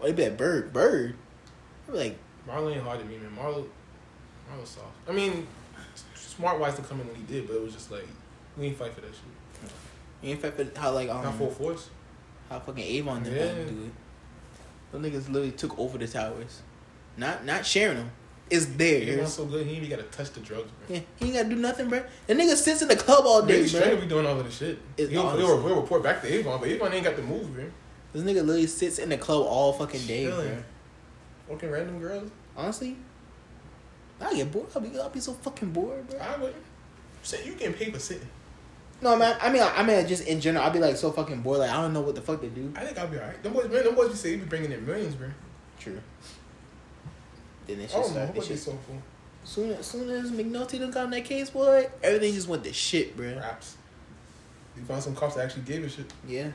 [0.00, 1.16] Or they be like, Bird, Bird.
[1.86, 3.36] They be like, Marlon ain't hard to me, man.
[3.36, 3.66] Marlon,
[4.50, 4.86] Marlo soft.
[5.08, 5.46] I mean,
[6.14, 8.06] smart wise to come in when he did, but it was just like
[8.56, 9.70] we ain't fight for that shit.
[10.22, 11.90] you ain't fight for how like, um, Not full force.
[12.48, 13.46] how fucking Avon did Yeah.
[13.46, 13.92] that do it.
[14.92, 16.60] Them niggas literally took over the towers.
[17.16, 18.10] Not not sharing them.
[18.50, 19.16] It's He theirs.
[19.20, 19.66] not so good.
[19.66, 20.96] He ain't even got to touch the drugs, bro.
[20.96, 22.02] Yeah, he ain't gotta do nothing, bro.
[22.26, 23.94] The nigga sits in the club all day, straight bro.
[23.96, 24.78] to be doing all of the shit.
[24.98, 25.46] It's He'll, honest.
[25.46, 27.72] he'll, he'll report back to Avon, but Avon ain't got the move, man.
[28.12, 30.36] This nigga literally sits in the club all fucking day, bro.
[30.42, 30.64] Chilling.
[31.48, 32.30] Fucking random girls.
[32.56, 32.96] Honestly,
[34.20, 34.66] I get bored.
[34.76, 36.18] I'll be, I'll be so fucking bored, bro.
[36.20, 36.62] I wouldn't.
[37.22, 38.28] Say you getting paid for sitting.
[39.00, 39.36] No, man.
[39.40, 41.58] I mean, I mean, just in general, I'd be like so fucking bored.
[41.60, 42.72] Like I don't know what the fuck to do.
[42.76, 43.42] I think I'll be alright.
[43.42, 45.28] Them boys, man, them boys be say they be bringing in millions, bro.
[45.78, 46.00] True.
[47.66, 48.42] Then it's I just, don't know.
[48.42, 48.78] just so
[49.44, 52.72] soon as soon as McNulty done got in that case, boy, everything just went to
[52.72, 53.34] shit, bro.
[53.36, 53.76] Raps.
[54.76, 56.12] You found some cops that actually gave a shit.
[56.26, 56.48] Yeah.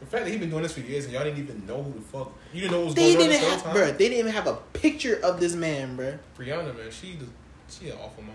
[0.00, 1.92] The fact that he been doing this for years and y'all didn't even know who
[1.94, 2.30] the fuck.
[2.52, 3.92] You didn't know what was They going on didn't this have, whole bro.
[3.92, 6.18] They didn't even have a picture of this man, bro.
[6.38, 7.26] Brianna, man, she the,
[7.70, 8.34] she an awful mama.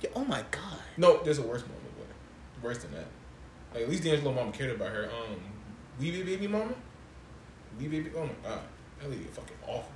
[0.00, 0.78] Yeah, oh my god.
[0.96, 3.06] No, there's a worse mama, but worse than that.
[3.74, 5.06] Like at least D'Angelo mom cared about her.
[5.06, 5.40] Um,
[5.98, 6.72] Wee-Bey baby mama.
[7.80, 8.10] Wee-Bey baby.
[8.16, 8.60] Oh my god,
[9.00, 9.90] that lady fucking awful.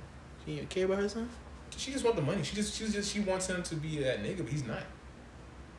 [0.45, 1.29] She didn't care about her son.
[1.75, 2.43] She just want the money.
[2.43, 4.83] She just, she's just, she wants him to be that nigga, but he's not.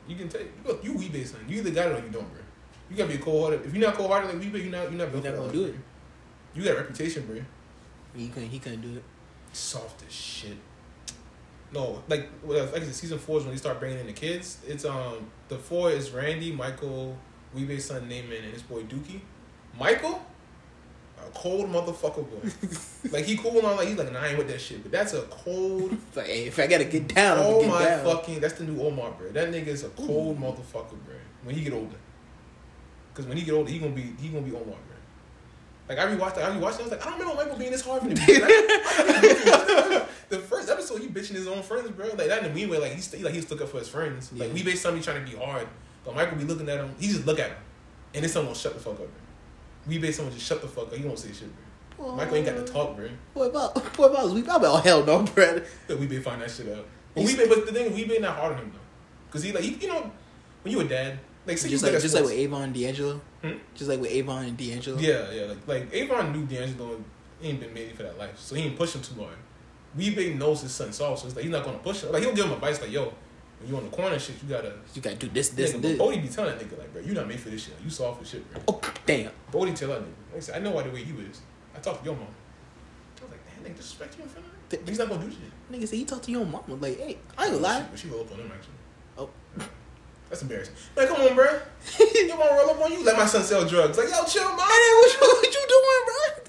[0.09, 0.41] You can tell.
[0.65, 1.41] Look, you Wee-Bey son.
[1.49, 2.43] You either got it or you don't, bro.
[2.91, 3.67] You gotta be cold hearted.
[3.67, 5.65] If you're not cold hearted like Wee-Bey, you're not, you're not You're not gonna do
[5.67, 5.75] it.
[6.55, 7.37] You got a reputation, bro.
[8.15, 8.51] He couldn't.
[8.51, 9.05] He couldn't do it.
[9.53, 10.57] soft as shit.
[11.73, 14.59] No, like like I said, season four is when they start bringing in the kids.
[14.67, 17.17] It's um the four is Randy, Michael,
[17.55, 19.21] Wee-Bey's son Namond, and his boy Dukie.
[19.79, 20.25] Michael,
[21.27, 23.09] a cold motherfucker boy.
[23.11, 25.14] like he cool on like he's like nah, I ain't with that shit, but that's
[25.14, 25.97] a cold.
[26.16, 28.05] Like, hey, if I gotta get down, oh get my down.
[28.05, 29.31] fucking, that's the new Omar, bro.
[29.31, 31.14] That nigga is a cold motherfucker, bro.
[31.43, 31.97] When he get older,
[33.12, 34.77] because when he get older, he gonna be he gonna be Omar, bro.
[35.89, 36.77] Like I rewatched, I rewatched.
[36.77, 38.14] it, I was like, I don't remember Michael being this hard for me.
[40.29, 42.07] the first episode, he bitching his own friends, bro.
[42.09, 44.33] Like that in the mean way, like he's like he stuck up for his friends.
[44.33, 44.55] Like Yeah.
[44.55, 45.66] we based on me trying to be hard,
[46.05, 46.95] but Michael be looking at him.
[46.99, 47.57] He just look at him,
[48.14, 49.09] and this son gonna shut the fuck up, bro.
[49.87, 50.95] We based someone just shut the fuck up.
[50.95, 51.49] He won't say shit,
[51.97, 52.16] bro.
[52.16, 53.09] Michael ain't got to talk, bro.
[53.35, 55.61] What about what about we about oh hell no, bro.
[55.87, 56.87] That we find that shit out.
[57.14, 58.78] But we but the thing we we not hard on him though,
[59.26, 60.11] because he like he, you know
[60.62, 63.20] when you a dad, like say Just like just like with Avon and D'Angelo.
[63.43, 63.53] Hmm?
[63.74, 64.99] Just like with Avon and D'Angelo.
[64.99, 65.45] Yeah, yeah.
[65.45, 67.03] Like like Avon knew D'Angelo
[67.43, 69.37] ain't been made for that life, so he ain't push him too hard.
[69.97, 72.11] Wee-Bey knows his son soft, so it's like he's not gonna push him.
[72.11, 73.12] Like he'll give him advice like, "Yo,
[73.65, 75.85] when you on the corner shit, you gotta." You gotta do this, this, nigga, and
[75.85, 75.99] this.
[75.99, 77.75] Bodie be telling that nigga like, "Bro, you not made for this shit.
[77.75, 79.31] Like, you soft as shit, bro." Oh damn.
[79.51, 80.12] Bodie tell that nigga.
[80.33, 81.41] Like I said, I know why the way you is.
[81.75, 82.27] I talked to your mom.
[83.21, 85.31] I was like, "Damn, nigga, disrespect you in front of her." He's not gonna do
[85.31, 85.41] shit.
[85.73, 86.75] Nigga say he talked to your mama.
[86.75, 87.87] Like, hey, I ain't gonna lie.
[87.91, 88.75] But she roll up on him actually.
[89.17, 89.31] Oh.
[90.29, 90.75] That's embarrassing.
[90.97, 91.45] Like, come on, bro.
[92.15, 93.05] your mom roll up on you.
[93.05, 93.97] Let my son sell drugs.
[93.97, 94.59] Like, yo, chill, mom.
[94.59, 96.45] Hey, what you, what you doing, bro?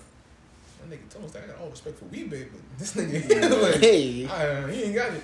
[0.90, 3.62] That nigga told us that I got all respect for weed, babe, but this nigga,
[3.62, 4.26] like, Hey.
[4.26, 5.24] uh, he ain't got it.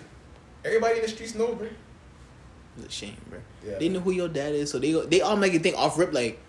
[0.64, 1.68] Everybody in the streets know, bro.
[2.78, 3.40] It's a shame, bro.
[3.66, 3.78] Yeah.
[3.80, 6.14] They know who your dad is, so they they all make you think off rip
[6.14, 6.40] like,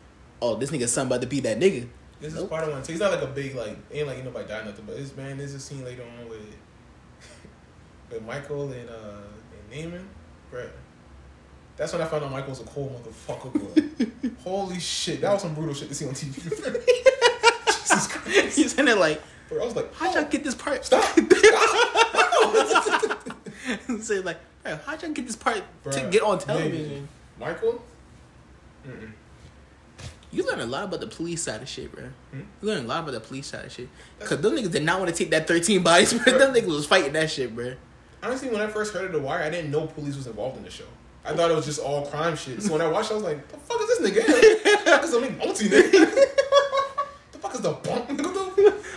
[0.41, 1.89] oh, this nigga's son about to be that nigga.
[2.21, 2.85] This is part of one.
[2.85, 5.17] So he's not like a big like ain't like ain't nobody died nothing, but this
[5.17, 6.41] man there's a scene later on with
[8.11, 9.23] with Michael and uh
[9.73, 10.05] and Namond,
[10.51, 10.69] bro.
[11.77, 14.31] That's when I found out Michael was a cold motherfucker, bro.
[14.45, 16.35] Holy shit, that was some brutal shit to see on TV.
[17.67, 19.63] Jesus Christ, He's in it like, bro.
[19.63, 20.85] I was like, how'd y'all get this part?
[20.85, 21.03] Stop.
[24.01, 26.45] Say like, bro, how'd y'all get this part to get on nigga.
[26.47, 27.09] television?
[27.39, 27.83] Michael?
[28.87, 29.13] Mm-mm.
[30.31, 32.05] You learn a lot about the police side of shit, bro.
[32.31, 32.41] Hmm?
[32.63, 33.89] You learn a lot about the police side of shit.
[34.21, 36.39] Cause them niggas did not want to take that thirteen bodies, bro.
[36.39, 37.75] Them niggas was fighting that shit, bro.
[38.23, 40.63] Honestly, when I first heard of The Wire, I didn't know police was involved in
[40.63, 40.85] the show.
[41.25, 42.63] I thought it was just all crime shit.
[42.63, 44.25] So when I watched, I was like, "The fuck is this nigga?
[44.85, 45.91] The fuck is the multi nigga?
[47.33, 48.09] the fuck is the Bunk?
[48.09, 48.23] What the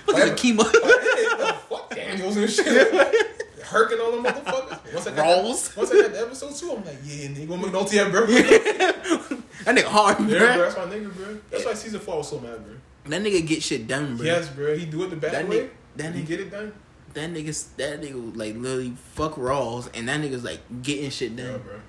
[0.08, 0.72] Look at the Kima.
[0.72, 3.35] the fuck Daniels and shit?
[3.66, 4.94] Herking on them motherfuckers.
[4.94, 5.70] Once I got Rawls.
[5.70, 8.26] That, once I got the episode two, I'm like, yeah, nigga, make an OTF, bro.
[9.66, 10.28] That nigga hard, bro.
[10.28, 11.40] Yeah, bro, that's my nigga, bro.
[11.50, 12.76] That's why season four was so mad, bro.
[13.08, 14.26] That nigga get shit done, bro.
[14.26, 14.76] Yes, bro.
[14.78, 15.62] He do it the bad That way.
[15.62, 16.74] nigga- that he nigga- get it done.
[17.16, 21.46] That nigga's that nigga like literally fuck Rawls, and that nigga's like getting shit done.
[21.48, 21.80] Yeah, bro.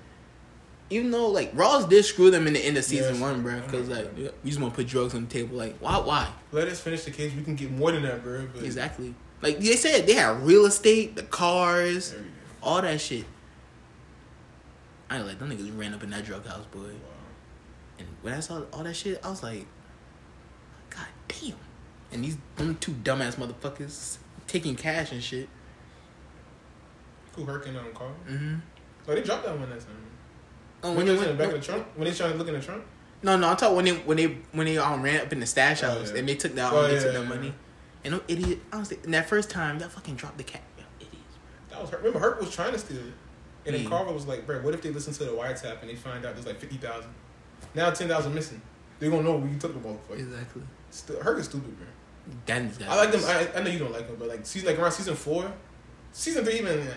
[0.89, 3.21] Even though like Rawls did screw them in the end of season Yes.
[3.21, 5.57] one, bro, because like you just want to put drugs on the table.
[5.57, 5.97] Like why?
[5.97, 6.29] Why?
[6.53, 7.33] Let us finish the case.
[7.35, 8.47] We can get more than that, bro.
[8.55, 9.13] But Exactly.
[9.41, 12.15] Like they said, they had real estate, the cars,
[12.61, 13.25] all that shit.
[15.09, 16.79] I ain't like them niggas ran up in that drug house, boy.
[16.79, 16.89] Wow.
[17.99, 19.65] And when I saw all that shit, I was like,
[20.89, 21.53] God damn.
[22.11, 25.47] And these them two dumbass motherfuckers taking cash and shit.
[27.33, 28.09] Who Herking on car?
[28.29, 28.55] Mm-hmm.
[29.07, 29.89] Oh, they dropped that one that time.
[30.83, 31.87] Oh, when when they they was in the back of the trunk?
[31.95, 32.83] When they trying to look in the trunk?
[33.23, 35.45] no, no, I'm talking when they when they when they um ran up in the
[35.45, 36.19] stash Oh, house yeah.
[36.19, 37.27] and they took that Oh, they yeah, took yeah, yeah.
[37.29, 37.53] money.
[38.07, 40.61] And them idiot, honestly, in that first time, y'all fucking dropped the cat.
[40.77, 41.35] Y'all idiots.
[41.69, 41.99] That was Herc.
[41.99, 43.03] Remember, Herc was trying to steal it.
[43.65, 43.89] And then Yeah.
[43.89, 46.33] Carver was like, bro, what if they listen to the wiretap and they find out
[46.35, 47.09] there's like 50,000?
[47.75, 48.61] Now 10,000 missing.
[48.99, 50.19] They're going to know where you took the motherfucker.
[50.19, 50.61] Exactly.
[50.89, 51.87] Still, Herc is stupid, bro.
[52.45, 53.21] That is I like them.
[53.25, 55.51] I, I know you don't like him, but like season like around season four,
[56.13, 56.87] season three even.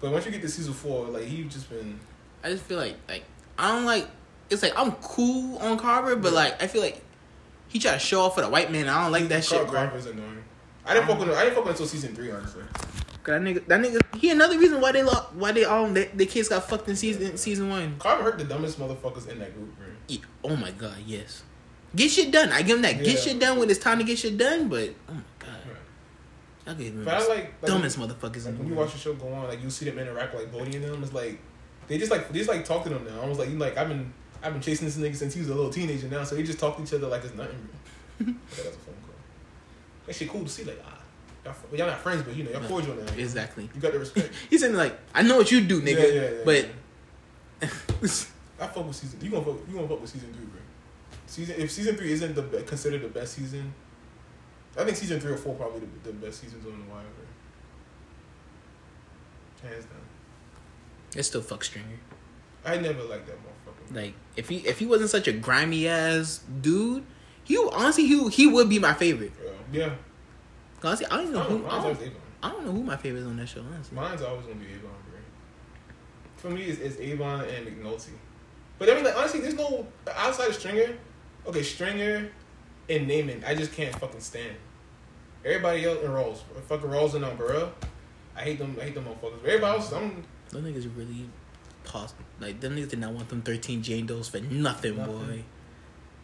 [0.00, 1.98] But once you get to season four, like he's just been.
[2.42, 3.24] I just feel like like
[3.58, 4.08] I don't like.
[4.50, 7.00] It's like I'm cool on Carver, but like I feel like
[7.72, 8.86] he try to show off for the white man.
[8.88, 9.80] I don't like that Car- shit, bro.
[9.80, 10.44] Annoying.
[10.84, 11.34] I didn't fuck with him.
[11.34, 12.64] I didn't fuck with him until season three, honestly.
[13.22, 16.06] Cause that nigga, that nigga, he another reason why they lost, why they um, they,
[16.06, 17.96] the kids got fucked in season season one.
[17.98, 19.86] Carver hurt the dumbest motherfuckers in that group, bro.
[20.08, 21.44] Yeah, oh my god, yes.
[21.94, 22.50] Get shit done.
[22.50, 22.96] I give him that.
[22.96, 23.02] Yeah.
[23.04, 24.68] Get shit done when it's time to get shit done.
[24.68, 25.76] But oh my god, Right.
[26.66, 28.74] I give him But I the like, like dumbest motherfuckers Like in the when you
[28.74, 31.02] watch the show go on, like you see them interact like Bodie and them.
[31.02, 31.38] It's like
[31.86, 33.22] they just like they just like talk to them now.
[33.22, 34.12] I was like, you like I've been
[34.42, 36.58] I've been chasing this nigga since he was a little teenager now, so they just
[36.58, 37.68] talk to each other like it's nothing.
[38.18, 38.28] Bro.
[38.28, 39.14] okay, that's a phone call.
[40.06, 40.64] That shit cool to see.
[40.64, 40.98] Like ah,
[41.44, 43.12] y'all, fr- y'all not friends, but you know y'all No, cordial now.
[43.16, 43.70] Exactly.
[43.74, 44.32] You got the respect.
[44.50, 45.96] He said like, I know what you do, nigga.
[45.96, 46.68] Yeah, yeah, yeah, but
[48.60, 49.20] I fuck with season.
[49.22, 50.60] You gonna fuck, you gonna fuck with season three, bro?
[51.26, 53.72] Season if season three isn't the be- considered the best season,
[54.76, 57.04] I think season three or four probably the, the best seasons on the wire.
[59.62, 60.00] Hands down.
[61.14, 61.98] It's still fuck Stringer.
[62.64, 63.94] I never liked that motherfucker.
[63.94, 67.04] Like if he if he wasn't such a grimy ass dude,
[67.44, 69.32] he honestly he he would be my favorite.
[69.72, 69.80] Yeah.
[69.86, 69.94] yeah.
[70.84, 71.66] Honestly, I don't know I don't who.
[71.66, 72.12] I don't, Avon.
[72.42, 73.60] I don't know who my favorite is on that show.
[73.60, 75.18] Honestly, Mine's always gonna be Avon, bro.
[76.36, 78.10] For me, it's, it's Avon and McNulty.
[78.78, 80.96] But I mean, like honestly, there's no outside of Stringer.
[81.46, 82.30] Okay, Stringer
[82.88, 84.56] and Namond, I just can't fucking stand.
[85.44, 87.72] Everybody else and Rawls, fucking Rawls and Umbrella.
[88.36, 88.76] I hate them.
[88.80, 89.40] I hate them motherfuckers.
[89.42, 91.28] But everybody else, I'm those niggas really
[91.84, 95.18] pos like them niggas did not want them thirteen Jane Does for nothing, Nothing.
[95.18, 95.42] boy.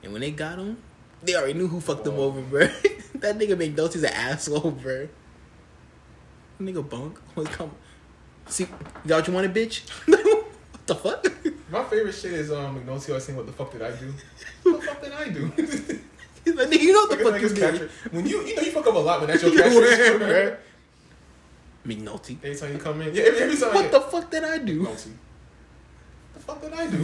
[0.02, 0.78] And when they got them,
[1.22, 2.60] they already knew who fucked them over, bro.
[3.16, 5.08] that nigga McNulty's an asshole, bro.
[6.60, 7.70] Nigga bunk was come.
[8.46, 9.88] See, you got what you wanted, bitch.
[10.06, 11.26] what the fuck?
[11.70, 14.12] my favorite shit is um McNulty always saying, "What the fuck did I do?
[14.62, 15.52] what the fuck did I do?"
[16.46, 17.90] Like, nigga, you know what the fuck you did.
[18.10, 20.56] When you you know you fuck up a lot when that's your You catchphrase.
[21.86, 22.36] McNulty.
[22.42, 23.74] Every time you come in, yeah, every, every time.
[23.74, 24.84] What the fuck did I do?
[24.84, 25.12] McNulty.
[26.48, 26.96] Fuck did I do?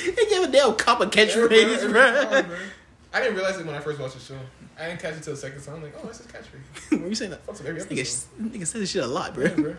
[0.00, 2.42] They gave a damn cop a catchphrase, bro.
[3.12, 4.38] I didn't realize it when I first watched the show.
[4.78, 5.74] I didn't catch it till the second time.
[5.74, 6.98] I'm like, oh, that's his catchphrase.
[7.00, 7.46] What you saying that?
[7.46, 9.44] Fucks every This nigga, nigga said this shit a lot, bro.
[9.44, 9.76] Yeah, bro.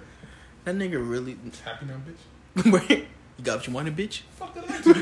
[0.65, 1.37] That nigga really.
[1.65, 2.19] Happy now, bitch.
[2.69, 3.07] Bro, you
[3.43, 4.21] got what you wanted, bitch.
[4.35, 4.91] Fuck did I do?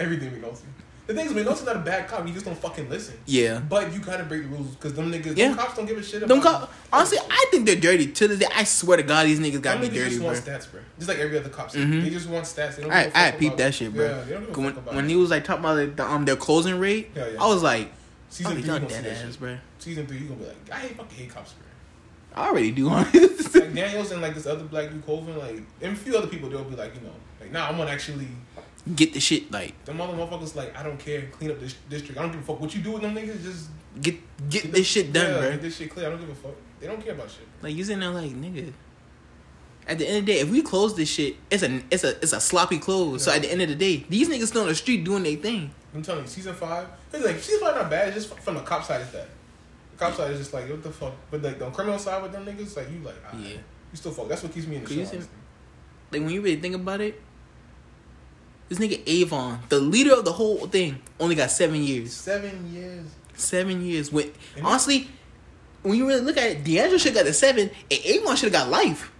[0.00, 0.64] Everything McNulty.
[1.12, 2.26] The thing is, McNulty's not a bad cop.
[2.26, 3.14] He just don't fucking listen.
[3.26, 3.60] Yeah.
[3.60, 5.48] But you gotta break the rules because them niggas, Yeah.
[5.48, 6.28] them cops don't give a shit about.
[6.28, 8.06] Them cop, honestly, I think they're dirty.
[8.06, 10.18] To this day, I swear to God, these niggas Them got me niggas dirty, just
[10.20, 10.26] bro.
[10.26, 10.80] want stats, bro.
[10.98, 11.70] Just like every other cop.
[11.72, 12.02] Mhm.
[12.02, 12.76] They just want stats.
[12.76, 14.06] They don't I I peeped that shit, bro.
[14.28, 17.26] Yeah, when when he was like talking about like, the, um their closing rate, Yeah,
[17.28, 17.42] yeah.
[17.42, 17.92] I was like,
[18.30, 19.58] Season oh, three, gonna dead ass, bro.
[19.78, 22.42] Season three, you gonna be like, I hate fucking hate cops, bro.
[22.42, 23.54] I already do, honest.
[23.54, 26.48] like Daniels and like this other black dude Colvin, like and a few other people,
[26.48, 28.28] they'll be like, you know, like, nah, I'm gonna actually.
[28.96, 32.18] Get the shit like Them other motherfuckers, like, I don't care, clean up this district.
[32.18, 33.42] I don't give a fuck what you do with them niggas.
[33.42, 33.68] Just
[34.00, 34.16] get
[34.50, 35.50] get this shit done, yeah, bro.
[35.52, 36.06] Get this shit clear.
[36.06, 36.54] I don't give a fuck.
[36.80, 37.46] They don't care about shit.
[37.62, 38.72] Like you sitting there like nigga.
[39.86, 42.16] At the end of the day, if we close this shit, it's a it's a
[42.18, 43.22] it's a sloppy close.
[43.24, 45.36] So at the end of the day, these niggas still on the street doing their
[45.36, 45.70] thing.
[45.94, 46.88] I'm telling you, season five.
[47.12, 48.08] It's like season five not bad.
[48.08, 49.28] It's just from the cop side is that.
[49.92, 51.12] The cop side is just like what the fuck.
[51.30, 53.48] But like the criminal side with them niggas, like you like, ah, Yeah.
[53.50, 53.58] you
[53.94, 54.28] still fuck.
[54.28, 55.18] That's what keeps me in the show.
[56.10, 57.20] Like when you really think about it,
[58.72, 62.12] this nigga Avon, the leader of the whole thing, only got seven years.
[62.12, 63.06] Seven years.
[63.34, 64.10] Seven years.
[64.10, 65.08] When And honestly,
[65.82, 68.52] when you really look at it, D'Angelo should have got the seven, and Avon should
[68.52, 69.12] have got life.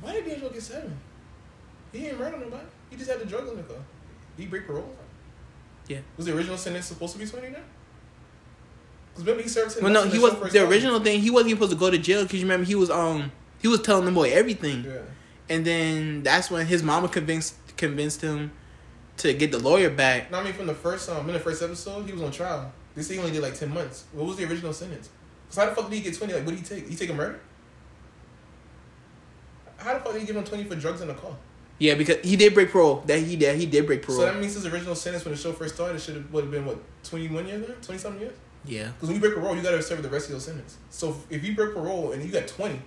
[0.00, 0.96] Why did D'Angelo get seven?
[1.92, 2.64] He ain't murder nobody.
[2.90, 3.76] He just had the drugs in the car.
[4.36, 4.96] He break parole?
[5.86, 5.98] Yeah.
[6.16, 7.58] Was the original sentence supposed to be twenty now?
[9.12, 9.80] Because remember he served.
[9.80, 10.68] Well, no, he was the started.
[10.68, 11.20] original thing.
[11.20, 13.30] He wasn't even supposed to go to jail because you remember he was um
[13.60, 14.84] he was telling the boy everything.
[14.84, 14.98] Yeah.
[15.48, 18.52] And then that's when his mama convinced convinced him
[19.18, 20.30] to get the lawyer back.
[20.30, 22.72] No, I mean from the first um in the first episode he was on trial.
[22.94, 24.04] They say he only did like ten months.
[24.12, 25.08] What was the original sentence?
[25.46, 26.34] Because how the fuck did he get twenty?
[26.34, 26.88] Like what did he take?
[26.88, 27.40] He take a murder?
[29.76, 31.32] How the fuck did he give him twenty for drugs in the car?
[31.78, 33.02] Yeah, because he did break parole.
[33.06, 33.58] That he did.
[33.58, 34.20] He did break parole.
[34.20, 36.50] So that means his original sentence when the show first started should have would have
[36.52, 38.36] been what twenty one years twenty something years.
[38.64, 38.88] yeah.
[38.88, 40.76] Because when you break parole, you gotta serve the rest of your sentence.
[40.90, 42.80] So if you break parole and you got twenty,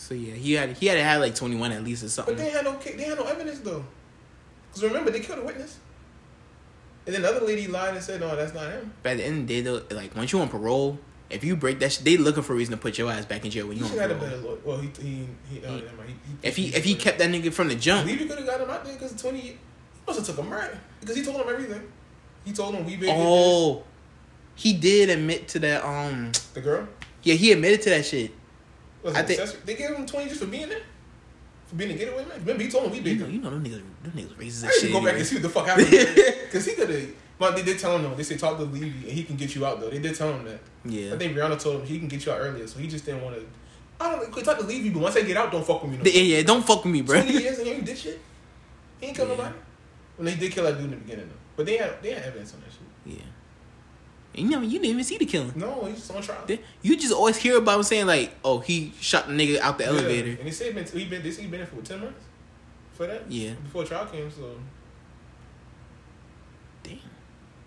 [0.00, 2.34] So yeah, he had he had to have like twenty one at least or something.
[2.36, 3.84] but they had no they had no evidence though.
[4.68, 5.78] Because remember they killed a witness,
[7.04, 8.92] and then the other lady lied and said no, that's not him.
[9.02, 10.98] But at the end of the day, though, like once you on parole,
[11.30, 13.44] if you break that, shit, they looking for a reason to put your ass back
[13.44, 14.30] in jail when you on should have had a parole.
[14.30, 14.58] better lawyer.
[14.64, 15.66] Well, he he he.
[15.66, 15.82] Oh, He-.
[15.82, 18.60] He, If he if he kept that nigga from the jump, he could have got
[18.60, 19.40] him out there because twenty.
[19.40, 19.56] He
[20.06, 20.70] must have took him right
[21.00, 21.82] because he told him everything.
[22.44, 23.10] He told him we big.
[23.12, 23.82] oh,
[24.54, 25.84] he did admit to that.
[25.84, 26.88] Um, the girl.
[27.24, 28.30] yeah, he admitted to that shit.
[29.02, 29.60] Was I think- accessory?
[29.64, 30.80] they gave him twenty just for being there,
[31.66, 32.38] for being a getaway man.
[32.40, 33.20] Remember he told him we You big.
[33.20, 34.80] know, you know them niggas, them niggas racist I need shit.
[34.82, 35.88] to go back and see what the fuck happened.
[35.90, 37.08] Because he could have.
[37.38, 38.14] But they did tell him though.
[38.16, 39.90] They said talk to Levy and he can get you out though.
[39.90, 40.58] They did tell him that.
[40.84, 43.04] Yeah, I think Brianna told him he can get you out earlier, so he just
[43.04, 43.46] didn't want to.
[44.00, 44.28] I don't know.
[44.34, 45.98] Could talk to Levy, but once I get out, don't fuck with me.
[45.98, 46.04] No.
[46.04, 46.42] yeah, yeah.
[46.42, 47.20] Don't fuck with me, bro.
[47.22, 48.20] Twenty years and you did shit.
[49.00, 49.34] He ain't kill Yeah.
[49.36, 49.54] nobody.
[50.16, 51.34] Well, they did kill that dude in the beginning though.
[51.56, 53.18] But they had they had evidence on that shit.
[53.18, 53.24] Yeah.
[54.34, 55.52] You know, you didn't even see the killing.
[55.56, 56.46] No, he's just on trial.
[56.82, 59.84] You just always hear about him saying like, "Oh, he shot the nigga out the
[59.84, 59.90] Yeah.
[59.90, 61.84] elevator." And they say he been he been they say he been in for what,
[61.84, 62.24] ten months
[62.94, 63.30] for that.
[63.30, 63.54] Yeah.
[63.64, 64.54] Before trial came, so
[66.82, 66.98] Damn.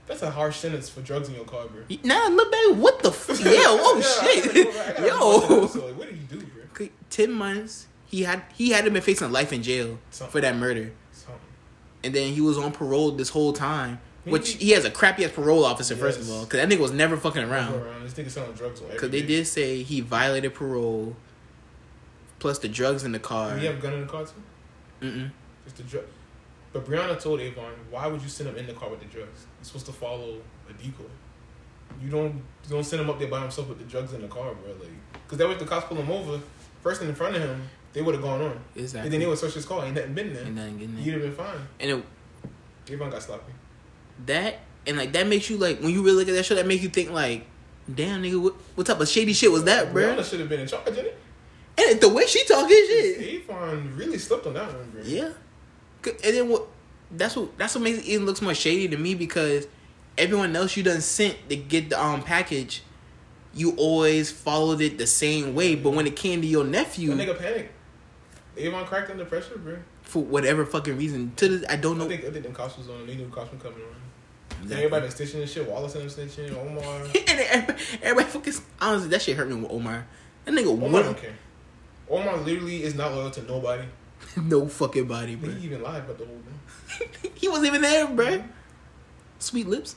[0.07, 1.83] that's a harsh sentence for drugs in your car, bro.
[2.03, 3.39] Now look back, what the fuck?
[3.39, 4.99] Yeah, oh Yeah, shit, gotta go back.
[4.99, 5.63] I gotta watch that yo.
[5.63, 5.85] episode.
[5.85, 6.45] Like, what did he do,
[6.77, 6.87] bro?
[7.09, 7.87] Ten months.
[8.07, 10.31] He had he had him been facing life in jail Something.
[10.31, 11.39] for that murder, Something.
[12.03, 13.99] and then he was on parole this whole time.
[14.23, 16.91] Which he has a crappy ass parole officer first of all, because that nigga was
[16.91, 17.73] never fucking around.
[17.73, 18.07] around.
[18.07, 21.15] This selling drugs Because they did say he violated parole,
[22.39, 23.53] plus the drugs in the car.
[23.53, 24.33] Did he have a gun in the car too?
[25.01, 25.31] Mm-mm.
[25.63, 26.05] Just the drug.
[26.73, 29.45] But Brianna told Avon, why would you send him in the car with the drugs?
[29.59, 30.37] You're supposed to follow
[30.69, 31.03] a decoy.
[32.01, 34.27] You don't you don't send him up there by himself with the drugs in the
[34.27, 34.71] car, bro.
[34.73, 36.39] Like, because that was the cops pull him over,
[36.81, 38.59] first thing in front of him, they would have gone on.
[38.75, 39.07] Exactly.
[39.07, 39.83] And then they would search his car.
[39.83, 40.45] Ain't nothing been there.
[40.45, 41.03] Ain't nothing getting there.
[41.03, 41.67] You'd have been fine.
[41.79, 42.05] And it,
[42.93, 43.51] Avon got sloppy.
[44.25, 46.67] That and like that makes you like when you really look at that show, that
[46.67, 47.45] makes you think like,
[47.93, 50.03] damn nigga, what, what type of shady shit was that, bro?
[50.15, 51.17] Brianna should have been in charge of it.
[51.77, 55.01] And the way she talking shit, Avon really slipped on that one, bro.
[55.03, 55.31] yeah.
[56.05, 56.67] And then what?
[57.11, 59.67] That's what that's what makes it even looks more shady to me because
[60.17, 62.83] everyone else you done sent to get the um package,
[63.53, 65.75] you always followed it the same way.
[65.75, 67.73] But when it came to your nephew, That nigga panicked.
[68.57, 69.77] Avon cracked under pressure, bro.
[70.11, 72.03] For whatever fucking reason, to this I don't know.
[72.03, 73.07] I think I think them cops was on.
[73.07, 73.71] They knew were coming on.
[73.71, 74.75] And Exactly.
[74.75, 75.69] everybody been stitching and shit.
[75.69, 76.53] Wallace and stitching.
[76.53, 77.01] Omar.
[77.15, 80.05] and everybody, everybody fucking honestly, that shit hurt me with Omar.
[80.43, 81.33] That nigga Omar don't care.
[82.09, 83.83] Omar literally is not loyal to nobody.
[84.35, 85.49] no fucking body, bro.
[85.49, 86.41] He even lied about the whole
[86.89, 87.31] thing.
[87.35, 88.25] he wasn't even there, bro.
[88.25, 88.47] Mm-hmm.
[89.39, 89.95] Sweet lips.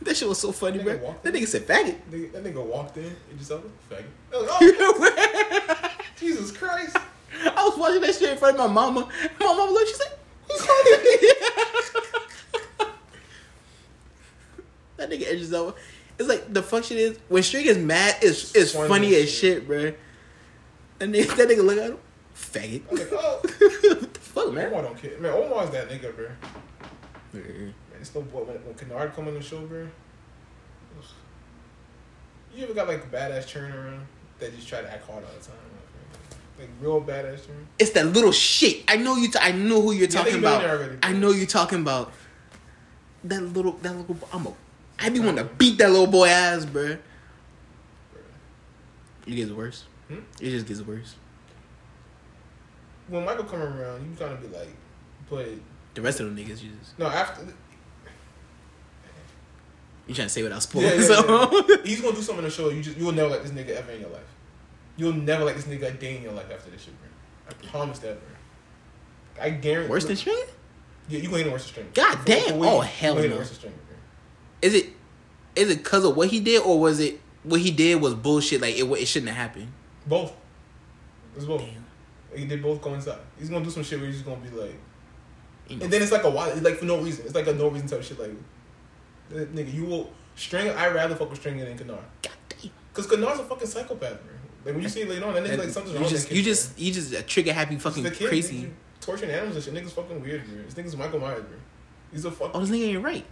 [0.00, 1.14] That shit was so funny, bro.
[1.22, 2.32] That nigga said faggot.
[2.32, 3.60] That nigga walked in and just said,
[3.90, 4.06] faggot.
[4.32, 4.50] Like,
[4.80, 6.96] oh, Jesus Christ.
[7.40, 9.08] I was watching that shit in front of my mama.
[9.40, 10.12] My mama looked, she said,
[10.48, 10.84] Who's calling
[14.96, 15.74] That nigga edges over.
[16.18, 19.32] It's like the function is when String is mad, it's it's Funny funny, as as
[19.32, 19.92] shit, bro.
[21.00, 21.98] And that nigga look at him,
[22.36, 22.92] faggot.
[22.92, 23.40] Like, oh.
[23.42, 24.68] what the fuck, man?
[24.68, 25.18] Omar don't care.
[25.18, 26.28] Man, Omar's that nigga, bro.
[27.32, 28.40] Man, Man, it's no boy.
[28.40, 29.88] When, when Kenard come on the show, bro.
[32.54, 34.06] You ever got like a badass churn around
[34.38, 35.56] that just try to act hard all the time?
[36.62, 37.40] Like real badass?
[37.78, 38.84] It's that little shit.
[38.86, 39.28] I know you.
[39.28, 40.64] T- I know who you're Yeah, talking about.
[40.64, 40.96] already.
[41.02, 42.12] I know you're talking about.
[43.24, 44.16] That little, that little.
[44.32, 44.52] I'm a.
[45.00, 46.96] I be wanting to beat that little boy ass, bro.
[49.26, 49.84] It gets worse.
[50.08, 50.20] Hmm?
[50.40, 51.16] It just gets worse.
[53.08, 54.68] When Michael come around, you kind of be like,
[55.28, 55.48] but
[55.94, 57.44] The rest of them niggas, you just no, after
[60.06, 60.90] you trying to say without spoiling.
[60.90, 61.76] Yeah, yeah, so yeah.
[61.84, 62.68] he's gonna do something to show.
[62.70, 64.22] You just you'll never like this nigga ever in your life.
[64.96, 67.08] You'll never like this nigga a day in your life after this shit, bro.
[67.48, 69.44] I promise that, bro.
[69.44, 69.90] I guarantee.
[69.90, 70.44] worse than String?
[71.08, 71.88] yeah, you him worse than string.
[71.94, 72.48] God For- damn.
[72.50, 73.36] for what Oh, hell you gonna hit him no.
[73.38, 73.96] worse than string, bro.
[74.62, 74.86] Is it?
[75.56, 78.60] Is it because of what he did, or was it what he did was bullshit?
[78.60, 79.72] Like it, it shouldn't have happened.
[80.06, 80.32] Both.
[81.36, 81.60] It's both.
[81.60, 81.84] Damn.
[82.38, 83.18] He did both coincide.
[83.38, 84.74] He's gonna do some shit where he's just gonna be like,
[85.68, 87.24] You know, and then it's like a wild, like for no reason.
[87.26, 88.18] It's like a no reason type of shit.
[88.18, 88.30] Like,
[89.30, 90.72] nigga, you will Stringer.
[90.76, 91.98] I rather fuck with Stringer than Kenard.
[92.22, 92.70] God damn.
[92.94, 94.31] Cause Kenard's a fucking psychopath, bro.
[94.64, 96.30] Like when you see it later on, that nigga like something's wrong you with just,
[96.32, 98.70] you just, you just a trigger happy fucking kid, crazy.
[99.00, 99.74] torturing animals and shit.
[99.74, 100.62] Niggas fucking weird, bro.
[100.62, 101.56] This nigga's Michael Myers, bro.
[102.12, 102.52] He's a fuck.
[102.54, 103.24] Oh, this nigga ain't right.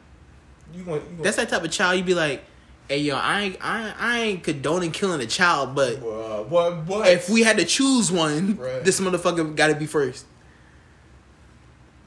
[0.75, 1.03] You going?
[1.19, 2.43] You That's that type of child you be like,
[2.89, 6.87] hey yo, I ain't, I, ain't- I ain't condoning killing a child, but Bruh, what?
[6.87, 7.07] What?
[7.09, 8.83] if we had to choose one, Right.
[8.85, 10.27] this motherfucker got to be first.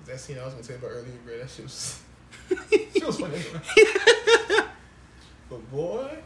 [0.05, 1.37] that scene I was gonna tell you about earlier, bro.
[1.39, 2.01] That shit was.
[2.93, 3.37] shit was funny.
[5.49, 6.17] but boy,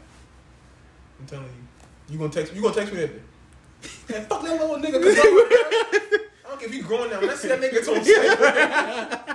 [1.20, 1.67] I'm telling you,
[2.08, 3.10] you gonna text me you gonna text me day.
[4.10, 5.02] Man, fuck that little nigga.
[5.02, 7.20] Cause I don't care if he growing now.
[7.20, 9.34] When I see that nigga, it's on set.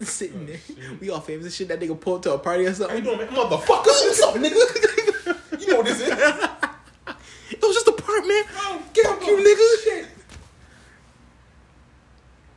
[0.08, 1.00] Sitting oh, there, Oh, shit.
[1.00, 1.68] we all famous and shit.
[1.68, 3.02] That nigga pulled to a party or How you something.
[3.04, 3.28] doing, man?
[3.28, 5.34] Motherfucker, what's up, nigga?
[5.60, 6.08] You know what this is?
[6.08, 8.44] It was just a part, man.
[8.58, 9.84] Oh, get Fuck up, you, nigga.
[9.84, 10.06] Shit.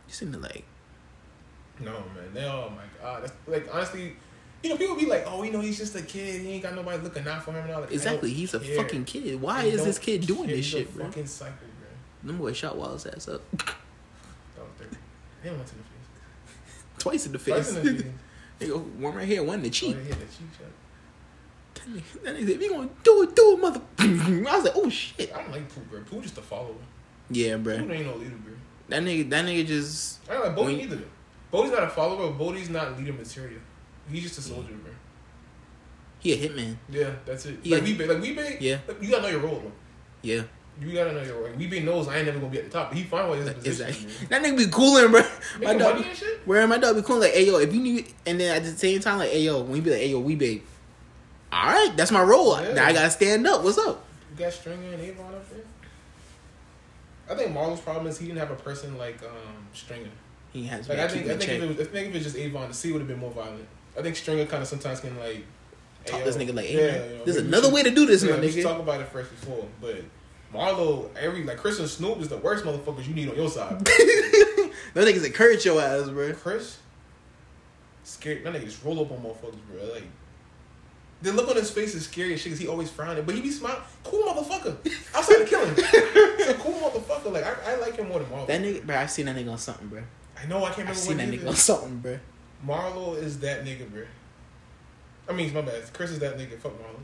[0.08, 0.64] You sitting there like,
[1.80, 2.34] No, man.
[2.34, 3.24] They, oh my god.
[3.24, 4.16] That's, like honestly,
[4.64, 6.42] you know, people be like, "Oh, you know, he's just a kid.
[6.42, 7.92] He ain't got nobody looking out for him." And all that.
[7.92, 8.76] Exactly, he's a care.
[8.78, 9.42] fucking kid.
[9.42, 10.56] Why I is this kid doing care.
[10.58, 11.06] this He's a shit, bro?
[11.06, 12.28] Fucking psycho, bro.
[12.30, 13.66] Them boys shot Wallace ass up That
[14.58, 14.98] was dirty.
[15.44, 16.94] Hit him once in the face.
[17.00, 17.78] twice in the Twice face.
[17.78, 18.12] in the face.
[18.60, 19.96] They go one right here, one in the cheek.
[19.96, 20.68] they hit the cheek shot.
[21.74, 23.82] That nigga, that nigga said, if you gonna do it, do it, mother.
[23.98, 25.34] I was like, oh shit.
[25.34, 26.02] I don't like Poot, bro.
[26.02, 26.76] Poot just a follower.
[27.32, 27.80] Yeah, bro.
[27.80, 28.54] Poot ain't no leader, bro.
[28.90, 30.20] That nigga, that nigga just.
[30.30, 31.00] I don't like Bodie either.
[31.50, 32.28] Bodie's not a follower.
[32.30, 33.62] But Bodie's not leader material.
[34.10, 34.92] He's just a soldier, bro.
[36.20, 36.78] He a hitman.
[36.90, 37.60] Yeah, that's it.
[37.64, 37.78] Yeah.
[37.78, 38.62] Like we, like we, big.
[38.62, 38.78] Yeah.
[39.02, 39.60] You gotta know your role.
[39.64, 39.72] Though.
[40.22, 40.44] Yeah,
[40.80, 41.50] You gotta know your role.
[41.58, 42.90] We big knows I ain't never gonna be at the top.
[42.90, 43.88] But he find what his position.
[43.88, 44.28] exactly.
[44.28, 45.22] That nigga be cooling, bro.
[45.60, 46.42] My Making dog, shit.
[46.46, 48.72] where my dog be cooling like, hey yo, if you need, and then at the
[48.72, 50.62] same time like, hey yo, when you be like, hey yo, we big.
[51.52, 52.62] All right, that's my role.
[52.62, 52.74] Yeah.
[52.74, 53.64] Now I gotta stand up.
[53.64, 54.06] What's up?
[54.32, 55.64] You got Stringer and Avon up there.
[57.30, 60.10] I think Marlon's problem is he didn't have a person like um, Stringer.
[60.54, 62.36] He has Like I think, I think if was, I think if it was just
[62.38, 63.68] Avon, the C would have been more violent.
[63.98, 65.44] I think Stringer kind of sometimes can like
[66.06, 67.92] Talk hey, this nigga like, hey yeah, man, you know, there's another should- way to
[67.92, 68.64] do this, yeah, my nigga.
[68.64, 70.04] talk about it first before, but
[70.54, 73.80] Marlo, every like Chris and Snoop is the worst motherfuckers you need on your side.
[74.94, 76.34] Those niggas encourage your ass, bro.
[76.34, 76.78] Chris,
[78.04, 78.44] scared.
[78.44, 79.94] That nigga just roll up on motherfuckers, bro.
[79.94, 80.04] Like
[81.22, 82.52] The look on his face is scary as shit.
[82.52, 83.82] 'cause he always frowning, but he be smiling.
[84.04, 84.76] Cool motherfucker.
[85.16, 85.76] Outside to kill him.
[85.76, 87.32] He's a cool motherfucker.
[87.32, 88.48] Like I, I like him more than Marlo.
[88.48, 88.98] That nigga, bro.
[88.98, 90.02] I seen that nigga on something, bro.
[90.42, 92.20] I know I can't I remember seen that nigga on something, bro.
[92.66, 94.04] Marlo is that nigga, bro.
[95.30, 95.82] I mean, it's my bad.
[95.94, 96.58] Chris is that nigga.
[96.60, 97.00] Fuck Marlo.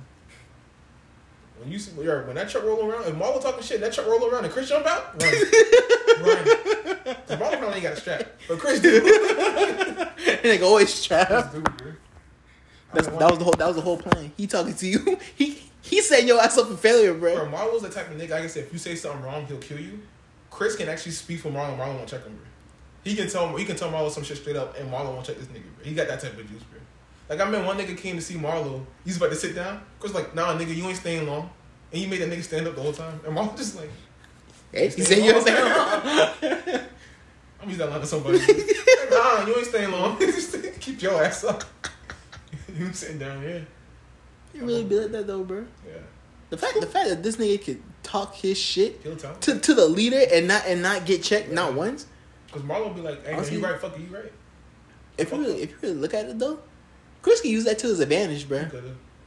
[1.59, 4.29] When you see, when that truck roll around, if Marlo talking shit, that truck roll
[4.29, 5.33] around and Chris jump out, run,
[6.21, 6.45] run.
[7.25, 9.01] 'Cause Marlo probably ain't got a strap, but Chris do.
[9.01, 11.63] nigga always do.
[12.93, 13.53] That's, that was the whole.
[13.53, 14.31] That was the whole plan.
[14.37, 15.17] He talking to you.
[15.35, 17.57] He he setting your ass up for failure, Bro, bro.
[17.57, 18.31] Marlo's the type of nigga.
[18.31, 19.99] Like I said, if you say something wrong, he'll kill you.
[20.51, 21.77] Chris can actually speak for Marlo.
[21.77, 22.45] Marlo won't check him, bro.
[23.07, 25.37] He can tell he can tell Marlo some shit straight up, and Marlo won't check
[25.37, 25.85] this nigga, bro.
[25.85, 26.79] He got that type of juice, bro.
[27.29, 28.85] Like I remember one nigga came to see Marlo.
[29.05, 29.81] He's about to sit down.
[29.99, 31.49] Chris like, nah, nigga, you ain't staying long.
[31.93, 33.17] And he made that nigga stand up the whole time.
[33.25, 33.89] And Marlo just like,
[34.73, 35.47] Hey, he said you long.
[37.61, 38.39] I'm using that line to somebody.
[38.39, 40.17] nah, you ain't staying long.
[40.81, 41.63] Keep your ass up.
[42.77, 43.65] you sitting down here.
[44.53, 45.65] You really be like that though, bro.
[45.85, 45.93] Yeah.
[46.49, 49.35] The fact, the fact that this nigga could talk his shit Kill time.
[49.41, 52.05] to to the leader and not and not get checked not once.
[52.47, 54.31] Because Marlo be like, hey, man, you right, fuck it, you right.
[55.17, 56.59] If you really, if you really look at it though,
[57.21, 58.65] Chris can use that to his advantage, bro.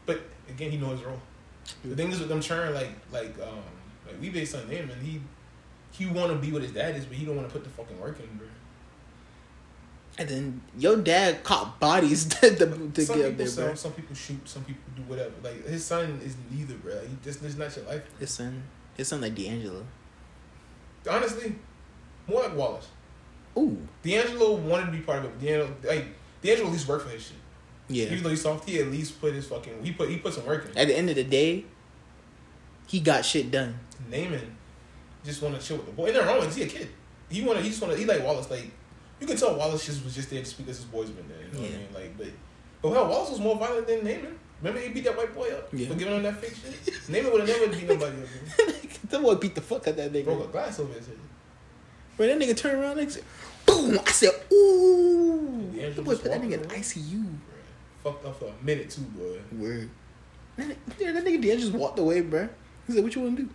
[0.06, 1.20] But again, he knows his role.
[1.84, 3.62] The thing is with them churn, like like um
[4.06, 5.20] like we based on him, and he
[5.92, 7.70] he want to be what his dad is, but he don't want to put the
[7.70, 8.47] fucking work in, bro.
[10.18, 13.74] And then your dad caught bodies to, to, some get up people there, sell, bro.
[13.74, 15.32] some people shoot, some people do whatever.
[15.42, 16.94] Like his son is neither, bro.
[16.94, 18.02] Like, he just this not your life.
[18.18, 18.62] His son,
[18.97, 19.86] his son like D'Angelo.
[21.09, 21.55] Honestly,
[22.26, 22.88] more like Wallace.
[23.59, 25.40] Ooh, D'Angelo wanted to be part of it.
[25.40, 26.06] D'Angelo, like
[26.43, 27.36] D'Angelo at least worked for his shit.
[27.89, 28.05] yeah.
[28.06, 30.47] Even though he's soft, he at least put his fucking he put he put some
[30.47, 30.78] work in.
[30.78, 31.64] At the end of the day,
[32.86, 33.78] he got shit done.
[34.10, 34.48] Namond
[35.24, 36.06] just want to chill with the boy.
[36.06, 36.51] And they're wrong.
[36.51, 36.89] He a kid?
[37.28, 37.62] He want to.
[37.62, 37.98] He just want to.
[37.98, 38.51] He like Wallace.
[38.51, 38.70] Like
[39.20, 41.39] you can tell Wallace just was just there just because his boy's been there.
[41.39, 41.89] You know what I mean?
[41.94, 42.27] Like, but
[42.82, 44.35] but hell, Wallace was more violent than Namond.
[44.62, 45.89] Remember he beat that white boy up Yeah.
[45.89, 46.94] for giving him that fake shit.
[47.09, 48.82] Namond would have never beat nobody up.
[49.10, 50.24] that boy beat the fuck out that nigga.
[50.24, 51.16] Broke a glass over his head.
[52.20, 53.24] Bro, that nigga turned around and said,
[53.64, 53.98] boom.
[54.06, 55.70] I said, ooh.
[55.72, 56.60] The, that boy put that nigga in.
[56.64, 57.24] ICU.
[57.24, 57.32] Bruh.
[58.05, 59.38] Fucked up for a minute too, boy.
[59.56, 59.88] Word.
[60.59, 62.47] That, yeah, that nigga just walked away, bro.
[62.86, 63.51] He said, "What you want to do?"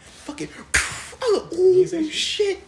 [0.00, 0.48] Fucking.
[0.54, 2.60] I was like, "Ooh, say shit."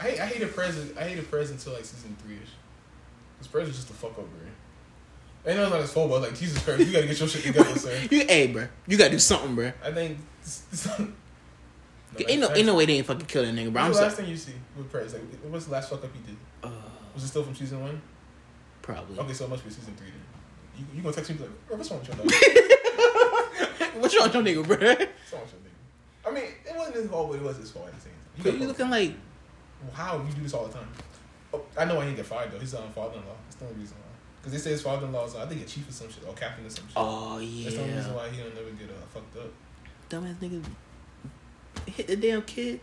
[0.00, 0.92] I hate, I hated Prez.
[0.98, 3.46] I hated present until like season three ish.
[3.52, 5.52] Prez was just a fuck up, bro.
[5.52, 7.44] I know it's not his fault, but like Jesus Christ, you gotta get your shit
[7.44, 7.96] together, sir.
[8.10, 9.72] You, hey, bro, you gotta do something, bro.
[9.84, 10.18] I think.
[12.14, 13.82] This, this, no, ain't no, ain't no way they ain't fucking kill that nigga, bro.
[13.82, 14.24] I'm What's the last sorry.
[14.26, 15.12] thing you see with Prez?
[15.12, 16.36] Like, what's the last fuck up he did?
[16.62, 16.70] Uh,
[17.14, 18.00] Was it still from season one?
[18.82, 19.18] probably.
[19.18, 20.22] Okay, so it must be season three then.
[20.78, 22.26] You, you gonna text me like, bro, what's wrong with your dog?
[24.00, 24.76] What you on your nigga, bro?
[24.78, 26.26] What's wrong with your nigga?
[26.26, 28.22] I mean, it wasn't his fault, but it was his fault at the same time.
[28.38, 29.14] You, gotta you looking like
[29.82, 30.88] Well, how you do this all the time?
[31.52, 32.58] Oh, I know I didn't get fired though.
[32.58, 33.34] He's on father-in-law.
[33.44, 34.04] That's the only reason why.
[34.40, 36.64] Because they say his father-in-law is, I think, a chief or some shit, or captain
[36.64, 36.94] or some shit.
[36.96, 37.64] oh yeah.
[37.64, 39.50] That's the only reason why he don't never get uh, fucked up.
[40.08, 40.62] dumbass nigga
[41.90, 42.80] hit the damn kid.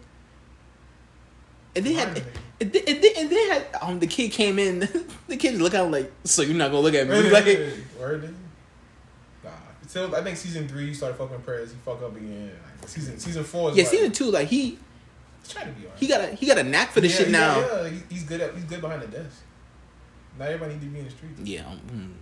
[1.76, 2.24] And then had
[2.62, 4.80] and then, and then, and then had um the kid came in.
[5.28, 7.46] the kid look at him like, so you're not gonna look at me like.
[8.00, 8.34] Word, nigga?
[9.44, 9.50] Nah.
[9.82, 11.72] Until I think season three, he started fucking prayers.
[11.72, 12.52] He fuck up again.
[12.80, 14.78] Like, season season four is Yeah, like, season two, like he
[15.44, 17.26] He's trying to be he got a he got a knack for this Yeah, shit
[17.28, 17.60] he- now.
[17.60, 19.42] Yeah, he- he's good at he's good behind the desk.
[20.40, 21.32] Not everybody need to be in the street.
[21.44, 22.16] Yeah, um,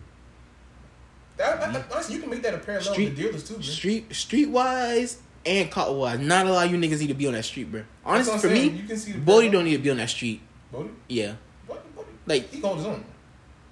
[1.38, 3.58] That, that, that- honestly, you can make that a parallel Street- the dealers too, mm.
[3.58, 3.64] man.
[3.64, 7.44] street streetwise and wise, not a lot of you niggas need to be on that
[7.44, 7.84] street, bro.
[8.06, 8.74] Honestly, for saying.
[8.74, 10.42] me, you can see the Bodie don't need to be on that street.
[10.72, 10.90] Bodie?
[11.08, 11.36] Yeah?
[11.68, 11.80] Bodie?
[12.26, 13.06] like He can hold his own.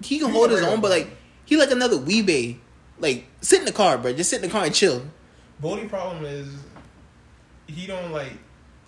[0.02, 1.08] he can He's hold his own, but like
[1.46, 2.58] he like another Wee-Bey.
[3.00, 4.14] Like sit in the car, bro.
[4.14, 5.04] Just sit in the car and chill.
[5.60, 6.48] Bodie problem is
[7.68, 8.34] he don't like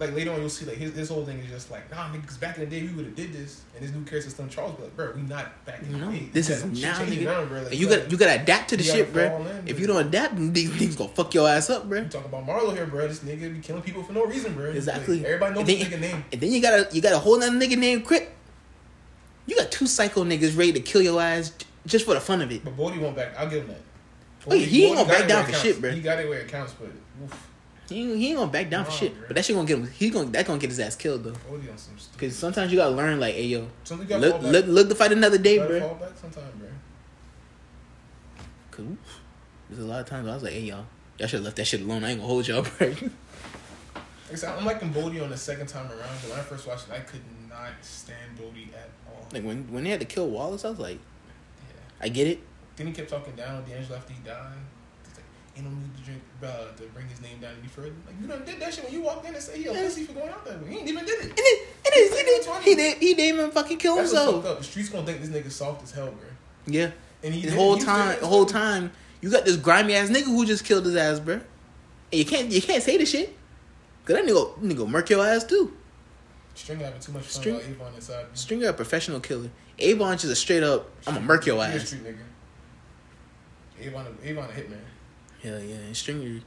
[0.05, 2.39] like later on you'll see like his this whole thing is just like nah niggas
[2.39, 4.75] back in the day we would have did this and this new character system Charles
[4.75, 7.23] be like bro we not back in the day this is now, changing nigga.
[7.25, 7.61] now, bro.
[7.63, 9.23] Like, And you got you gotta adapt to the shit, bro.
[9.37, 9.81] in, If bro.
[9.81, 12.01] you don't adapt, these niggas gonna fuck your ass up, bro.
[12.01, 13.07] You talk about Marlo here, bro.
[13.07, 14.65] This nigga be killing people for no reason, bro.
[14.71, 15.17] Exactly.
[15.17, 16.25] Like, everybody knows this nigga name.
[16.31, 18.29] And then you got a you got a whole nother nigga named Crit.
[19.45, 21.51] You got two psycho niggas ready to kill your ass
[21.85, 22.63] just for the fun of it.
[22.63, 23.37] But Bodie won't back.
[23.37, 23.81] I'll give him that.
[24.45, 25.91] Oh, yeah, he ain't gonna back down for shit, bro.
[25.91, 26.89] He got it where it counts, but
[27.23, 27.49] oof,
[27.89, 29.17] He ain't, he ain't gonna back down for Nah, shit.
[29.17, 29.27] bro.
[29.27, 29.87] But that shit gonna get him.
[29.87, 31.31] He gonna that gonna get his ass killed though.
[31.31, 32.19] Bodie on some stupid.
[32.19, 35.57] Cause sometimes you gotta learn like, hey yo, look look look to fight another day,
[35.57, 35.79] bro.
[35.79, 36.67] fall back sometime, bro.
[38.71, 38.97] Cause oof,
[39.69, 40.85] there's a lot of times I was like, hey y'all,
[41.17, 42.03] y'all should have left that shit alone.
[42.03, 42.87] I ain't gonna hold y'all, bro.
[42.87, 42.97] Like
[44.31, 46.87] I said, I'm liking Bodie on the second time around, but when I first watched
[46.87, 49.27] it, I could not stand Bodie at all.
[49.31, 52.05] like when when they had to kill Wallace, I was like, yeah.
[52.05, 52.39] I get it.
[52.75, 54.57] Then he kept talking down on D'Angelo after he died.
[55.55, 57.93] Ain't no need to drink, uh, to bring his name down any further.
[58.07, 60.03] Like, you done did that shit when you walked in and said he a pussy
[60.03, 60.69] for going out that way.
[60.71, 61.21] He ain't even did it.
[61.25, 64.23] And and then, He's he, did, he did he didn't even fucking kill That's what's
[64.25, 64.51] fucked himself.
[64.53, 64.57] up.
[64.59, 66.25] The streets gonna think this nigga soft as hell, bro.
[66.65, 66.89] Yeah,
[67.23, 70.09] And he the did- whole he time, the whole time, you got this grimy ass
[70.09, 71.35] nigga who just killed his ass, bro.
[71.35, 71.43] And
[72.11, 73.35] you can't, you can't say the shit.
[74.05, 75.71] Cause that nigga, nigga murk your ass too.
[76.55, 78.25] Stringer having too much fun String- about Avon inside.
[78.33, 79.49] Stringer a professional killer.
[79.79, 81.87] Avon just a straight up, I'm gonna murk your He a ass.
[81.87, 82.17] street nigga.
[83.81, 84.79] Avon, a, Avon a hitman.
[85.43, 86.39] Hell yeah, and Stringer.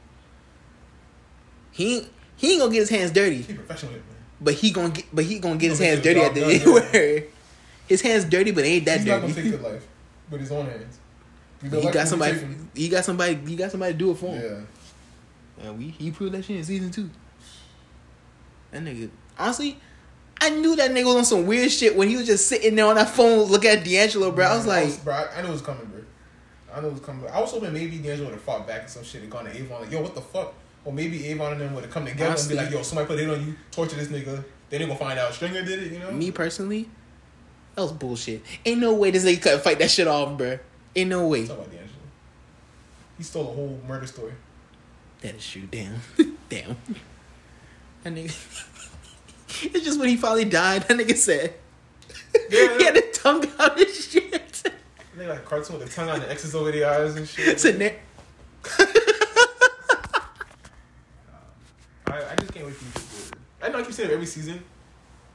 [1.71, 4.01] He ain't- he ain't gonna get his hands dirty, He professional hitman.
[4.41, 7.23] but he gonna get, but he gonna get his hands the dirty at the end.
[7.87, 9.49] His hands dirty, but ain't that He's not gonna dirty.
[9.51, 9.87] take good life
[10.29, 10.99] with his own hands.
[11.63, 12.37] You He got somebody.
[12.75, 13.35] He got somebody.
[13.47, 14.67] He got somebody to do it for him.
[15.57, 15.63] Yeah.
[15.63, 17.09] Yeah, we he proved that shit in season two.
[18.71, 19.09] That nigga,
[19.39, 19.79] honestly,
[20.41, 22.85] I knew that nigga was on some weird shit when he was just sitting there
[22.85, 24.45] on that phone looking at D'Angelo, bro.
[24.45, 25.96] I was like, bro, I, I knew it was coming, bro.
[26.77, 27.27] I knew it was coming.
[27.29, 29.55] I was hoping maybe D'Angelo would have fought back and some shit and gone to
[29.55, 30.53] Avon like, yo, what the fuck?
[30.85, 33.07] Or maybe Avon and them would have come together Honestly- and be like, yo, somebody
[33.07, 34.43] put it on you, torture this nigga.
[34.69, 36.11] Then they gonna find out Stringer did it, you know?
[36.11, 36.89] me personally,
[37.75, 38.41] that was bullshit.
[38.65, 40.59] Ain't no way this nigga could fight that shit off, bro.
[40.95, 41.47] Ain't no way.
[41.47, 41.87] Talk about D'Angelo.
[43.17, 44.33] He stole a whole murder story.
[45.21, 45.63] That is true.
[45.71, 45.95] Damn,
[46.49, 46.77] damn.
[48.03, 48.83] That nigga.
[49.73, 50.83] it's just when he finally died.
[50.83, 51.53] That nigga said
[52.49, 52.77] Yeah.
[52.77, 54.43] he had the tongue out and shit.
[55.17, 57.59] They like a cartoon with the tongue on the X's over the eyes and shit.
[57.59, 57.85] So na-
[62.05, 63.33] I, I just can't wait for you to it.
[63.63, 64.63] I know I keep saying it every season,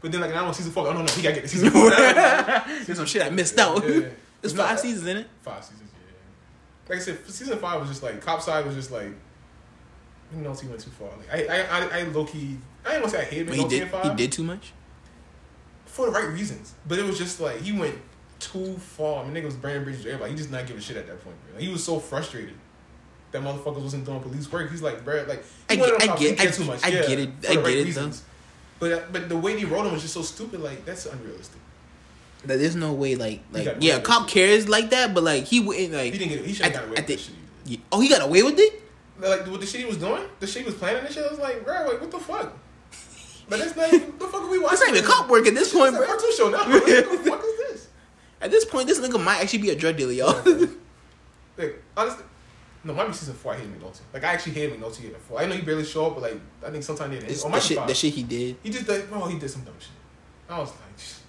[0.00, 1.12] but then like now on season four, I don't oh, know.
[1.12, 1.90] He gotta get the season four.
[1.90, 3.82] There's some shit I missed out.
[3.82, 4.08] Yeah, yeah.
[4.40, 5.26] There's No, five seasons in it.
[5.40, 6.88] Five seasons, yeah.
[6.88, 9.08] Like I said, season five was just like cop side was just like,
[10.32, 11.08] you know, he went too far.
[11.18, 12.56] Like I, I, I, I low key.
[12.86, 13.88] I ain't gonna say I hated him he did.
[13.88, 14.72] five He did too much.
[15.86, 17.96] for the right reasons, but it was just like he went
[18.44, 19.22] too far.
[19.24, 20.04] I mean, nigga was burning bridges.
[20.06, 21.36] Everybody, he just not giving shit at that point.
[21.44, 21.54] Bro.
[21.54, 22.54] Like, he was so frustrated.
[23.30, 24.70] That motherfuckers wasn't doing police work.
[24.70, 26.84] He's like, bro, like I he one of get- I get- I- too much.
[26.84, 27.30] I yeah, get it.
[27.48, 28.22] I get it, reasons.
[28.78, 30.60] But uh, but the way he wrote him was just so stupid.
[30.60, 31.60] Like that's unrealistic.
[32.46, 33.14] Like, there's no way.
[33.14, 36.12] Like, like yeah, cop cares like that, but like he wouldn't like.
[36.12, 36.44] He didn't get.
[36.44, 37.80] He should have got away with the shit he yeah.
[37.92, 38.82] Oh, he got away with it.
[39.18, 41.24] Like with the shit he was doing, the shit he was planning and shit.
[41.24, 42.58] I was like, bro, like what the fuck?
[43.48, 44.78] But that's not even the fuck are we watching.
[44.78, 46.04] That's not even cop work at this point, bro.
[46.04, 46.58] cartoon show now.
[46.68, 47.58] What the fuck is this?
[48.42, 50.42] At this point, this nigga might actually be a drug dealer, y'all.
[51.58, 52.24] Like honestly,
[52.82, 53.52] no, might be season four.
[53.52, 54.00] I hate McNulty.
[54.14, 55.38] Like I actually hated McNulty in four.
[55.38, 57.52] I know he barely show up, but like I think sometime they It's oh, the
[57.52, 57.86] might shit, five.
[57.88, 58.56] the shit he did.
[58.62, 59.06] He just did.
[59.12, 59.90] Oh, he did some dumb shit.
[60.48, 61.20] I was like, just,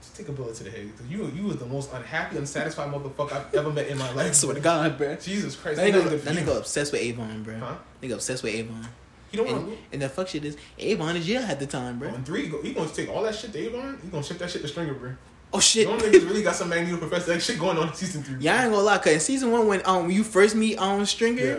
[0.00, 0.88] just take a bullet to the head.
[0.96, 4.12] 'Cause you, you was the most unhappy, unsatisfied motherfucker I've ever met in my I
[4.12, 4.34] life.
[4.34, 5.16] swear to God, bro.
[5.16, 7.58] Jesus Christ, That nigga, that nigga obsessed with Avon, bro.
[7.58, 7.74] Huh?
[8.00, 8.86] Nigga obsessed with Avon.
[9.32, 9.78] He don't want And, to.
[9.92, 12.08] and the fuck shit is Avon is jail at the time, bro.
[12.10, 13.98] On three, he he gonna take all that shit to Avon.
[14.02, 15.12] He gonna ship that shit to Stringer, bro.
[15.52, 15.86] Oh shit.
[15.88, 18.36] Them niggas really got some Magneto Professor X shit going on in season three.
[18.40, 20.76] Yeah, I ain't gonna lie, cause in season one when um when you first meet
[20.78, 21.56] um Stringer, Yeah.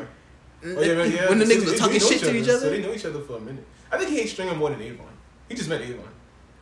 [0.64, 1.28] Oh, yeah, man, yeah.
[1.30, 3.20] when the niggas they talking shit to each other, So other, they know each other
[3.22, 3.66] for a minute.
[3.92, 5.08] I think he hates Stringer more than Avon.
[5.50, 6.06] He just met Avon.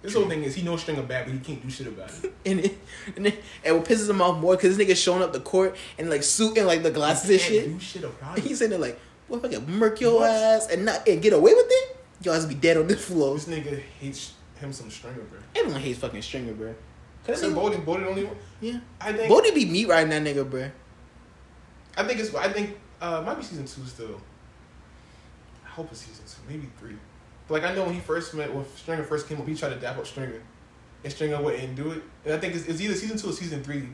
[0.01, 2.33] This whole thing is he knows Stringer bad, but he can't do shit about it.
[2.45, 2.77] and it,
[3.17, 5.75] and, it, and what pisses him off more, cause this nigga showing up the court
[5.97, 7.65] and like suit and like the glasses and shit.
[7.65, 8.45] do shit about it.
[8.45, 8.97] he's sitting there like,
[9.27, 10.29] what if I can murk your What?
[10.31, 11.97] ass and not and get away with it?
[12.23, 13.35] Your ass be dead on this floor.
[13.35, 15.39] This nigga hates him some Stringer, bro.
[15.55, 16.73] Everyone hates fucking Stringer, bro.
[17.29, 18.35] Cause Except Bodie, Bodie one.
[18.61, 19.29] yeah, I think.
[19.29, 20.69] Bodie be meat riding that nigga, bro.
[21.97, 22.33] I think it's.
[22.33, 24.19] I think uh, might be season two still.
[25.65, 26.95] I hope it's season two, maybe three.
[27.47, 29.69] But like I know when he first met, when Stringer first came up, he tried
[29.69, 30.41] to dap up Stringer,
[31.03, 32.03] and Stringer wouldn't do it.
[32.25, 33.87] And I think it's, it's either season two or season three.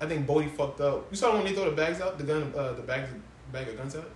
[0.00, 1.06] I think Bodie fucked up.
[1.10, 3.08] You saw when they throw the bags out, the gun, uh, the bags,
[3.52, 4.10] bag of guns out.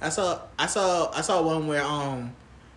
[0.00, 2.34] I saw, I saw, I saw one where um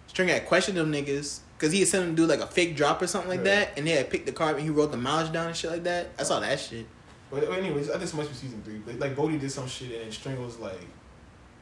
[0.07, 3.01] Stringer had questioned them niggas because he had sent to do like a fake drop
[3.01, 3.55] or something like Yeah.
[3.65, 5.69] that, and they had picked the card and he wrote the mileage down and shit
[5.69, 6.09] like that.
[6.17, 6.85] I saw that shit.
[7.29, 8.77] But anyways, I think it must be season three.
[8.77, 10.79] But like Bodie did some shit, and then Stringer was like,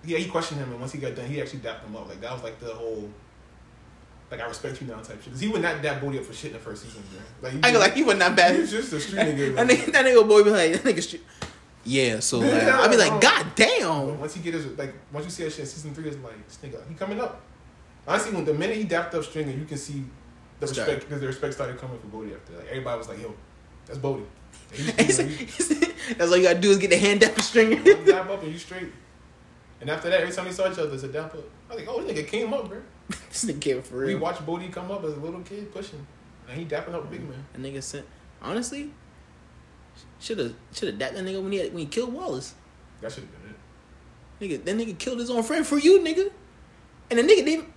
[0.05, 2.07] yeah, he questioned him, and once he got done, he actually dapped him up.
[2.07, 3.09] Like that was like the whole.
[4.29, 5.31] Like I respect you now type shit.
[5.31, 7.21] Cause he would not dap Bodie up for shit in the first season, bro.
[7.49, 8.55] Like he I go like he wasn't bad.
[8.55, 9.55] He was just a street nigga.
[9.55, 11.23] that like- nigga, that nigga boy be like, that nigga street.
[11.85, 14.19] Yeah, so like, I'll be like, God But damn.
[14.19, 16.45] once he get his like, once you see that shit in season three, it's like
[16.45, 17.41] this nigga, he coming up.
[18.07, 20.03] Honestly, when the minute he dapped up Stringer, you can see
[20.59, 22.53] the respect because the respect started coming for Bodie after.
[22.53, 23.33] Like everybody was like, "Yo,
[23.85, 24.23] that's Bodie."
[24.71, 26.89] And he He just, said- you he said, That's all you gotta do is get
[26.89, 27.83] the hand down stringer.
[28.05, 28.91] dap up and you straight.
[29.79, 31.43] And after that, every time we saw each other, it's a dap up.
[31.69, 34.07] I was like, "Oh, this nigga came up, bro." this nigga came for real.
[34.07, 36.05] We watched Bodie come up as a little kid pushing,
[36.49, 37.45] and he dapping up big man.
[37.53, 38.03] That nigga said,
[38.41, 38.89] honestly,
[40.19, 42.55] should have should have dapped that nigga when he had, when he killed Wallace.
[43.01, 44.59] That should have been it.
[44.61, 46.31] Nigga, that nigga killed his own friend for you, nigga.
[47.11, 47.67] And the nigga didn't.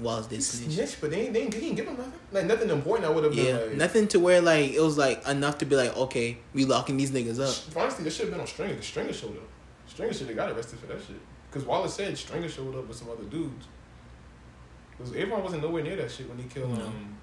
[0.00, 0.74] Wallace did He snitch.
[0.74, 2.12] snitched, but they ain't, they ain't, he didn't give him nothing.
[2.32, 3.06] Like nothing important.
[3.08, 3.76] I would have Yeah, been like.
[3.78, 7.10] nothing to where like it was like enough to be like, okay, we locking these
[7.10, 7.76] niggas up.
[7.76, 8.74] Honestly, that should have been on Stringer.
[8.76, 9.48] The Stringer showed up.
[9.86, 11.16] Stringer should have got arrested for that shit.
[11.50, 13.66] Because Wallace said Stringer showed up with some other dudes.
[14.96, 16.84] Because Avon wasn't nowhere near that shit when he killed No.
[16.84, 17.16] um.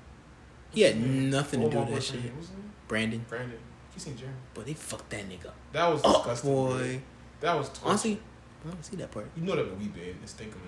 [0.72, 1.30] He had what's his name?
[1.30, 2.16] nothing to do with that shit.
[2.34, 2.72] what's his name?
[2.88, 3.26] Brandon.
[3.30, 3.58] Brandon.
[3.94, 4.36] You seen Jeremy?
[4.54, 5.52] But they fucked that nigga.
[5.72, 6.52] That was Oh disgusting.
[6.52, 6.78] boy.
[6.78, 7.02] bro.
[7.42, 7.86] That was torture.
[7.88, 8.20] Honestly,
[8.64, 9.28] I want to see that part.
[9.38, 10.62] you know that we been and stink of.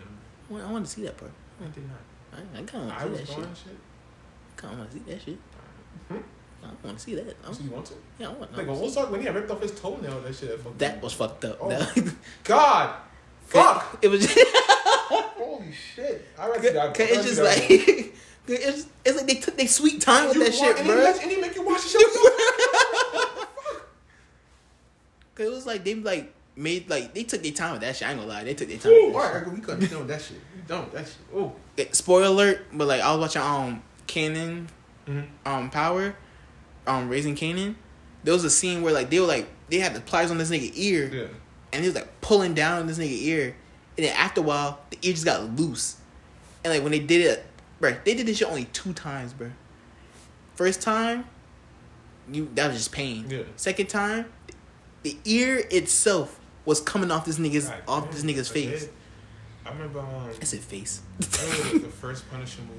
[0.49, 1.31] I want, I want to see that part.
[1.61, 1.97] I did not.
[2.33, 3.63] I, I kind of want to see that going shit.
[3.65, 3.77] shit.
[4.57, 5.37] Kind of want to see that shit.
[6.07, 6.17] Hmm?
[6.63, 7.37] I want to see that.
[7.47, 7.93] I So you want to?
[8.19, 8.57] yeah, I want.
[8.57, 10.21] Like, wanna we'll see- when he ripped off his toenail.
[10.21, 10.63] That shit.
[10.63, 11.57] That, That was fucked up.
[11.61, 11.69] Oh.
[12.43, 12.95] God.
[13.45, 13.99] Fuck.
[14.03, 14.27] It was.
[15.09, 16.25] Holy shit.
[16.37, 16.99] I that.
[16.99, 17.69] It's just like
[18.49, 21.13] it's, it's like they took their sweet time with that shit, and bro.
[21.13, 22.07] He, and he make you watch the shit.
[25.35, 28.07] Cause it was like they like made like they took their time with that shit.
[28.07, 28.91] I ain't gonna lie, they took their time.
[28.91, 30.37] Ooh, with that alright, we couldn't be done with that shit.
[30.67, 31.15] With that shit.
[31.35, 31.53] Oh.
[31.93, 34.67] Spoiler alert, but like I was watching um Kanan
[35.07, 35.47] Mm-hmm.
[35.47, 36.15] um Power,
[36.85, 37.75] um Raising Kanan.
[38.23, 40.49] There was a scene where like they were like they had the pliers on this
[40.51, 41.27] nigga ear, Yeah.
[41.71, 43.55] and he was like pulling down on this nigga ear,
[43.97, 45.95] and then after a while the ear just got loose,
[46.65, 47.45] and like when they did it,
[47.79, 49.51] bro, they did this shit only two times, bro.
[50.55, 51.25] First time,
[52.31, 53.27] you that was just pain.
[53.29, 53.43] Yeah.
[53.55, 54.25] Second time,
[55.03, 58.81] the ear itself was coming off this nigga's God off this nigga's face.
[58.81, 58.89] did.
[59.65, 61.01] I remember um, I said face.
[61.21, 62.73] I remember the first Punisher movie.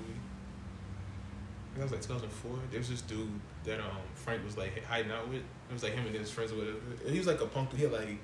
[1.74, 2.50] I think that was like 2004.
[2.70, 3.28] There was this dude
[3.64, 5.38] that um Frank was like hiding out with.
[5.38, 6.78] It was like him and his friends or whatever.
[7.04, 7.78] And he was like a punk dude.
[7.80, 8.18] He had like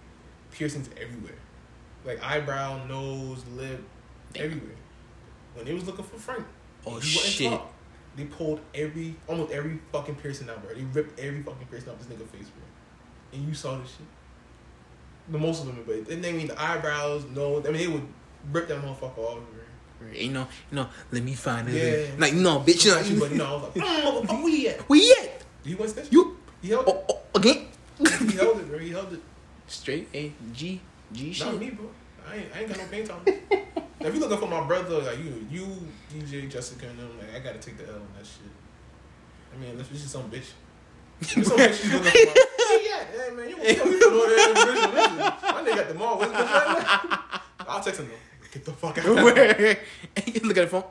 [0.53, 1.39] piercings everywhere,
[2.05, 3.83] like eyebrow, nose, lip,
[4.33, 4.45] Damn.
[4.45, 4.77] everywhere.
[5.55, 6.45] When they was looking for Frank,
[6.87, 7.61] Oh, shit.
[8.17, 10.75] They pulled every, almost every fucking piercing out, bro.
[10.75, 12.63] They ripped every fucking piercing out this nigga face, bro.
[13.33, 14.07] And you saw this shit.
[15.29, 17.59] The most of them, but they mean the eyebrows, no.
[17.61, 18.07] I mean, they would
[18.53, 19.39] rip that motherfucker off,
[19.99, 20.09] bro.
[20.13, 20.89] You know, you know.
[21.11, 21.75] Let me find it.
[21.75, 22.15] Yeah.
[22.19, 22.85] Like no, bitch.
[22.85, 24.87] You know, but you know, I was like, mm, where he at?
[24.89, 26.09] we yet He went snitch?
[26.13, 26.95] you He held it.
[26.95, 27.69] oh, oh, again.
[27.99, 28.79] He held it, bro.
[28.79, 29.21] He held it.
[29.67, 30.81] Straight A G
[31.13, 31.59] G Not shit.
[31.61, 31.87] me, bro.
[32.29, 33.39] I ain't, I ain't got no pain tolerance.
[33.51, 35.67] now, if you looking for my brother, like you, you,
[36.13, 38.53] DJ, Jessica, and them, like I gotta take the L on that shit.
[39.55, 40.51] I mean, unless this is some bitch.
[41.21, 44.27] If some bitch you looking for, my, yeah, hey man, you you know, you know
[44.29, 45.53] that nigga.
[45.55, 46.19] My nigga at the mall.
[46.19, 47.31] What's the right
[47.69, 48.15] I'll text him though.
[48.53, 49.05] Get the fuck out.
[49.05, 49.79] Where?
[50.43, 50.85] Look at the phone.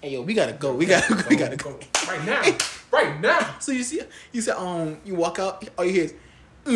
[0.00, 0.74] Hey yo, we gotta go.
[0.74, 1.78] We gotta we gotta go.
[2.08, 2.42] right now.
[2.90, 3.56] Right now.
[3.60, 4.00] So you see,
[4.32, 6.14] you said um, you walk out, all you hear is,
[6.64, 6.74] mm.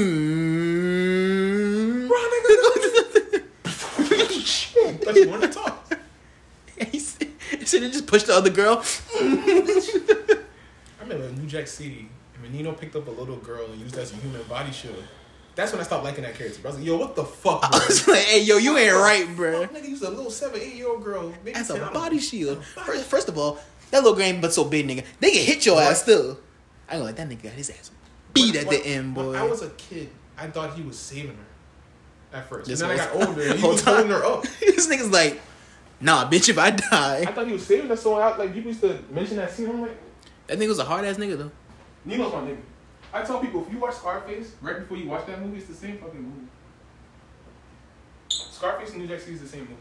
[2.10, 2.44] Run, nigga.
[5.04, 5.96] But you want to talk.
[6.78, 8.84] And he said, he just pushed the other girl.
[9.14, 12.08] I remember New Jack City, and
[12.44, 15.02] when Nino picked up a little girl and used that as a human body shield.
[15.54, 16.60] That's when I stopped liking that character.
[16.60, 16.72] Bro.
[16.72, 17.70] I was like, yo, what the fuck, bro?
[17.80, 19.62] I was like, hey yo, you ain't right, bro.
[19.62, 21.32] Fuck, nigga, you was a little seven, eight year old girl.
[21.44, 22.62] Maybe As 10, I a body shield.
[22.64, 23.58] First, first of all,
[23.90, 25.04] that little girl ain't but so big, nigga.
[25.20, 25.90] They can hit your Right.
[25.90, 26.38] ass still.
[26.88, 27.90] I ain't gonna that nigga got his ass
[28.34, 29.34] beat at When- the end, when boy.
[29.38, 32.68] I was a kid, I thought he was saving her at first.
[32.68, 33.94] This and then I got older, and he was time.
[33.94, 34.42] holding her up.
[34.60, 35.40] this nigga's like,
[36.00, 37.24] nah, bitch, if I die.
[37.28, 39.70] I thought he was saving her, so I, like people used to mention that scene.
[39.70, 39.96] I'm like,
[40.48, 41.52] That nigga was a hard ass nigga though.
[42.04, 42.58] Nino's my nigga.
[43.12, 45.74] I tell people if you watch Scarface right before you watch that movie, it's the
[45.74, 46.48] same fucking movie.
[48.28, 49.74] Scarface and New Jack City is the same movie.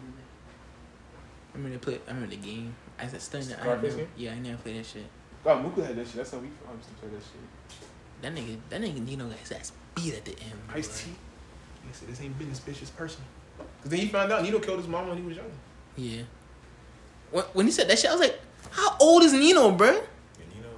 [1.54, 2.00] I remember they play.
[2.08, 2.76] I remember the game.
[3.00, 3.56] I said stunned.
[3.60, 4.12] I Scarface never, game?
[4.18, 5.06] yeah, I never played that shit.
[5.46, 6.16] Oh, Mooka had that shit.
[6.16, 7.82] That's how we I used to play that shit.
[8.22, 10.54] That nigga, that nigga Nino got his ass beat at the end.
[10.74, 11.12] Ice T.
[11.86, 12.82] He said this ain't business, bitch.
[12.82, 13.28] It's personal.
[13.82, 15.52] Cause then he found out Nino killed his mom when he was young.
[15.98, 16.22] Yeah.
[17.32, 18.40] When, when he said that shit, I was like,
[18.72, 19.92] how old is Nino, bro?
[19.92, 20.02] Yeah,
[20.56, 20.70] Nino.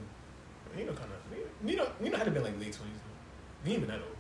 [0.76, 0.94] Nino
[1.70, 1.76] of.
[1.76, 1.92] Nino.
[2.00, 3.00] Nino had to been like late twenties.
[3.64, 4.16] He ain't been that old.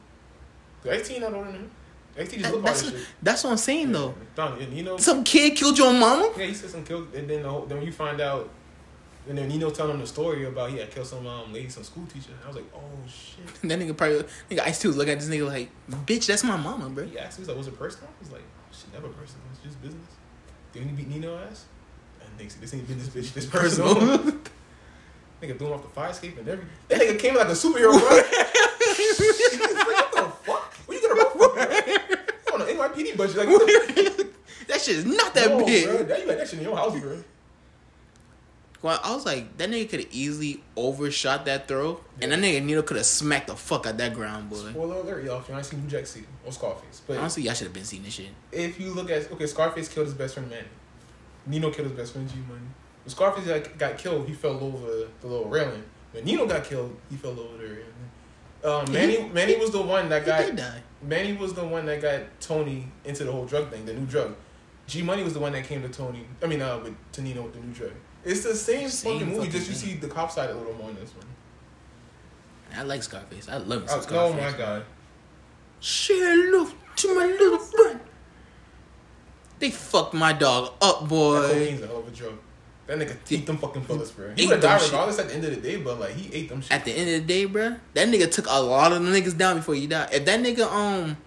[0.83, 1.71] Cause Ice T not older than him.
[2.17, 3.07] Ice T just look That's, hard shit.
[3.21, 4.15] that's what I'm saying though.
[4.35, 4.97] Don, yeah, Nino.
[4.97, 6.31] Some kid killed your mama.
[6.37, 8.49] Yeah, he said some killed, and then the whole, then when you find out,
[9.27, 11.83] and then Nino telling him the story about he had killed some um, lady, some
[11.83, 12.29] school teacher.
[12.43, 13.45] I was like, oh shit.
[13.69, 15.69] That nigga probably, nigga Ice T was looking at this nigga like,
[16.05, 17.05] bitch, that's my mama, bro.
[17.05, 18.09] He asked me, he was like, was it personal?
[18.09, 19.41] I was like, shit, never personal.
[19.51, 20.07] It's just business.
[20.73, 21.65] When you beat Nino ass,
[22.21, 23.33] and nigga said, this ain't business, bitch.
[23.33, 24.39] This personal.
[25.41, 26.71] nigga threw him off the fire escape and everything.
[26.87, 28.09] That nigga came like a superhero, bro.
[28.09, 28.25] Like,
[29.85, 30.73] what the fuck?
[30.87, 32.53] Where you gonna run from, bro?
[32.53, 34.27] On an NYPD budget, like, what the
[34.67, 35.85] that shit is not that No, big.
[35.85, 37.23] Bro, that you had that shit in your house, bro.
[38.81, 42.63] Well, I was like, that nigga could have easily overshot that throw, and that nigga
[42.63, 44.57] Nino could have smacked the fuck out that ground, boy.
[44.57, 45.39] Spoiler alert, y'all.
[45.39, 47.83] If you ain't seen New Jack City or Scarface, but Honestly, y'all should have been
[47.83, 48.27] seeing this shit.
[48.51, 50.65] if you look at okay, Scarface killed his best friend man.
[51.47, 52.61] Nino killed his best friend G Money.
[53.05, 55.83] When Scarface got, got killed, he fell over the little railing.
[56.11, 57.81] When Nino got killed, he fell over the railing.
[58.63, 60.81] Um, Manny Manny was the one that He got.
[61.03, 64.35] Manny was the one that got Tony into the whole drug thing, the new drug.
[64.87, 66.25] G Money was the one that came to Tony.
[66.41, 67.91] I mean, uh, with to Nino with the new drug.
[68.23, 70.73] It's the same, Same fucking movie, fucking just you see the cop side a little
[70.73, 71.25] more in this one.
[72.75, 73.47] I like Scarface.
[73.47, 74.41] I love me some Oh, Scarface.
[74.47, 74.83] oh my god.
[75.79, 77.99] Share love to my little friend.
[79.59, 81.41] They fucked my dog up, boy.
[81.41, 82.37] That cocaine's a hell of a drug.
[82.87, 84.31] That nigga ate them fucking bullets, bro.
[84.35, 84.91] He would them died shit.
[84.91, 86.71] regardless at the end of the day, but like he ate them shit.
[86.71, 89.35] At the end of the day, bruh, that nigga took a lot of the niggas
[89.37, 90.09] down before he died.
[90.13, 91.17] If that nigga um,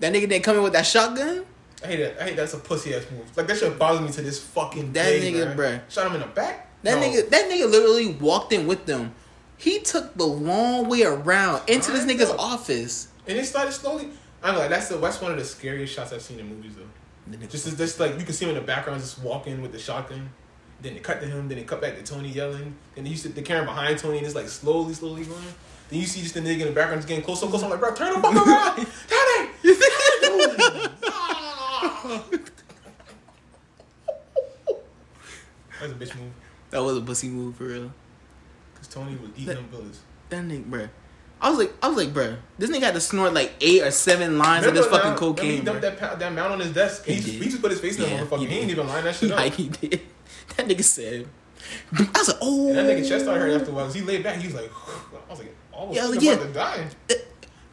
[0.00, 1.46] that nigga didn't come in with that shotgun,
[1.84, 2.20] I hate that.
[2.20, 3.24] I hate that's a pussy ass move.
[3.36, 5.78] Like that shit bothers me to this fucking That day, nigga, bruh.
[5.78, 5.90] bruh.
[5.90, 6.68] Shot him in the back.
[6.82, 7.06] that No.
[7.06, 9.14] nigga, that nigga literally walked in with them.
[9.58, 12.36] He took the long way around into this I nigga's know.
[12.38, 13.08] office.
[13.28, 14.08] and it started slowly.
[14.42, 17.46] I'm like, that's the that's one of the scariest shots I've seen in movies though.
[17.48, 20.30] Just just like you can see him in the background just walking with the shotgun.
[20.82, 21.48] Then they cut to him.
[21.48, 22.74] Then they cut back to Tony yelling.
[22.94, 25.42] Then you see the camera behind Tony and it's like slowly, slowly going.
[25.88, 27.64] Then you see just the nigga in the background just getting closer, closer.
[27.64, 30.86] I'm like, bro, turn the fuck around, Tony.
[35.80, 36.32] That's a bitch move.
[36.70, 37.92] That was a pussy move for real.
[38.76, 40.00] Cause Tony was eating That- them bullets.
[40.30, 40.88] That nigga, bro.
[41.40, 43.90] I was like, I was like, bruh, this nigga had to snort like eight or
[43.90, 45.58] seven lines of this Remember fucking cocaine.
[45.58, 47.04] He dumped that, that mount on his desk.
[47.04, 48.38] He He, just, he just put his face in Yeah, that motherfucker.
[48.40, 49.36] he He, ain't even line that shit up.
[49.38, 50.00] Like he did.
[50.56, 51.26] That nigga said.
[51.92, 52.68] I was like, oh.
[52.68, 53.60] And that nigga chest started hurting oh.
[53.60, 53.92] after a while.
[53.92, 54.36] He laid back.
[54.36, 54.70] He was like,
[55.28, 56.86] I was like, oh, Yeah, I yeah, about to die.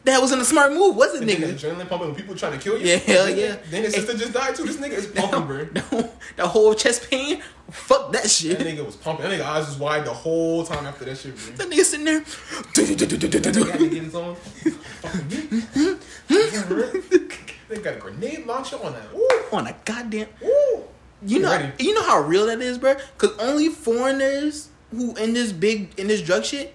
[0.04, 1.54] That wasn't a smart move, was it, And nigga?
[1.54, 2.86] adrenaline pumping when people trying to kill you.
[2.88, 3.56] Yeah, hell Then- yeah.
[3.70, 4.64] Then his sister just died too.
[4.64, 5.64] This nigga is pumping, bro.
[5.64, 7.40] that, that whole chest pain,
[7.70, 8.58] fuck that shit.
[8.58, 9.26] That nigga was pumping.
[9.26, 11.54] That nigga eyes was wide the whole time after that shit, bro.
[11.56, 12.20] That nigga sitting there.
[12.74, 14.36] That nigga had to get his own.
[17.68, 19.06] They got a grenade launcher on that.
[19.14, 20.28] Ooh, on a goddamn.
[20.44, 20.82] ooh.
[21.26, 21.84] You know, Ready.
[21.84, 22.94] you know how real that is, bro.
[23.18, 26.74] Because only foreigners who in this big in this drug shit,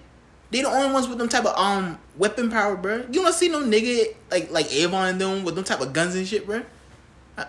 [0.50, 3.04] they the only ones with them type of um weapon power, bro.
[3.10, 6.14] You don't see no nigga like like Avon and them with them type of guns
[6.14, 6.62] and shit, bro.
[7.38, 7.46] I,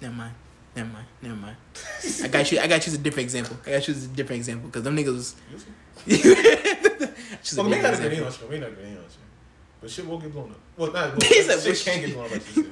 [0.00, 0.34] never mind,
[0.76, 1.56] never mind, never mind.
[2.22, 2.60] I got you.
[2.60, 2.94] I got you.
[2.94, 3.56] A different example.
[3.66, 3.94] I got you.
[3.94, 5.34] A different example because them niggas was.
[6.06, 8.46] A Well, we different got a grenade launcher.
[8.46, 9.18] We not a grenade launcher.
[9.80, 10.58] But shit won't get blown up.
[10.76, 11.60] Well, not blown up.
[11.60, 12.32] Shit can't get blown up.
[12.32, 12.66] Like.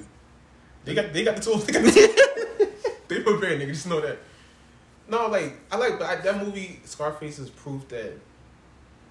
[0.85, 1.67] They got, they got the tools.
[1.67, 2.09] They got the tools.
[3.17, 3.69] they prepared, nigga.
[3.69, 4.19] Just know that.
[5.09, 8.13] No, like I like, but I, that movie Scarface is proof that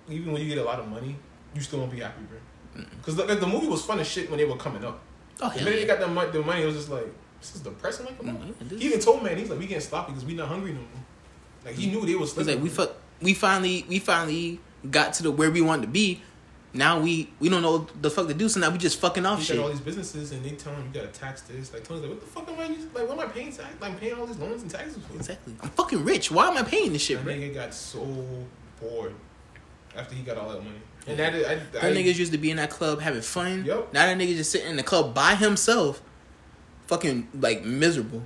[0.09, 1.15] even when you get a lot of money,
[1.55, 2.83] you still won't be happy, bro.
[2.99, 4.99] Because the, the movie was fun as shit when they were coming up.
[5.41, 5.79] Oh The minute yeah.
[5.81, 7.07] they got the money, the money it was just like
[7.39, 8.05] this is depressing.
[8.05, 8.55] Like, come on.
[8.61, 8.79] Mhm.
[8.79, 10.87] He even told man, he's like, we getting sloppy because we not hungry no more.
[11.65, 12.37] Like he knew they was.
[12.37, 12.93] Like we fuck.
[13.21, 14.59] We finally we finally
[14.91, 16.21] got to the where we wanted to be.
[16.73, 18.49] Now we we don't know the fuck to do.
[18.49, 19.55] So now we just fucking off He shit.
[19.55, 21.73] got all these businesses and they tell him you gotta tax this.
[21.73, 22.93] Like Tony's like, what the fuck am I using?
[22.93, 23.73] Like, what am I paying tax?
[23.81, 25.15] Like, I'm paying all these loans and taxes for.
[25.15, 25.55] Exactly.
[25.61, 26.29] I'm fucking rich.
[26.29, 27.33] Why am I paying this shit, That bro?
[27.33, 28.05] nigga got so
[28.81, 29.13] bored
[29.95, 30.77] after he got all that money.
[31.07, 33.63] And that I, That I, niggas used to be in that club having fun.
[33.65, 33.93] Yep.
[33.93, 36.01] Now that nigga just sitting in the club by himself,
[36.87, 38.23] fucking like miserable.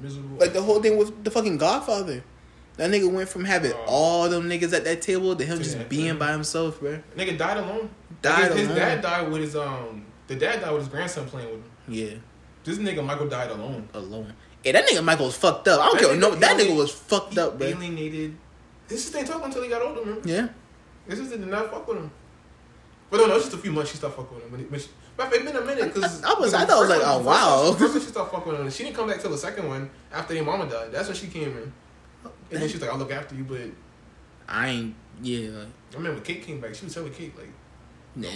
[0.00, 0.38] miserable.
[0.38, 2.24] Like the whole thing with the fucking Godfather.
[2.76, 3.84] That nigga went from having Oh.
[3.86, 6.98] all them niggas at that table to him just that being by himself, bro.
[7.16, 7.88] nigga died alone.
[8.20, 8.68] Died Like, his, alone.
[8.68, 10.04] his dad died with his um.
[10.26, 11.70] The dad died with his grandson playing with him.
[11.88, 12.14] Yeah,
[12.64, 13.88] This nigga Michael died alone.
[13.94, 14.32] alone.
[14.62, 15.80] Hey, that nigga Michael was fucked up.
[15.80, 16.16] I don't That care.
[16.16, 17.66] nigga No, that nigga was fucked up, bro.
[17.66, 18.34] alienated.
[18.88, 20.20] This is they talking until he got older, man.
[20.24, 20.48] Yeah.
[21.06, 22.10] This is did not fuck with him.
[23.10, 24.50] But no, no, it's just a few months she stopped fucking with him.
[24.50, 26.78] When he, when she, but it's been a minute because I- I was- I thought
[26.78, 27.72] it was like, oh, wow.
[27.78, 28.70] First time she stopped fucking with him.
[28.70, 30.90] She didn't come back till the second one after your mama died.
[30.90, 31.72] That's when she came in.
[32.50, 33.44] And then she's like, I'll look after you.
[33.44, 33.60] But
[34.48, 34.94] I ain't.
[35.22, 35.50] Yeah.
[35.50, 36.74] Like, I remember Kate came back.
[36.74, 37.48] She was telling Kate like,
[38.16, 38.28] nah.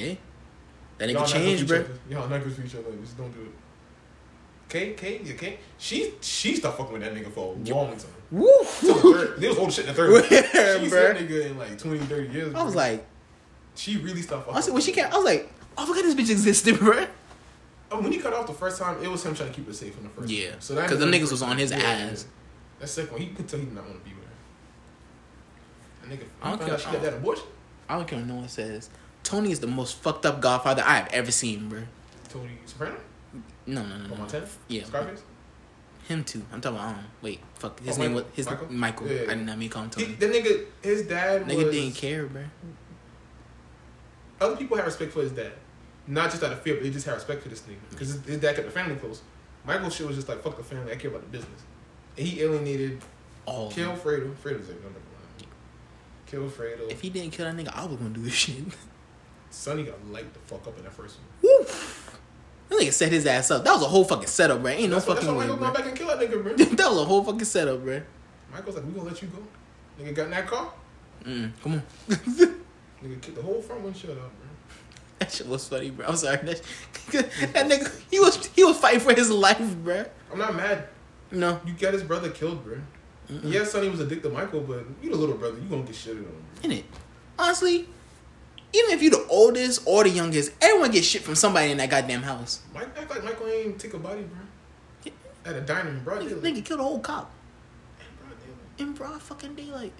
[0.98, 1.84] That nigga not good for changed, bro.
[2.10, 2.90] Y'all not good for each other.
[3.00, 3.50] Just don't do it.
[4.68, 5.58] Kate, Kate, yeah, Kate.
[5.78, 8.10] She she stopped fucking with that nigga for a long time.
[8.30, 8.48] Woo.
[9.38, 10.12] They was old shit in the third.
[10.12, 10.22] one.
[10.24, 10.90] She seen bruh.
[10.90, 12.54] that nigga in like 20, 30 years.
[12.54, 12.82] I was bro.
[12.82, 13.06] like,
[13.74, 14.54] she really stopped fucking.
[14.54, 17.06] honestly, when she came, I was like, oh, I forgot this bitch existed, bro.
[17.90, 19.72] Oh, when he cut off the first time, it was him trying to keep her
[19.72, 20.28] safe from the first.
[20.28, 20.60] Yeah, time.
[20.60, 22.26] so that 'cause them the niggas was on his Yeah, ass.
[22.78, 26.08] That second one, he could tell he did not want to be with her.
[26.08, 26.78] That nigga, I don't care.
[26.78, 27.44] She got that abortion.
[27.88, 28.90] I don't care what no one says.
[29.24, 31.80] Tony is the most fucked up Godfather I have ever seen, bro.
[32.28, 32.96] Tony Soprano
[33.66, 34.14] No, no, no, no.
[34.16, 34.46] Montana.
[34.68, 35.22] Yeah, Scarface.
[36.06, 36.42] him too.
[36.52, 37.04] I'm talking about um.
[37.22, 37.80] Wait, fuck.
[37.80, 38.26] His Oh, name Michael?
[38.28, 38.72] was his Michael?
[38.72, 39.06] Michael.
[39.08, 39.20] Yeah.
[39.30, 40.14] I did not mean to call him He, Tony.
[40.14, 41.74] that nigga, his dad Nigga was.
[41.74, 42.44] didn't care, bro.
[44.40, 45.52] Other people have respect for his dad,
[46.06, 48.24] not just out of fear, but they just have respect for this nigga because his,
[48.24, 49.20] his dad kept the family close.
[49.66, 50.92] Michael shit was just like fuck the family.
[50.92, 51.62] I care about the business.
[52.18, 53.00] He alienated.
[53.46, 54.32] Oh, Kill Fredo.
[54.34, 55.46] Fredo's like, no, never mind.
[56.26, 56.90] Kill Fredo.
[56.90, 58.56] if he didn't kill that nigga, I was gonna do this shit.
[59.50, 61.26] Sonny got light the fuck up in that first one.
[61.42, 61.64] Woo.
[62.68, 63.64] That nigga set his ass up.
[63.64, 64.70] That was a whole fucking setup, bro.
[64.70, 65.66] Ain't no that's why, that's fucking way, Michael bro.
[65.72, 66.52] going back and kill that nigga, bro.
[66.76, 68.02] that was a whole fucking setup, bro.
[68.52, 70.04] Michael's like, we gonna let you go.
[70.04, 70.72] Nigga got in that car.
[71.24, 71.82] Mm, come on.
[73.02, 74.48] Nigga kicked the whole front windshield out, bro.
[75.18, 76.06] That shit was funny, bro.
[76.06, 76.36] I'm sorry.
[76.36, 76.62] That,
[77.12, 80.04] that nigga, he was he was fighting for his life, bro.
[80.30, 80.88] I'm not mad.
[81.30, 82.78] No, You got his brother killed, bro.
[83.30, 83.52] Mm-mm.
[83.52, 85.58] Yeah, Sonny was addicted to Michael, but you the little brother.
[85.58, 86.84] You gonna get shitted on, in it.
[87.38, 87.86] Honestly,
[88.72, 91.90] even if you the oldest or the youngest, everyone gets shit from somebody in that
[91.90, 92.62] goddamn house.
[92.74, 95.12] Mike act like Michael ain't take a body, bro.
[95.44, 96.42] At a diner in broad daylight.
[96.42, 97.30] nigga killed a whole cop.
[98.00, 98.58] In broad daylight.
[98.78, 99.92] in broad fucking daylight.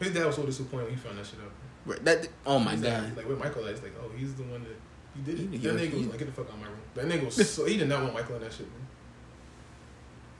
[0.00, 1.50] His dad was so disappointed when he found that shit out.
[1.86, 3.04] Bro, That oh my He's god.
[3.08, 4.76] Like, like with Michael, it's like, oh, he's the one that
[5.14, 5.50] he did it.
[5.50, 6.76] He- that nigga was like, get the fuck out of my room.
[6.94, 8.86] That nigga was so he did not want Michael in that shit, man.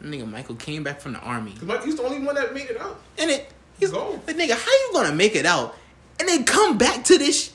[0.03, 1.53] Nigga Michael came back from the army.
[1.85, 3.01] He's the only one that made it out.
[3.19, 4.21] And it he's Go.
[4.27, 5.75] like nigga, how you gonna make it out?
[6.21, 7.51] And then come back to this sh-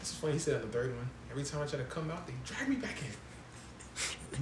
[0.00, 0.32] This is funny.
[0.34, 2.68] He said on the third one, every time I try to come out, they drag
[2.68, 3.08] me back in.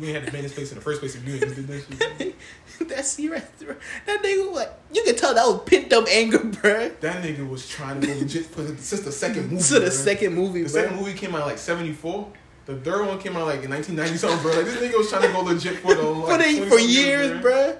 [0.00, 1.66] You ain't had to man this place in the first place you ain't just did
[1.68, 2.34] that shit.
[2.88, 3.58] That's you right.
[4.06, 6.98] That nigga what you can tell that was pent up anger, bruh.
[7.00, 9.62] That nigga was trying to go legit for since the second movie.
[9.68, 9.90] To the bruh.
[9.92, 10.82] second movie, The bro.
[10.82, 12.32] second movie came out like seventy four.
[12.66, 14.52] The third one came out like in nineteen ninety something, bro.
[14.54, 16.88] Like this nigga was trying to go legit for the like, for the for something
[16.88, 17.76] years, bro.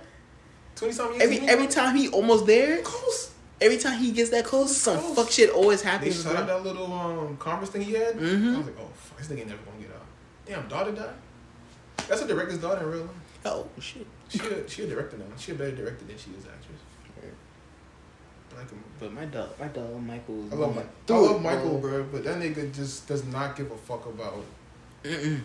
[0.75, 1.25] Twenty something years.
[1.31, 3.31] Every he every time he almost there, close.
[3.61, 5.15] every time he gets that close, some Close.
[5.17, 6.57] fuck shit always happens, shot out bro.
[6.57, 8.17] that little um conference thing he had.
[8.17, 8.55] Mhm.
[8.55, 10.07] I was like, oh fuck, this nigga never gonna get out.
[10.47, 11.15] Damn, daughter died.
[12.09, 13.11] That's a director's daughter in real life.
[13.45, 14.07] Oh shit.
[14.29, 15.25] She a, she a director now.
[15.39, 16.81] She a better director than she is actress.
[18.55, 18.83] I like him.
[18.99, 20.45] But my dog, my dog Michael.
[20.51, 20.87] I love going Mike.
[21.09, 24.43] I love it, Michael, bro, but that nigga just does not give a fuck about.
[25.05, 25.41] Mm-mm.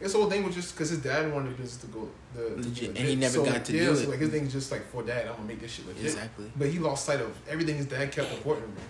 [0.00, 2.98] His whole thing was just because his dad wanted this to go the Legit, and
[2.98, 4.08] he never got to yeah, do so it.
[4.10, 6.04] like his thing is just like for dad, I'm gonna make this shit legit.
[6.04, 6.52] Exactly.
[6.56, 8.84] But he lost sight of everything his dad kept important, bro.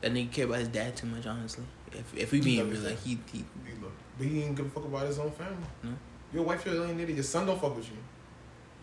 [0.00, 1.64] That nigga care about his dad too much, honestly.
[1.92, 4.66] If if we He being real, like he he He loved- But he didn't give
[4.66, 5.68] a fuck about his own family.
[5.82, 5.90] No.
[6.32, 7.14] Your wife, you're a alien.
[7.14, 7.96] Your son don't fuck with you.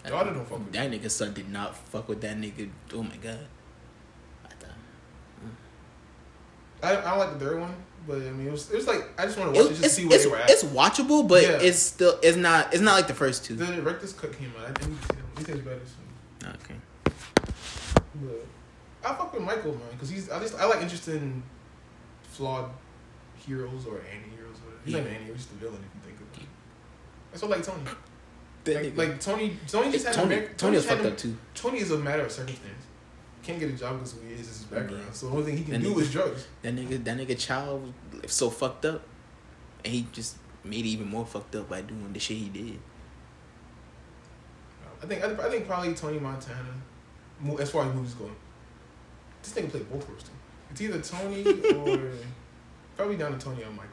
[0.10, 2.70] Daughter don't fuck with that nigga son did not fuck with that nigga.
[2.94, 3.46] Oh my god.
[4.46, 4.78] I thought
[5.44, 5.52] mm.
[6.84, 7.76] I, I don't like the third one,
[8.08, 9.84] but I mean, it was, it was like I just want to watch it just
[9.84, 10.50] to see where it's, they were at.
[10.50, 11.60] it's watchable, but Yeah.
[11.62, 13.56] it's still it's not it's not like the first two.
[13.56, 14.78] the director's cut came out.
[14.78, 14.82] I
[15.42, 15.80] think he better.
[16.42, 16.50] So.
[16.50, 16.76] Okay.
[18.16, 18.46] But
[19.04, 21.44] I fuck with Michael man because he's at least I like interesting,
[22.24, 22.70] flawed
[23.46, 24.58] heroes or anti-heroes.
[24.58, 24.82] Or whatever.
[24.86, 26.48] He's not an anti-hero, he's just the villain if you think of it.
[27.32, 27.84] That's what I like Tony.
[28.64, 31.12] Like, like Tony, Tony just had Tony, a, Tony Tony was just had fucked a-
[31.14, 31.38] up too.
[31.56, 32.86] Tony is a matter of circumstance.
[33.44, 35.04] Can't get a job because who he is is his background.
[35.14, 36.48] So the only thing he can That do nigga- is drugs.
[36.62, 39.02] That nigga, that nigga child was so fucked up,
[39.84, 42.80] and he just made it even more fucked up by doing the shit he did.
[45.02, 46.60] I think I, I think probably Tony Montana.
[47.40, 48.30] mo- As far as movies go,
[49.42, 50.30] this nigga played both roles too.
[50.70, 51.44] It's either Tony
[51.76, 52.12] or
[52.96, 53.88] probably down to Tony or Michael.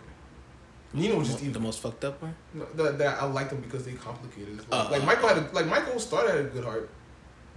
[0.92, 1.62] Nino was just the evil.
[1.62, 2.34] most fucked up one.
[2.54, 4.58] No, that, that I like them because they complicated.
[4.58, 6.88] Like, Uh, like Michael had a, like Michael started at a good heart,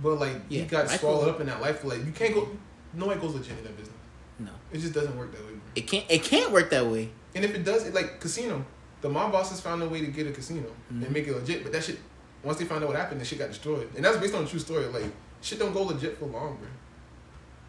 [0.02, 1.84] but like he got swallowed up in that life.
[1.84, 2.48] Like you can't go.
[2.94, 3.96] Nobody goes legit in that business.
[4.40, 5.52] No, It just doesn't work that way.
[5.76, 6.06] it can't.
[6.10, 7.10] It can't work that way.
[7.36, 8.66] And if it does, it like casino.
[9.02, 11.04] The mob bosses found a way to get a casino Mhm.
[11.06, 11.64] and make it legit.
[11.64, 11.98] But that shit,
[12.44, 13.90] once they found out what happened, the shit got destroyed.
[13.96, 14.86] And that's based on a true story.
[14.86, 15.06] Like
[15.42, 16.68] shit don't go legit for long, bro.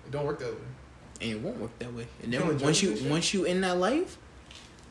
[0.06, 0.60] It don't work that way.
[1.20, 2.06] and it won't work that way.
[2.22, 4.18] And then once you once you in that life,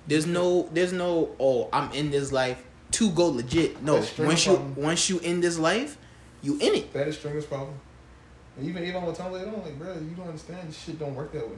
[0.07, 3.81] there's no there's no oh I'm in this life to go legit.
[3.83, 4.75] No, once you problem.
[4.75, 5.97] once you in this life,
[6.41, 6.93] you in it.
[6.93, 7.79] That is Stringer's problem.
[8.57, 10.69] And even Avon him later on, like, bro, you don't understand.
[10.69, 11.55] This shit don't work that way.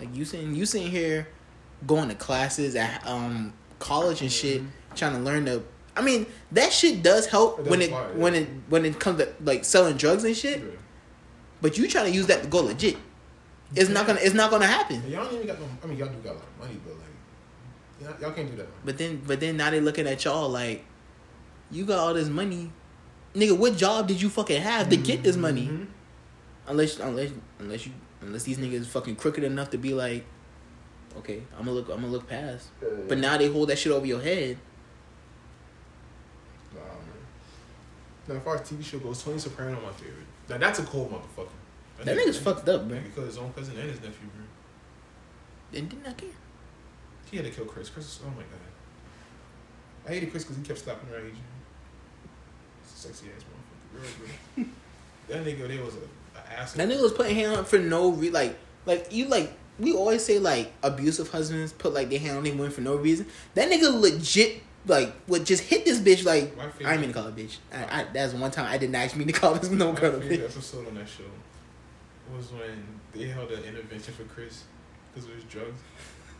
[0.00, 1.28] Like you sitting you sitting here,
[1.86, 4.62] going to classes at um college and shit,
[4.94, 5.62] trying to learn the.
[5.96, 8.14] I mean that shit does help It when it apply, yeah.
[8.14, 10.60] when it when it comes to like selling drugs and shit.
[10.60, 10.70] Yeah.
[11.60, 12.96] But you trying to use that to go legit.
[13.74, 14.96] It's not gonna it's not gonna happen.
[14.96, 15.66] And y'all don't even got no.
[15.82, 18.56] I mean, y'all do got a lot of money, but like, y'all, y'all can't do
[18.56, 18.68] that.
[18.84, 20.84] But then, but then now they looking at y'all like,
[21.70, 22.72] you got all this money,
[23.38, 23.56] nigga.
[23.56, 25.66] What job did you fucking have to get this money?
[25.66, 25.86] Mhm.
[26.66, 30.24] Unless, unless, unless you, unless these niggas fucking crooked enough to be like,
[31.16, 32.68] okay, I'm gonna look, I'm gonna look past.
[32.82, 34.58] Yeah, But now they hold that shit over your head.
[36.74, 36.88] Nah, man.
[38.28, 40.26] Now, as far as TV show goes, Tony Soprano my favorite.
[40.48, 41.48] Now that's a cold motherfucker.
[42.04, 42.96] That nigga's fucked up, bro.
[42.96, 45.78] Man, because his own cousin and his nephew, bro.
[45.78, 46.28] And didn't I care?
[47.30, 47.90] He had to kill Chris.
[47.90, 48.60] Chris, oh my god.
[50.06, 51.34] I hated Chris because he kept slapping her age.
[52.94, 54.02] Sexy ass motherfucker.
[54.02, 54.10] Girl,
[54.56, 54.64] bro.
[55.28, 56.86] that nigga, there was a, a asshole.
[56.86, 59.52] That nigga was putting hand on for no re like, like you like.
[59.78, 62.96] We always say like abusive husbands put like their hand on their women for no
[62.96, 63.26] reason.
[63.54, 67.14] That nigga legit like would just hit this bitch like I favorite- ain't mean to
[67.14, 67.58] call her bitch.
[67.72, 70.16] I, I, that's one time I didn't actually mean to call this no My girl
[70.16, 70.52] a favorite bitch.
[70.56, 71.22] episode on that show
[72.36, 74.64] was when they held an intervention for Chris
[75.14, 75.80] because of his drugs.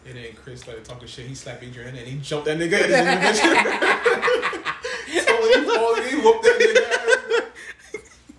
[0.06, 1.26] And then Chris started talking shit.
[1.26, 2.88] He slapped Adrian and he jumped that nigga
[5.48, 6.82] his he whooped that nigga.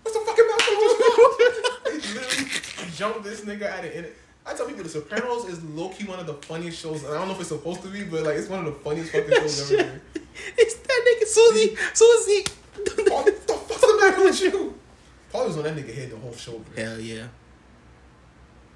[0.04, 2.04] What's the fucking mouth?
[2.04, 4.12] He literally jumped this nigga at an inter-
[4.46, 7.04] I tell people The Sopranos is low key one of the funniest shows.
[7.04, 8.80] And I don't know if it's supposed to be, but like it's one of the
[8.80, 10.02] funniest fucking shows ever.
[10.58, 11.78] It's that nigga Susie.
[11.94, 12.46] Susie.
[13.12, 14.74] What the fuck's the matter with you?
[15.32, 16.84] Paul was on that nigga head the whole show, bro.
[16.84, 17.28] Hell yeah.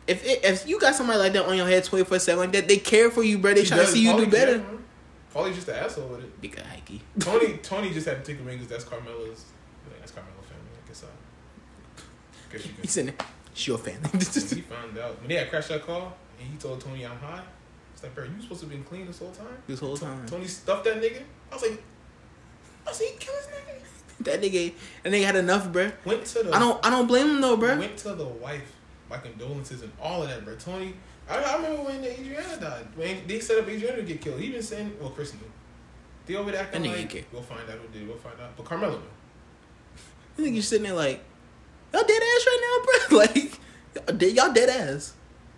[0.06, 2.52] If it, if you got somebody like that on your head twenty four seven like
[2.52, 3.54] that, they care for you, bro.
[3.54, 4.58] They He trying to see you do better.
[4.60, 4.83] man.
[5.34, 6.42] Paulie's just an asshole with it.
[6.42, 7.02] Big hikey.
[7.20, 9.46] Tony Tony just had to take a ring because that's Carmela's.
[9.90, 10.70] Like, that's Carmelo family.
[10.84, 12.52] I guess I.
[12.54, 12.82] Guess you can.
[12.84, 13.28] He's sitting there.
[13.56, 14.10] She your family.
[14.14, 17.44] he found out when they had crashed that car, and he told Tony, "I'm high."
[17.94, 19.58] It's like, bro, you supposed to have been clean this whole time.
[19.68, 20.26] this whole time.
[20.28, 21.22] Tony stuffed that nigga.
[21.52, 21.84] I was like,
[22.86, 24.24] I was like, he killed this nigga.
[24.26, 24.74] That nigga,
[25.04, 25.92] that nigga had enough, bruh.
[26.06, 26.52] Went to the.
[26.54, 27.78] I don't, I don't blame him though, bruh.
[27.80, 28.76] Went to the wife,
[29.10, 30.56] my condolences and all of that, bro.
[30.56, 30.94] Tony,
[31.30, 32.88] I, I remember when Adriana died.
[32.96, 34.40] When they set up Adriana to get killed.
[34.40, 35.40] He been saying, well, Chris knew.
[36.26, 38.08] They over there acting like, we'll find out who did.
[38.08, 38.56] We'll find out.
[38.56, 39.04] But Carmelo knew.
[40.38, 41.24] You think you're sitting there like,
[41.94, 43.18] y'all dead ass right now, bro?
[43.20, 43.60] Like,
[44.08, 45.14] y'all dead, y'all dead ass.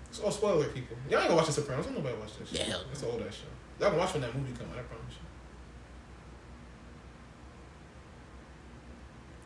[0.09, 0.97] It's all spoiler people.
[1.09, 1.85] Y'all ain't gonna watch The Sopranos.
[1.85, 2.67] Don't nobody watch that shit.
[2.67, 2.75] Yeah.
[2.91, 3.43] It's an old ass show.
[3.79, 4.79] Y'all gonna watch when that movie come out.
[4.79, 5.19] I promise you.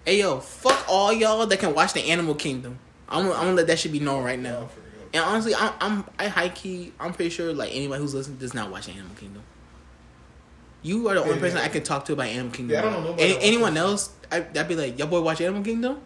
[0.06, 2.80] Hey yo, fuck all y'all that can watch the Animal Kingdom.
[3.08, 4.70] I'm, gonna- I'm gonna let that shit be known right now.
[5.14, 6.94] And honestly, I'm, I'm I high key.
[6.99, 9.44] I'm pretty sure like anybody who's listening does not watch Animal Kingdom.
[10.81, 11.64] You are the only Yeah, person yeah.
[11.65, 12.73] I can talk to about Animal Kingdom.
[12.76, 14.14] Yeah, I don't know Any, anyone else?
[14.31, 15.99] I, I'd be like, your boy watch Animal Kingdom.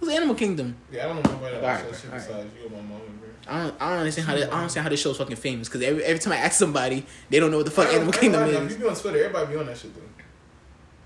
[0.00, 0.76] Who's Animal Kingdom?
[0.90, 2.26] Yeah, I don't know nobody that watch Alright, that shit alright.
[2.28, 3.28] besides you and my mom and bro.
[3.46, 5.68] I don't, I don't understand how this, I don't understand how this show's fucking famous
[5.68, 8.40] because every, every time I ask somebody, they don't know what the fuck Animal Kingdom
[8.42, 8.72] lying, If is.
[8.72, 10.00] you be on Twitter, everybody be on that shit though.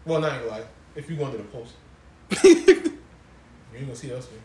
[0.04, 0.62] Well, not gonna lie.
[0.94, 1.74] If you go into the post,
[2.44, 2.50] you
[3.74, 4.28] ain't gonna see us.
[4.30, 4.40] Man.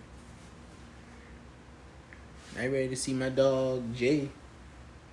[2.58, 4.30] I ready to see my dog Jay.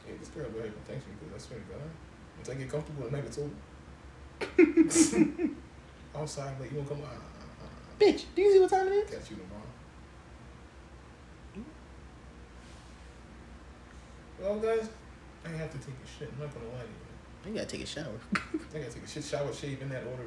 [0.06, 1.90] Hey, this girl better thanks me because I swear to God,
[2.36, 3.50] once I get comfortable at night, it's over.
[6.16, 7.00] Outside, but you won't come.
[7.00, 9.10] Uh, uh, uh, Bitch, do you see what time it is?
[9.10, 9.60] catch you tomorrow.
[14.40, 14.88] Well, guys,
[15.44, 16.30] I have to take a shit.
[16.32, 17.52] I'm not gonna lie to you.
[17.52, 18.20] I gotta take a shower.
[18.34, 20.24] I gotta take a shit, shower, shave in that order.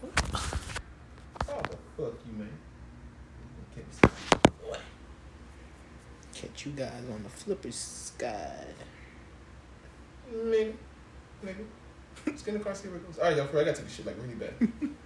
[0.00, 0.10] Bro.
[1.48, 2.48] Oh, the fuck you, man.
[6.34, 8.64] Catch you guys on the flipper sky.
[10.30, 10.74] Maybe.
[11.42, 11.64] Maybe.
[12.26, 13.18] Let's get in the car, see where it goes.
[13.18, 14.54] Alright, y'all, I gotta take a shit like really bad.